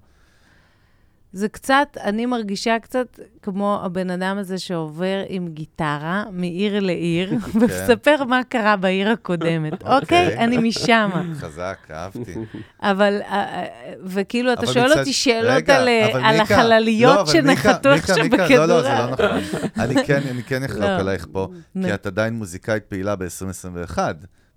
[1.33, 8.23] זה קצת, אני מרגישה קצת כמו הבן אדם הזה שעובר עם גיטרה מעיר לעיר, ומספר
[8.23, 9.73] מה קרה בעיר הקודמת.
[9.83, 9.95] אוקיי.
[9.95, 10.37] אוקיי?
[10.37, 11.09] אני משם.
[11.41, 12.33] חזק, אהבתי.
[12.81, 18.69] אבל, אה, אה, וכאילו, אתה שואל אותי שאלות על, אה, החלליות שנחתו עכשיו מיקה, בכדורם.
[18.69, 19.59] לא, לא, זה לא נכון.
[19.77, 20.99] אני כן, כן אחלוק לא.
[20.99, 21.47] עלייך פה.
[21.83, 23.97] כי את עדיין מוזיקאית פעילה ב-2021,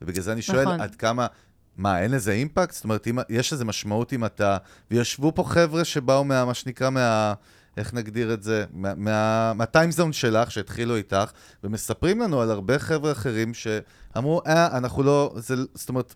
[0.02, 0.80] ובגלל זה אני שואל נכון.
[0.80, 1.26] עד כמה...
[1.76, 2.74] מה, אין לזה אימפקט?
[2.74, 4.56] זאת אומרת, אם, יש לזה משמעות אם אתה...
[4.90, 7.34] וישבו פה חבר'ה שבאו מה, מה שנקרא, מה...
[7.76, 8.64] איך נגדיר את זה?
[8.72, 11.30] מה- מה- מהטיימזון שלך, שהתחילו איתך,
[11.64, 15.32] ומספרים לנו על הרבה חבר'ה אחרים שאמרו, אה, אנחנו לא...
[15.36, 16.14] זה, זאת אומרת,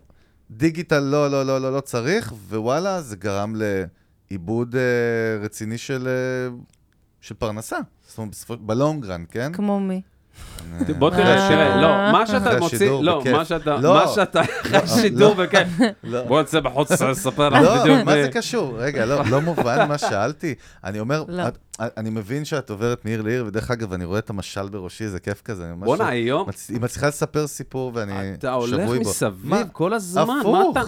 [0.51, 4.81] דיגיטל לא, לא, לא, לא, לא צריך, ווואלה, זה גרם לעיבוד אה,
[5.45, 6.55] רציני של, אה,
[7.21, 7.77] של פרנסה.
[8.07, 9.53] זאת אומרת, בלונגרן, כן?
[9.53, 10.01] כמו מי?
[10.89, 11.49] אה, בוא תראה, אה.
[11.49, 13.33] תראה, לא, מה שאתה מוציא, לא, בכיף.
[13.33, 13.93] מה שאתה, לא.
[13.93, 15.67] מה שאתה, אחרי השידור, בכיף.
[16.03, 16.23] לא.
[16.23, 17.97] בוא נצא בחוץ, לספר לך לא, בדיוק.
[18.05, 18.75] מה מי- זה קשור?
[18.77, 20.55] רגע, לא, לא מובן מה שאלתי.
[20.83, 21.43] אני אומר, לא.
[21.79, 25.41] אני מבין שאת עוברת מעיר לעיר, ודרך אגב, אני רואה את המשל בראשי, זה כיף
[25.41, 25.71] כזה.
[25.79, 29.09] בואנה, היום, היא מצליחה לספר סיפור ואני אתה הולך שבוי בו.
[29.09, 29.63] מסביב מה?
[29.71, 30.61] כל הזמן, מה.
[30.71, 30.81] אתה...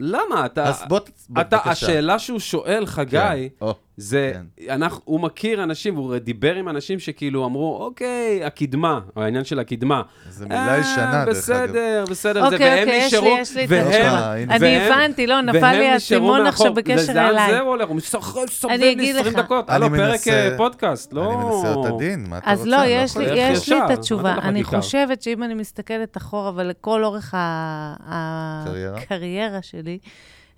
[0.00, 0.46] למה?
[0.46, 0.64] אתה...
[0.64, 1.70] אז בוא, אתה, בבקשה.
[1.70, 3.66] השאלה שהוא שואל, חגי, כן.
[3.96, 4.72] זה, כן.
[4.72, 10.02] אנחנו, הוא מכיר אנשים, הוא דיבר עם אנשים שכאילו אמרו, אוקיי, הקדמה, העניין של הקדמה.
[10.30, 11.28] זו מילה ישנה, דרך אגב.
[11.28, 14.50] בסדר, בסדר, זה, אוקיי, והם אוקיי, יש לי- נשארו, יש לי את והם.
[14.50, 16.74] אני והם- הבנתי, לא, נפל לי נשארו האסימון עכשיו.
[16.74, 17.50] בקשר וזה על אליי.
[17.52, 19.44] זה הוא הולך, הוא מסחרר, סובב אני לי אגיד 20 לך.
[19.44, 19.70] דקות.
[19.70, 21.32] אני הלו, פרק מנסה- אה, פודקאסט, לא...
[21.32, 22.70] אני מנסה אותה דין, מה אתה אז רוצה?
[22.70, 23.16] לא, אני יש
[23.68, 23.78] לי?
[23.84, 24.34] את התשובה.
[24.42, 24.64] אני?
[24.64, 28.98] חושבת שאם אני מסתכלת אחורה ולכל אורך ה- קריירה?
[28.98, 29.98] הקריירה שלי,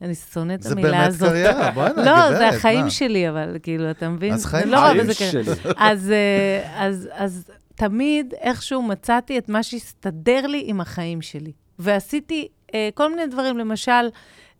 [0.03, 1.29] אני שונאת את זה המילה באמת הזאת.
[1.29, 2.91] קריירה, בוא'נה, לא, גברת, זה החיים מה?
[2.91, 4.33] שלי, אבל כאילו, אתה מבין?
[4.33, 5.53] אז חיים זה לא זה שלי.
[5.77, 7.45] אז, אה, אז, אז
[7.75, 11.53] תמיד איכשהו מצאתי את מה שהסתדר לי עם החיים שלי.
[11.79, 14.09] ועשיתי אה, כל מיני דברים, למשל,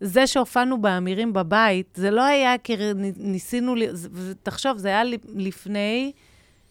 [0.01, 2.75] זה שהופענו באמירים בבית, זה לא היה כי
[3.17, 4.09] ניסינו, זה-
[4.43, 5.01] תחשוב, זה היה
[5.35, 6.11] לפני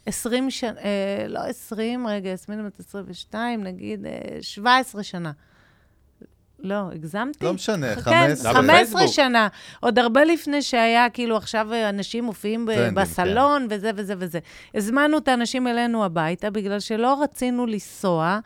[0.06, 5.32] 20 שנה, אה, לא 20, רגע, יסמין בת 22, נגיד אה, 17 שנה.
[6.62, 7.44] לא, הגזמתי?
[7.44, 8.52] לא משנה, כן, 15.
[8.54, 9.00] 15 בפייסבוק.
[9.06, 9.48] שנה.
[9.80, 14.38] עוד הרבה לפני שהיה, כאילו, עכשיו אנשים מופיעים ב- טרנדים, בסלון, וזה וזה וזה.
[14.74, 18.38] הזמנו את האנשים אלינו הביתה, בגלל שלא רצינו לנסוע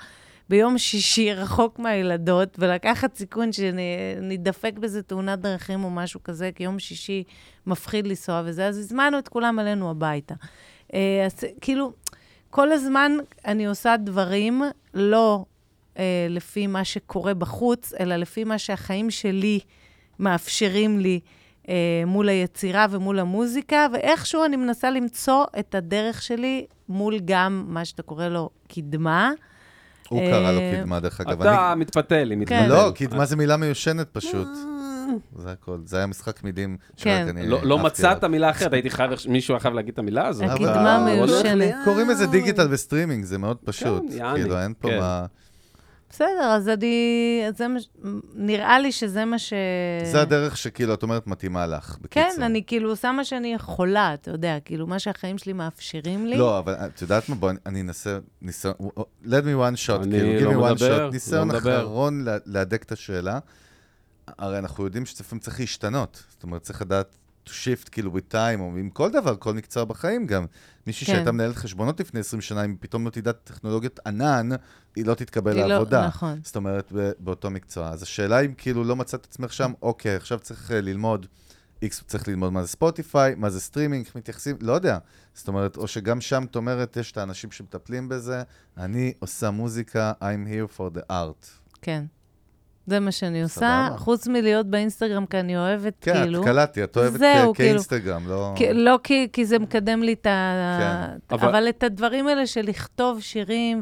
[0.48, 6.78] ביום שישי רחוק מהילדות, ולקחת סיכון שנידפק בזה תאונת דרכים או משהו כזה, כי יום
[6.78, 7.24] שישי
[7.66, 10.34] מפחיד לנסוע וזה, אז הזמנו את כולם אלינו הביתה.
[10.94, 11.92] אה, אז כאילו,
[12.50, 13.12] כל הזמן
[13.46, 14.62] אני עושה דברים
[14.94, 15.44] לא
[15.98, 19.60] אה, לפי מה שקורה בחוץ, אלא לפי מה שהחיים שלי
[20.18, 21.20] מאפשרים לי
[21.68, 21.74] אה,
[22.06, 28.02] מול היצירה ומול המוזיקה, ואיכשהו אני מנסה למצוא את הדרך שלי מול גם מה שאתה
[28.02, 29.30] קורא לו קדמה.
[30.08, 31.42] הוא קרא לו אה, קדמה, דרך אגב.
[31.42, 32.62] אתה אני- מתפתל, היא כן.
[32.62, 32.68] מתפתל.
[32.68, 34.48] לא, קדמה זה מילה מיושנת פשוט.
[35.36, 35.78] זה הכל.
[35.84, 37.26] זה היה משחק מילים כן.
[37.44, 38.24] לא- לא מצאת.
[38.24, 40.50] מילה אחרת, הייתי חייב, מישהו היה חייב להגיד את המילה הזאת.
[40.50, 41.74] הקדמה מיושנת.
[41.84, 44.02] קוראים לזה דיגיטל וסטרימינג, זה מאוד פשוט.
[44.10, 44.98] יעני, כאילו, אין פה כן.
[44.98, 45.26] מה...
[46.16, 46.94] בסדר, אז אני...
[47.48, 47.80] אז זה מה...
[47.80, 47.88] ש-
[48.34, 49.52] נראה לי שזה מה ש...
[50.12, 52.30] זה הדרך שכאילו, את אומרת, מתאימה לך, בקיצור.
[52.36, 56.36] כן, אני כאילו עושה מה שאני יכולה, אתה יודע, כאילו, מה שהחיים שלי מאפשרים לי.
[56.36, 57.34] לא, אבל את יודעת מה?
[57.34, 58.74] בואי, אני אנסה, ניסיון,
[59.24, 61.58] let me one shot, אני כאילו, give לא me one מדבר, shot, ניסיון לא.
[61.58, 63.38] אחרון לה- להדק את השאלה.
[64.38, 66.22] הרי אנחנו יודעים שלפעמים צריך להשתנות.
[66.30, 69.84] זאת אומרת, צריך לדעת to shift כאילו with time, או עם כל דבר, כל מקצוע
[69.84, 70.46] בחיים גם.
[70.86, 71.12] מישהי כן.
[71.12, 74.48] שהייתה מנהלת חשבונות לפני 20 שנה, אם פתאום לא תדע טכנולוגיות ענן,
[74.96, 76.06] היא לא תתקבל היא לא- לעבודה.
[76.06, 76.40] נכון.
[76.42, 77.88] זאת אומרת, באותו מקצוע.
[77.88, 81.26] אז השאלה אם כאילו לא מצאת את עצמך שם, אוקיי, עכשיו צריך אה, ללמוד,
[81.82, 84.98] איקס צריך ללמוד מה זה ספוטיפיי, מה זה סטרימינג, איך מתייחסים, לא יודע.
[85.34, 88.42] זאת אומרת, או שגם שם את אומרת, יש את האנשים שמטפלים בזה,
[88.76, 91.46] אני עושה מוזיקה, I'm here for the art.
[91.82, 92.04] כן.
[92.86, 93.54] זה מה שאני עושה,
[93.88, 93.98] סבבה.
[93.98, 96.40] חוץ מלהיות באינסטגרם, כי אני אוהבת, כן, כאילו...
[96.40, 97.70] את קלטתי, את אוהבת זהו, כ- כאילו.
[97.70, 98.52] כאינסטגרם, לא...
[98.56, 100.78] כי, לא כי, כי זה מקדם לי את ה...
[100.80, 101.34] כן.
[101.34, 101.48] אבל...
[101.48, 103.80] אבל- את הדברים האלה של לכתוב שירים,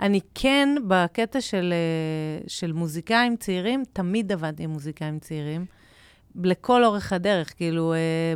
[0.00, 5.66] ואני כן, בקטע של, אה, של מוזיקאים צעירים, תמיד עבדתי עם מוזיקאים צעירים,
[6.44, 8.34] לכל אורך הדרך, כאילו, אה,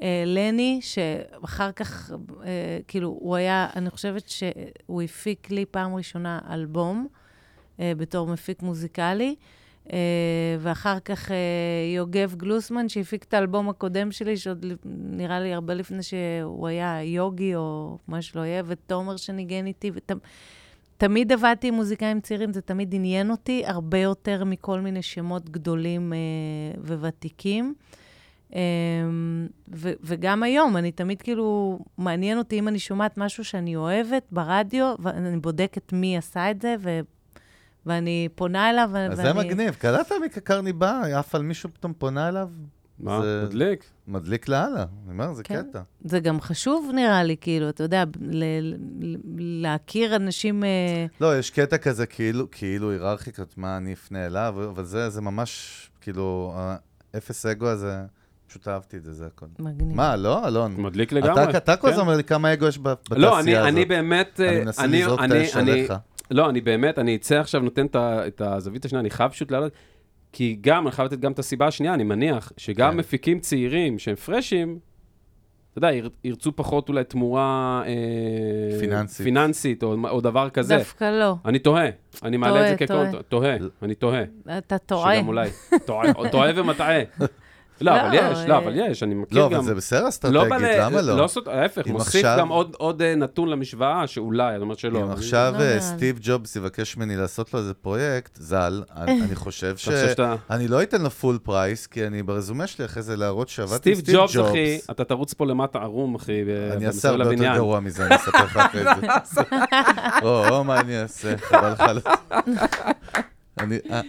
[0.00, 2.10] מלני, שאחר כך,
[2.44, 7.21] אה, כאילו, הוא היה, אני חושבת שהוא הפיק לי פעם ראשונה אלבום, אה,
[7.78, 9.34] בתור מפיק מוזיקלי.
[9.86, 9.92] Uh,
[10.58, 11.32] ואחר כך uh,
[11.96, 17.54] יוגב גלוסמן, שהפיק את האלבום הקודם שלי, שעוד נראה לי הרבה לפני שהוא היה יוגי
[17.54, 23.30] או מה שלא יהיה, ותומר שניגן איתי, ותמיד עבדתי עם מוזיקאים צעירים, זה תמיד עניין
[23.30, 27.74] אותי, הרבה יותר מכל מיני שמות גדולים uh, וותיקים.
[28.50, 28.54] Um,
[29.74, 34.94] ו- וגם היום, אני תמיד כאילו, מעניין אותי אם אני שומעת משהו שאני אוהבת ברדיו,
[34.98, 37.00] ואני בודקת מי עשה את זה, ו-
[37.86, 39.28] ואני פונה אליו, אז ואני...
[39.28, 39.74] זה מגניב.
[39.74, 42.48] קלטת מקרני בא, עף על מישהו פתאום פונה אליו?
[42.98, 43.20] מה?
[43.22, 43.84] זה- מדליק.
[44.08, 44.82] מדליק לאללה.
[45.04, 45.62] אני אומר, זה כן.
[45.70, 45.80] קטע.
[46.04, 49.16] זה גם חשוב, נראה לי, כאילו, אתה יודע, ל- ל-
[49.62, 50.64] להכיר אנשים...
[50.64, 55.20] אה, לא, יש קטע כזה כאילו, כאילו היררכיקות, מה אני אפנה אליו, אבל זה, זה
[55.20, 56.54] ממש, כאילו,
[57.14, 58.02] האפס אגו הזה,
[58.46, 59.46] פשוט אהבתי את זה, זה הכל.
[59.58, 59.96] מגניב.
[59.96, 60.74] מה, לא, אלון?
[60.78, 61.42] מדליק לגמרי.
[61.50, 62.06] אתה, אתה כל הזמן כן.
[62.06, 63.68] אומר לי כמה אגו יש ב- בתעשייה לא, אני, הזאת.
[63.68, 64.40] אני באמת...
[64.40, 65.92] אני אה, מנסה לזרוק את אני- האש אני- עליך.
[66.30, 69.72] לא, אני באמת, אני אצא עכשיו, נותן את הזווית השנייה, אני חייב פשוט לעלות,
[70.32, 72.96] כי גם, אני חייב לתת גם את הסיבה השנייה, אני מניח, שגם כן.
[72.96, 74.78] מפיקים צעירים שהם פרשים,
[75.70, 77.82] אתה יודע, יר- ירצו פחות אולי תמורה...
[77.86, 79.24] אה, פיננסית.
[79.24, 80.76] פיננסית, או, או דבר כזה.
[80.76, 81.34] דווקא לא.
[81.44, 81.88] אני תוהה,
[82.22, 83.14] אני מעלה את זה כ cont...
[83.28, 84.22] תוהה, אני תוהה.
[84.58, 85.16] אתה טועה.
[85.16, 85.50] שגם אולי...
[85.86, 86.98] טועה, או טועה ומטעה.
[87.80, 89.54] לא, אבל לא, יש, לא, אה, אבל יש, אני מכיר לא, גם...
[89.54, 91.16] אבל זה בסדר לא אסטרטגית, למה לא?
[91.16, 94.98] לא ההפך, מוסיף עכשיו- גם עוד- עוד אה, נתון למשוואה, שאולי, אני אומר שלא.
[94.98, 95.80] אם אבל- עכשיו לא אה.
[95.80, 99.88] סטיב ג'ובס יבקש ממני לעשות לו איזה פרויקט, ז"ל, אני אני חושב ש...
[100.50, 103.98] אני לא אתן לו full price, כי אני ברזומה שלי אחרי זה להראות שעבדתי סטיב
[103.98, 104.50] עם סטיב ג'ובס.
[104.50, 106.42] אחי, אתה תרוץ פה למטה ערום, אחי,
[106.76, 107.54] אני אעשה הרבה יותר.
[107.54, 108.82] גרוע מזה, אני אספר לך אחרי
[109.24, 109.40] זה.
[110.22, 111.36] או, מה אני אעשה?
[111.38, 111.82] חבל לך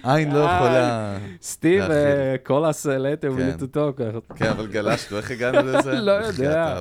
[0.03, 1.17] העין לא יכולה...
[1.41, 1.95] סטיב, להכיל.
[1.95, 3.79] אה, call us later, we כן.
[3.79, 4.35] talk.
[4.35, 5.93] כן, אבל גלשנו, איך הגענו לזה?
[6.09, 6.79] לא יודע.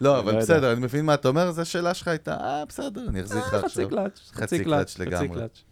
[0.00, 0.40] לא, אבל לא.
[0.40, 3.54] בסדר, אני מבין מה אתה אומר, זו השאלה שלך הייתה, אה, בסדר, אני אחזיר לך
[3.54, 3.88] אה, חצי עכשיו.
[3.88, 5.28] קלאץ', חצי קלאץ' חצי לגמרי.
[5.28, 5.62] קלאץ'.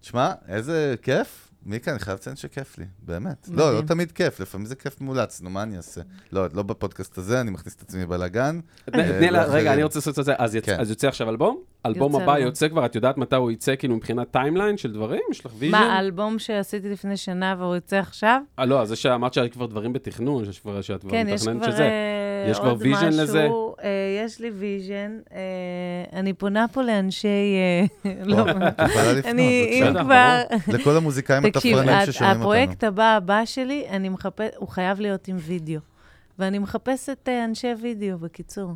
[0.00, 1.45] תשמע, איזה כיף.
[1.66, 3.48] מיקה, אני חייב לציין שכיף לי, באמת.
[3.48, 3.58] מדהים.
[3.58, 6.00] לא, לא תמיד כיף, לפעמים זה כיף מולץ, נו, מה אני אעשה?
[6.32, 8.60] לא, לא בפודקאסט הזה, אני מכניס את עצמי בבלאגן.
[8.84, 9.02] תני-
[9.36, 9.44] אה.
[9.44, 10.34] רגע, אני רוצה לעשות את זה.
[10.38, 10.80] אז כן.
[10.80, 11.60] אז יוצא עכשיו אלבום?
[11.86, 12.46] אלבום הבא אלבום.
[12.46, 15.20] יוצא כבר, את יודעת מתי הוא יצא, כאילו, מבחינת timeline של דברים?
[15.30, 15.70] יש לך vision?
[15.78, 18.40] מה, האלבום שעשיתי לפני שנה והוא יוצא עכשיו?
[18.58, 21.62] אה, לא, זה שאמרת שהיה כבר דברים בתכנון, שיש כבר- שאת כבר כן, יש מתכננת
[21.62, 21.88] כבר שזה.
[22.46, 23.08] אה, יש כבר משהו.
[23.22, 23.48] לזה?
[23.84, 23.90] אה,
[24.24, 25.18] יש לי vision.
[25.32, 25.38] אה,
[26.18, 27.28] אני פונה פה לאנשי...
[28.06, 30.42] אה, לא, או, את יכולה לפנות, אני, אם כבר...
[30.68, 32.44] לכל המוזיקאים התפרנים הת- ששומעים אותנו.
[32.44, 35.80] הפרויקט הבא הבא שלי, אני מחפש, הוא חייב להיות עם וידאו.
[36.38, 38.72] ואני מחפשת אנשי וידאו, בקיצור.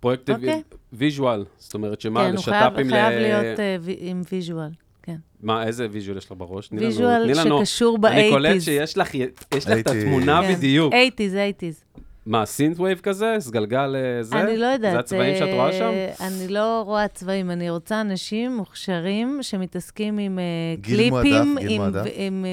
[0.00, 0.62] פרויקט אוקיי.
[0.92, 3.22] visual, זאת אומרת שמה, כן, הוא חייב לשת"פים חייב ל...
[3.22, 3.58] להיות
[3.98, 4.70] עם visual.
[5.02, 5.16] כן.
[5.42, 6.68] מה, איזה visual יש לך בראש?
[6.72, 8.64] visual שקשור אני קולט ב eighties.
[8.64, 10.54] שיש לך יש לך את התמונה כן.
[10.54, 10.92] בדיוק.
[10.92, 11.84] eighties, eighties.
[12.26, 13.36] מה, synthwave כזה?
[13.38, 14.40] סגלגל אה, זה?
[14.40, 14.92] אני לא יודעת.
[14.92, 15.84] זה הצבעים שאת רואה שם?
[15.84, 20.44] אה, אני לא רואה צבעים, אני רוצה אנשים מוכשרים שמתעסקים עם אה,
[20.82, 22.44] קליפים, עם-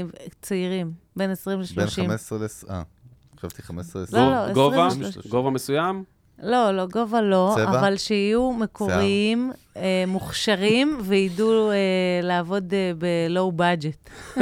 [0.41, 1.76] צעירים, בין 20 ל-30.
[1.76, 2.45] בין 15 ל...
[2.69, 2.82] אה,
[3.39, 4.05] חשבתי 15 ל...
[4.11, 4.88] לא, לא, גו- גובה?
[4.88, 5.28] 23.
[5.28, 6.03] גובה מסוים?
[6.42, 7.80] לא, לא, גובה לא, צבע?
[7.80, 11.76] אבל שיהיו מקוריים, אה, מוכשרים, וידעו אה,
[12.24, 14.39] לעבוד אה, ב-low budget.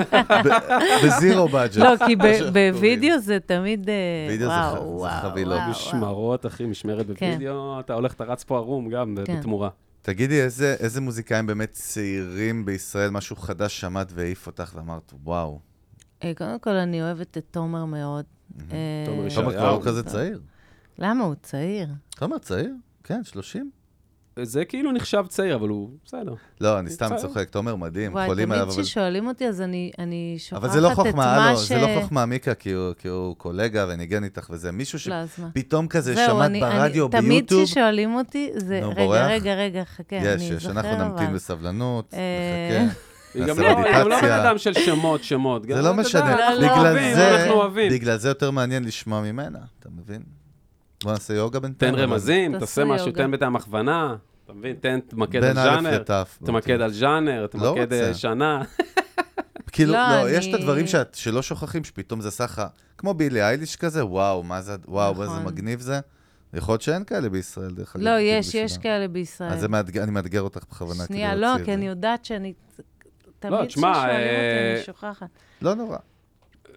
[1.06, 1.78] בזירו בדג'ט.
[1.78, 3.96] לא, כי ב- בווידאו זה תמיד, אה,
[4.30, 5.58] וידאו זה וואו, זה וואו, חבילות.
[5.58, 5.70] וואו.
[5.70, 9.40] משמרות, אחי, משמרת בווידאו, אתה הולך, אתה רץ פה ערום גם כן.
[9.40, 9.70] בתמורה.
[10.02, 15.60] תגידי, איזה, איזה מוזיקאים באמת צעירים בישראל, משהו חדש שמעת והעיף אותך ואמרת, וואו.
[16.24, 18.26] אה, קודם כל, אני אוהבת את תומר מאוד.
[18.72, 19.72] אה, תומר תומר כבר.
[19.72, 20.40] לא כזה צעיר.
[21.00, 21.24] למה?
[21.24, 21.88] הוא צעיר.
[22.10, 22.72] תומר צעיר?
[23.04, 23.70] כן, 30.
[24.42, 26.34] זה כאילו נחשב צעיר, אבל הוא בסדר.
[26.62, 27.10] לא, אני סתם.
[27.18, 28.84] צוחק, תומר מדהים, וואי, חולים עליו, תמיד אבל...
[28.84, 31.68] כששואלים אותי, אז אני, אני שוכחת אבל זה לא את חוכמה, מה ש...
[31.68, 34.72] זה לא חוכמה מיקה, כי הוא, כי הוא קולגה וניגן איתך וזה.
[34.72, 35.50] מישהו לא, מה?
[35.52, 38.82] שפתאום כזה שמעת ברדיו, אני, תמיד ביוטיוב, כששואלים אותי, זה...
[38.82, 39.28] נו, רגע, בורח?
[39.30, 41.36] רגע, רגע, חכה, יש, אני יש, אזכר אנחנו נמתין אבל.
[41.36, 43.00] בסבלנות, אה, נחכה.
[43.34, 44.32] היא גם לא גם לא בן.
[44.32, 45.64] אדם של שמות, שמות.
[45.64, 47.70] זה לא משנה, לא, לא.
[47.76, 50.39] בגלל זה יותר מעניין לשמוע ממנה, אתה מבין?
[51.04, 51.96] בוא נעשה יוגה בינתיים.
[51.96, 53.12] תן רמזים, תעשה משהו.
[53.12, 54.16] תן בטעם הכוונה.
[54.46, 54.76] אתה מבין?
[54.76, 56.00] תן, תמקד בין על א' ז'אנר.
[56.00, 56.12] לת'.
[56.46, 58.14] תמקד על ז'אנר, תמקד אה.
[58.14, 58.62] שנה.
[59.72, 63.76] כאילו, לא, לא, יש את הדברים שאת- שלא שוכחים, שפתאום זה סחה, כמו בילי אייליש
[63.76, 65.24] כזה, וואו, מה זה, וואו, נכון.
[65.28, 66.00] איזה מגניב זה.
[66.54, 68.06] יכול להיות שאין כאלה בישראל, דרך אגב.
[68.06, 68.78] לא, יש, יש.
[68.78, 69.50] כאלה בישראל.
[69.52, 69.66] אז
[70.04, 71.04] אני מאתגר אותך בכוונה.
[71.08, 71.74] שנייה, לא, כי.
[71.74, 72.54] אני יודעת שאני...
[73.40, 75.28] תמיד כששואלים אותי, אה, אני שוכחת.
[75.62, 75.98] לא נורא,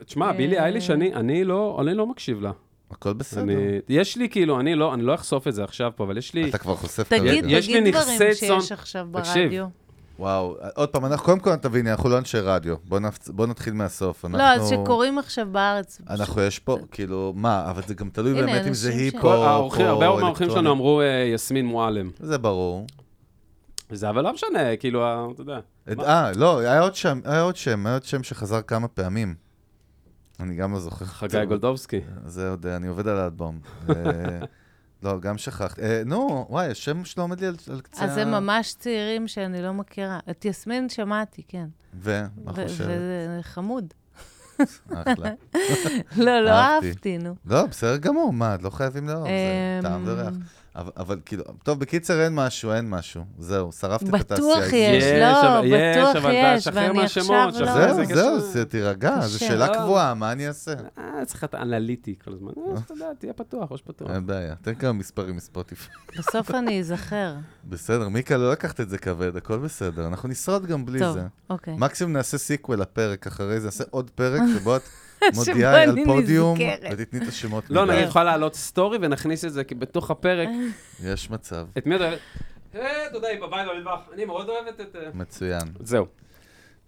[0.04, 0.64] תשמע, בילי אה.
[0.64, 2.52] אייליש, אני- אני לא אני לא מקשיב לה.
[2.92, 3.42] הכל בסדר.
[3.42, 6.34] אני- יש לי כאילו, אני לא אני לא אחשוף את זה עכשיו פה, אבל יש
[6.34, 6.48] לי...
[6.48, 7.56] אתה כבר חושף תגיד, כרגע.
[7.56, 8.60] יש לי תגיד נכסי דברים צאן.
[8.60, 9.42] שיש עכשיו תקשיב.
[9.42, 9.66] ברדיו.
[10.18, 12.74] וואו, עוד פעם, אנחנו, קודם כל, תביני, אנחנו לא אנשי רדיו.
[12.84, 14.24] בוא נפ- בוא נתחיל מהסוף.
[14.24, 14.38] אנחנו...
[14.38, 16.00] לא, אז שקוראים עכשיו בארץ.
[16.10, 19.32] אנחנו יש פה, כאילו, מה, אבל זה גם תלוי הנה, באמת אם זה היפ או
[19.44, 20.52] האורחים, הרבה או מהאורחים אלקטרוני.
[20.52, 22.10] שלנו אמרו אה, יסמין מועלם.
[22.20, 22.86] זה ברור.
[23.92, 25.58] זה אבל לא משנה, כאילו, אתה יודע.
[26.04, 29.34] אה, לא, היה עוד שם, היה עוד שם, היה עוד שם שחזר כמה פעמים.
[30.40, 31.04] אני גם לא זוכר.
[31.04, 32.00] חגי גולדובסקי.
[32.26, 33.60] זה עוד, אני עובד על האלבום.
[33.90, 33.94] אה,
[35.02, 35.82] לא, גם שכחתי.
[35.82, 38.04] אה, נו, וואי, השם שלו עומד לי על קצה...
[38.04, 40.18] אז זה ממש צעירים שאני לא מכירה.
[40.30, 41.66] את יסמין שמעתי, כן.
[41.94, 42.22] ו?
[42.44, 42.86] מה חושבת?
[42.88, 43.94] וזה חמוד.
[44.92, 45.30] אחלה.
[46.16, 47.18] לא, לא אהבתי.
[47.18, 47.34] נו.
[47.46, 50.34] לא, בסדר גמור, מה, לא חייבים לאהוב, זה טעם אמ, וריח.
[50.76, 53.24] אבל, אבל כאילו, טוב, בקיצר, אין משהו, אין משהו.
[53.38, 54.48] זהו, שרפת את התעשייה.
[54.56, 58.04] בטוח יש, יש, לא, אבל- יש, בטוח אבל יש, מהשמות, עכשיו לא...
[58.04, 59.38] זהו, זה זהו, תירגע, זו.
[59.38, 59.74] שאלה לא.
[59.74, 60.72] קבועה, מה אני אעשה?
[60.98, 62.52] אה, צריך להיות אנליטי כל הזמן.
[62.56, 64.10] אה, אתה יודע, תהיה פתוח, ראש פתוח.
[64.10, 65.94] אין בעיה, תן כמה מספרים מספוטיפיי.
[66.18, 67.34] בסוף אני אזכר.
[67.64, 70.06] בסדר, מיקה, לא לקחת את זה כבד, הכל בסדר.
[70.06, 71.22] אנחנו נשרוד גם בלי טוב, זה.
[71.50, 71.74] אוקיי.
[71.78, 74.82] מקסימום נעשה sequel לפרק, אחרי זה נעשה עוד פרק שבו את
[75.34, 76.58] מודיעה על פודיום.
[76.92, 77.64] ותתני את השמות.
[77.70, 77.86] לא.
[77.86, 80.48] נגיד, יכולה להעלות סטורי ונכניס את זה כי בתוך הפרק.
[81.12, 82.18] יש מצב, את מי את אוהבת?
[82.74, 84.00] אה, אתה יודע, היא בבית במטבח.
[84.14, 84.96] אני מאוד אוהבת את...
[84.96, 85.62] אה, מצוין.
[85.80, 86.06] זהו.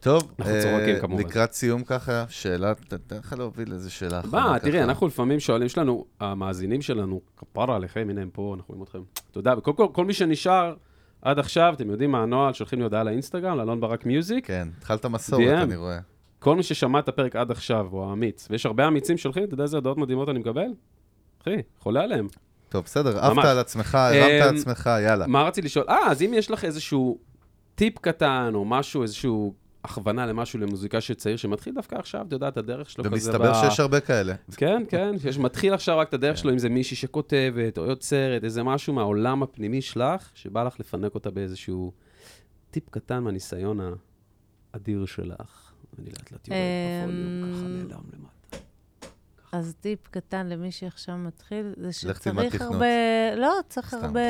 [0.01, 0.91] טוב, אה.
[1.19, 4.49] לקראת סיום ככה, שאלה, ת- תן לך להוביל איזה שאלה אחרונה.
[4.51, 4.85] מה, תראי, ככה.
[4.85, 8.99] אנחנו לפעמים שואלים שלנו, המאזינים שלנו, כפרה עליכם, הנה הם פה, אנחנו רואים אתכם.
[9.37, 10.75] יודע, וכל כל, כל מי שנשאר
[11.23, 14.47] עד עכשיו, אתם יודעים מה הנוהל, שולחים לי הודעה לאינסטגרם, לאלון ברק מיוזיק.
[14.47, 15.63] כן, התחלת מסורת.
[15.63, 15.99] אני רואה.
[16.45, 19.63] כל מי ששמע את הפרק עד עכשיו, הוא האמיץ, ויש הרבה אמיצים שולחים, אתה יודע
[19.63, 20.67] איזה הודעות מדהימות אני מקבל?
[21.43, 22.29] אחי, חולה עליהם.
[22.69, 23.45] טוב, בסדר, עפת.
[23.45, 25.27] על עצמך, הרמת אמ, על עצמך, יאללה.
[25.27, 25.85] מה רציתי לשאול?
[25.89, 27.19] אה, אז אם יש לך איזשהו
[27.75, 32.57] טיפ קטן, או משהו, איזשהו הכוונה למשהו למוזיקאי שצעיר שמתחיל דווקא עכשיו, אתה יודע, את
[32.57, 33.15] הדרך שלו כזה ב...
[33.15, 34.35] ומסתבר שיש הרבה כאלה.
[34.57, 36.43] כן, כן, שיש מתחיל עכשיו רק את הדרך כן.
[36.43, 41.15] שלו, אם זה מישהי שכותבת, או יוצרת, איזה משהו מהעולם הפנימי שלך, שבא לך לפנק
[41.15, 41.93] אותה באיזשהו
[42.71, 43.81] טיפ קטן מהניסיון
[44.75, 45.64] האדיר שלך.
[45.99, 46.61] אני לאט לאט יורד
[47.05, 48.65] בפוליום, ככה אמ, נעלם למטה.
[49.53, 52.61] אז טיפ קטן למי שעכשיו מתחיל, זה שצריך.
[52.61, 52.87] הרבה...
[53.37, 53.95] לא, צריך.
[53.95, 54.21] הרבה...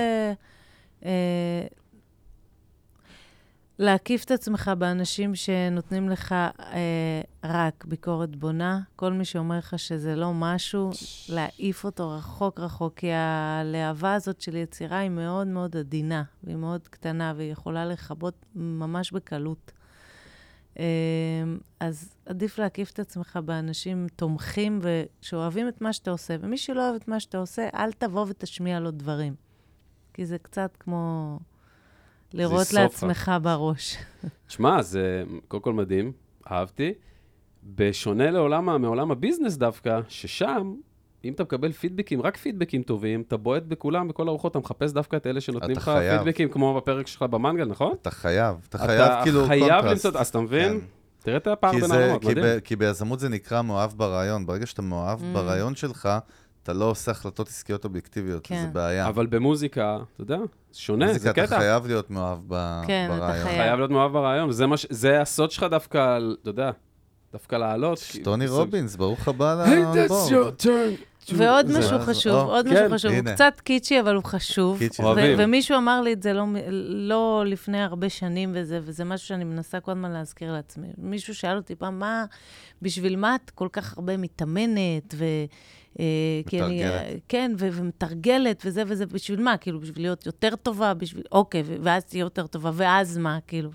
[1.05, 1.67] אה,
[3.79, 8.81] להקיף את עצמך באנשים שנותנים לך אה, רק ביקורת בונה.
[8.97, 10.91] כל מי שאומר לך שזה לא משהו,
[11.29, 16.89] להעיף אותו רחוק רחוק, כי הלהבה הזאת של יצירה היא מאוד מאוד עדינה, והיא מאוד
[16.89, 19.73] קטנה, והיא יכולה לכבות ממש בקלות.
[20.79, 20.85] אה,
[21.81, 26.37] אז עדיף להקיף את עצמך באנשים תומכים ושאוהבים את מה שאתה עושה.
[26.41, 29.35] ומי שלא אוהב את מה שאתה עושה, אל תבוא ותשמיע לו דברים.
[30.14, 31.39] כי זה קצת כמו
[32.33, 32.81] לירות סופה.
[32.83, 33.97] לעצמך בראש.
[34.49, 36.12] תשמע, זה קודם כל מדהים,
[36.51, 36.93] אהבתי.
[37.62, 40.75] בשונה לעולם, מעולם ה business דווקא, ששם
[41.25, 45.16] אם אתה מקבל פידבקים, רק פידבקים טובים, אתה בועט בכולם, בכל הרוחות, אתה מחפש דווקא
[45.16, 46.18] את אלה שנותנים אתה לך חייב.
[46.18, 47.95] פידבקים, כמו בפרק שלך במנגל, נכון?
[48.03, 50.07] אתה חייב, אתה חייב כאילו אתה חייב קונטרסט.
[50.07, 50.72] למצוא, אז אתה מבין?
[50.81, 50.87] כן.
[51.18, 52.45] תראה את הפער כי, בין זה, הרמות, כי, מדהים.
[52.47, 54.47] ב, כי ביזמות זה נקרא מאוהב ברעיון.
[54.47, 55.25] ברגע שאתה מאוהב Mm.
[55.33, 56.09] ברעיון שלך,
[56.62, 58.62] אתה לא עושה החלטות עסקיות אובייקטיביות, כן.
[58.66, 59.09] זה בעיה.
[59.09, 60.37] אבל במוזיקה, אתה יודע,
[60.72, 61.59] זה שונה, מוזיקה, זה אתה קטע.
[61.59, 63.45] חייב להיות מאוהב ב, כן, אתה ברעיון.
[63.45, 63.57] חייב.
[63.62, 66.70] חייב להיות מאוהב ברעיון, וזה מה ש- זה הסוד שלך דווקא, אתה יודע,
[67.33, 67.99] דווקא לעלות.
[68.25, 70.29] טוני זה- רובינס, ברוך הבא Hey, לאלבום.
[70.29, 71.14] that's your turn.
[71.33, 73.12] ועוד משהו חשוב, או, עוד כן, משהו חשוב.
[73.12, 73.35] הוא.
[73.35, 74.79] קצת קיצ'י, אבל הוא חשוב.
[74.79, 75.03] קיצ'י.
[75.03, 75.37] ו- אוהבים.
[75.39, 76.45] ומישהו אמר לי את זה לא,
[76.89, 80.89] לא לפני הרבה שנים, וזה, וזה משהו שאני מנסה כל הזמן להזכיר לעצמי.
[80.99, 82.25] מישהו שאל אותי פעם, מה,
[82.83, 85.25] בשביל מה את כל כך הרבה מתאמנת, ו...
[86.01, 86.05] אה,
[86.62, 87.20] אני, מתרגלת.
[87.29, 89.57] כן, ו- ומתרגלת, וזה וזה, בשביל מה?
[89.57, 93.39] כאילו, בשביל להיות יותר טובה, בשביל, אוקיי, ואז תהיה יותר טובה, ואז מה?
[93.47, 93.70] כאילו,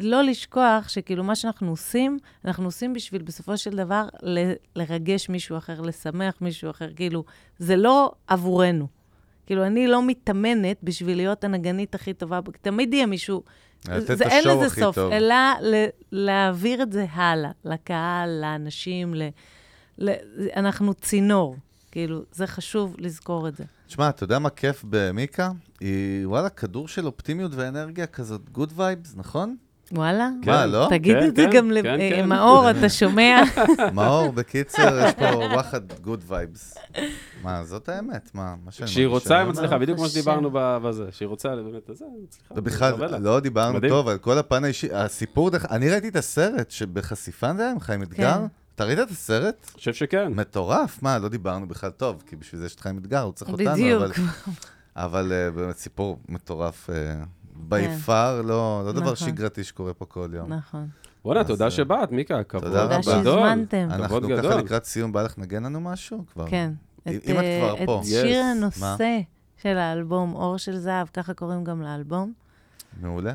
[0.00, 5.56] לא לשכוח שכאילו מה שאנחנו עושים, אנחנו עושים בשביל בסופו של דבר ל- לרגש מישהו
[5.56, 7.24] אחר, לשמח מישהו אחר, כאילו,
[7.58, 8.86] זה לא עבורנו.
[9.46, 13.42] כאילו, אני לא מתאמנת בשביל להיות הנגנית הכי טובה, תמיד יהיה מישהו,
[13.88, 15.12] לתת זה, את אין לזה סוף, טוב.
[15.12, 19.22] אלא ל- להעביר את זה הלאה, לקהל, לאנשים, ל,
[19.98, 20.10] ל,
[20.56, 21.56] אנחנו צינור.
[21.90, 23.64] כאילו, זה חשוב לזכור את זה.
[23.86, 25.50] תשמע, אתה יודע מה כיף במיקה?
[25.80, 29.56] היא, וואלה, כדור של אופטימיות ואנרגיה כזאת, good vibes, נכון?
[29.92, 30.30] וואלה?
[30.46, 30.86] מה, לא?
[30.90, 32.22] תגיד כן, את זה כן, גם כן, כן.
[32.24, 33.42] למאור, אתה שומע?
[33.92, 36.74] מאור, בקיצר, יש פה וואחד good vibes.
[37.42, 39.48] מה, זאת האמת, מה, מה שאני כשהיא רוצה, היא.
[39.48, 40.08] מצליחה, בדיוק כמו.
[40.08, 41.04] שדיברנו בזה.
[41.10, 42.54] כשהיא רוצה, באמת, זה, היא מצליחה.
[42.56, 43.18] ובכלל.
[43.22, 43.92] לא דיברנו מדהים.
[43.92, 44.88] טוב על כל הפן האישי.
[44.94, 48.34] הסיפור, דרך- אני ראיתי את הסרט שבחשיפה זה היה עם חיים אתגר.
[48.34, 48.46] כן.
[48.74, 49.66] אתה ראית את הסרט?
[49.70, 50.32] אני חושב שכן.
[50.32, 53.50] מטורף, מה, לא דיברנו בכלל טוב, כי בשביל זה יש את חיים אתגר, הוא צריך
[53.50, 54.02] אותנו, בדיוק.
[54.02, 54.12] אבל...
[54.96, 56.90] אבל אה, באמת סיפור מטורף.
[57.54, 59.16] by far, לא לא דבר נכון.
[59.16, 60.52] שגרתי שקורה פה כל יום.
[60.52, 60.88] נכון.
[61.40, 63.20] אז, תודה אה, שבאת, מיקה, כבוד תודה תודה רבה.
[63.20, 63.38] גדול.
[63.38, 63.88] שהזמנתם.
[63.90, 64.42] אנחנו גדול.
[64.42, 66.46] ככה לקראת סיום, בא לך לנגן לנו משהו כבר?
[66.48, 66.72] כן.
[67.06, 68.00] אם- את, את אה, כבר פה.
[68.00, 68.42] את שיר.
[68.42, 69.18] הנושא
[69.62, 72.32] של האלבום, אור של זהב, ככה קוראים גם לאלבום.
[73.00, 73.34] מעולה.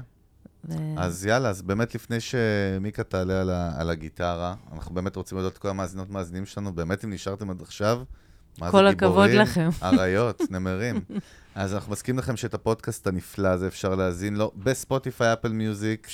[0.69, 5.37] ו- אז יאללה, אז באמת לפני שמיקה תעלה על, ה, על הגיטרה, אנחנו באמת רוצים
[5.37, 8.01] להודות לכל המאזינות מאזינים שלנו, באמת אם נשארתם עד עכשיו,
[8.57, 9.69] מה זה כל הכבוד גיבורים, לכם.
[9.83, 11.01] אריות, נמרים.
[11.55, 16.07] אז אנחנו מסכים לכם שאת הפודקאסט הנפלא הזה אפשר להאזין לו בספוטיפיי, אפל מיוזיק.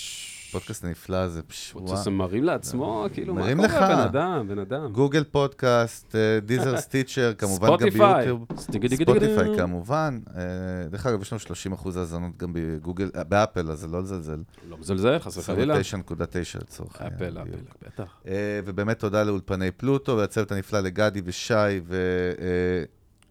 [0.55, 1.97] הפודקאסט הנפלא הזה, פש, הוא וואו.
[1.97, 3.73] רוצה מרים לעצמו, כאילו, מה קורה, לך.
[3.73, 4.91] בן אדם, בן אדם.
[4.91, 7.89] גוגל פודקאסט, אה, דיזר סטיצ'ר, כמובן גם.
[7.89, 8.45] ביוטיוב.
[8.59, 10.19] ספוטיפיי כמובן.
[10.35, 10.41] אה,
[10.89, 14.43] דרך אגב, יש לנו 30% האזנות גם בגוגל, אה, באפל, אז זה לא לזלזל.
[14.69, 15.79] לא מזלזל, חס וחלילה.
[15.79, 17.15] 29.9 לצורך העניין.
[17.15, 17.37] אפל.
[17.41, 18.21] אפל, בטח.
[18.65, 21.53] ובאמת תודה לאולפני פלוטו והצוות הנפלא לגדי ושי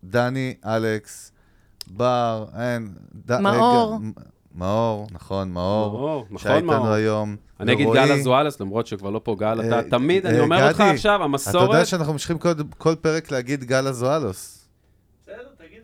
[0.04, 1.32] ודני, אלכס,
[1.86, 2.94] בר, אין.
[3.40, 3.98] מאור.
[4.54, 5.92] מאור, נכון, מאור.
[5.98, 6.76] מאור, שהיה נכון, מאור.
[6.78, 7.36] איתנו היום.
[7.60, 7.88] אני אגיד.
[7.94, 11.16] גל אזואלס, למרות שכבר לא פה גל, אה, אתה תמיד, אני אה, אומר אותך עכשיו,
[11.16, 12.48] אתה המסורת, יודע שאנחנו ממשיכים כל-
[12.78, 14.60] כל פרק להגיד גל אזואלוס.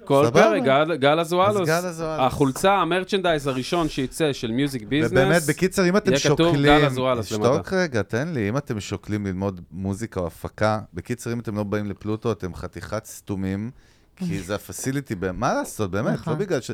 [0.05, 0.27] כל.
[0.33, 1.69] פרק, גל- גל אזואלוס.
[2.03, 5.11] החולצה, המרצ'נדייז הראשון שייצא של מיוזיק ביזנס.
[5.13, 6.65] ובאמת, בקיצר, אם אתם יהיה כתוב שוקלים...
[6.65, 8.49] גל אזואלוס שתוק רגע, תן לי.
[8.49, 13.05] אם אתם שוקלים ללמוד מוזיקה או הפקה, בקיצר, אם אתם לא באים לפלוטו, אתם חתיכת
[13.05, 13.71] סתומים,
[14.17, 16.33] כי זה ה facility, מה לעשות, באמת, נכון.
[16.33, 16.71] לא בגלל ש...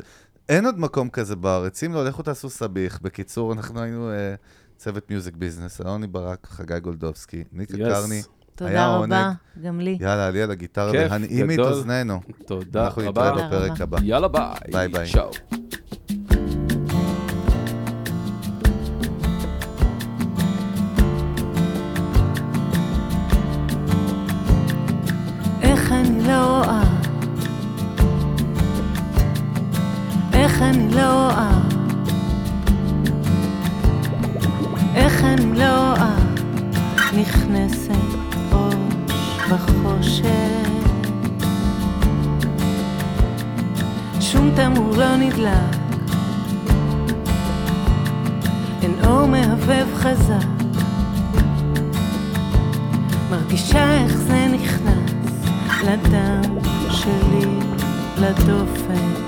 [0.49, 1.83] אין עוד מקום כזה בארץ.
[1.83, 2.99] אם לא, לכו תעשו סביח.
[3.01, 4.35] בקיצור, אנחנו היינו אה,
[4.77, 7.77] צוות Music Business, אלוני ברק, חגי גולדובסקי, מיקה Yes.
[7.77, 8.21] קרני.
[8.55, 9.13] תודה עונג.
[9.13, 9.31] רבה,
[9.63, 9.97] גם לי.
[10.01, 11.59] יאללה, עלי על הגיטרה והנעימי את.
[11.59, 12.19] אוזנינו.
[12.45, 13.31] תודה אנחנו רבה.
[13.31, 13.81] נתראה בפרק.
[13.81, 13.97] הבא.
[14.03, 14.43] יאללה ביי.
[14.71, 15.11] ביי ביי.
[15.13, 15.31] צ'או.
[58.47, 59.26] stoffet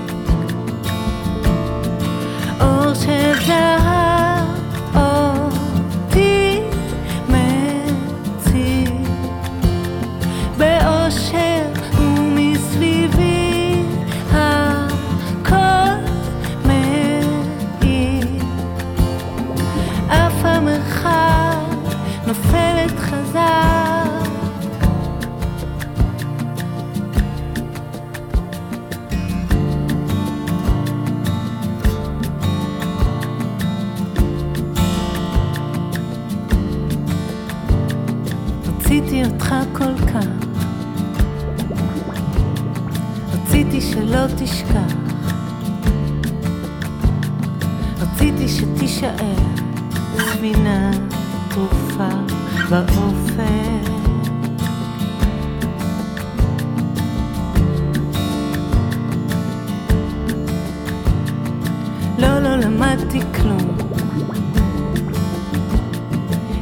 [63.14, 63.76] למדתי כלום.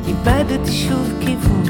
[0.06, 1.64] איבדתי שוב כיוון.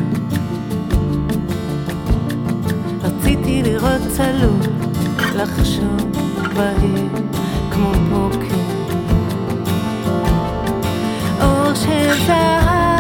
[3.03, 4.61] רציתי לראות צלול,
[5.35, 5.97] לחשוב
[6.57, 7.09] בהיר
[7.71, 8.57] כמו בוקר.
[11.41, 12.98] אור שזר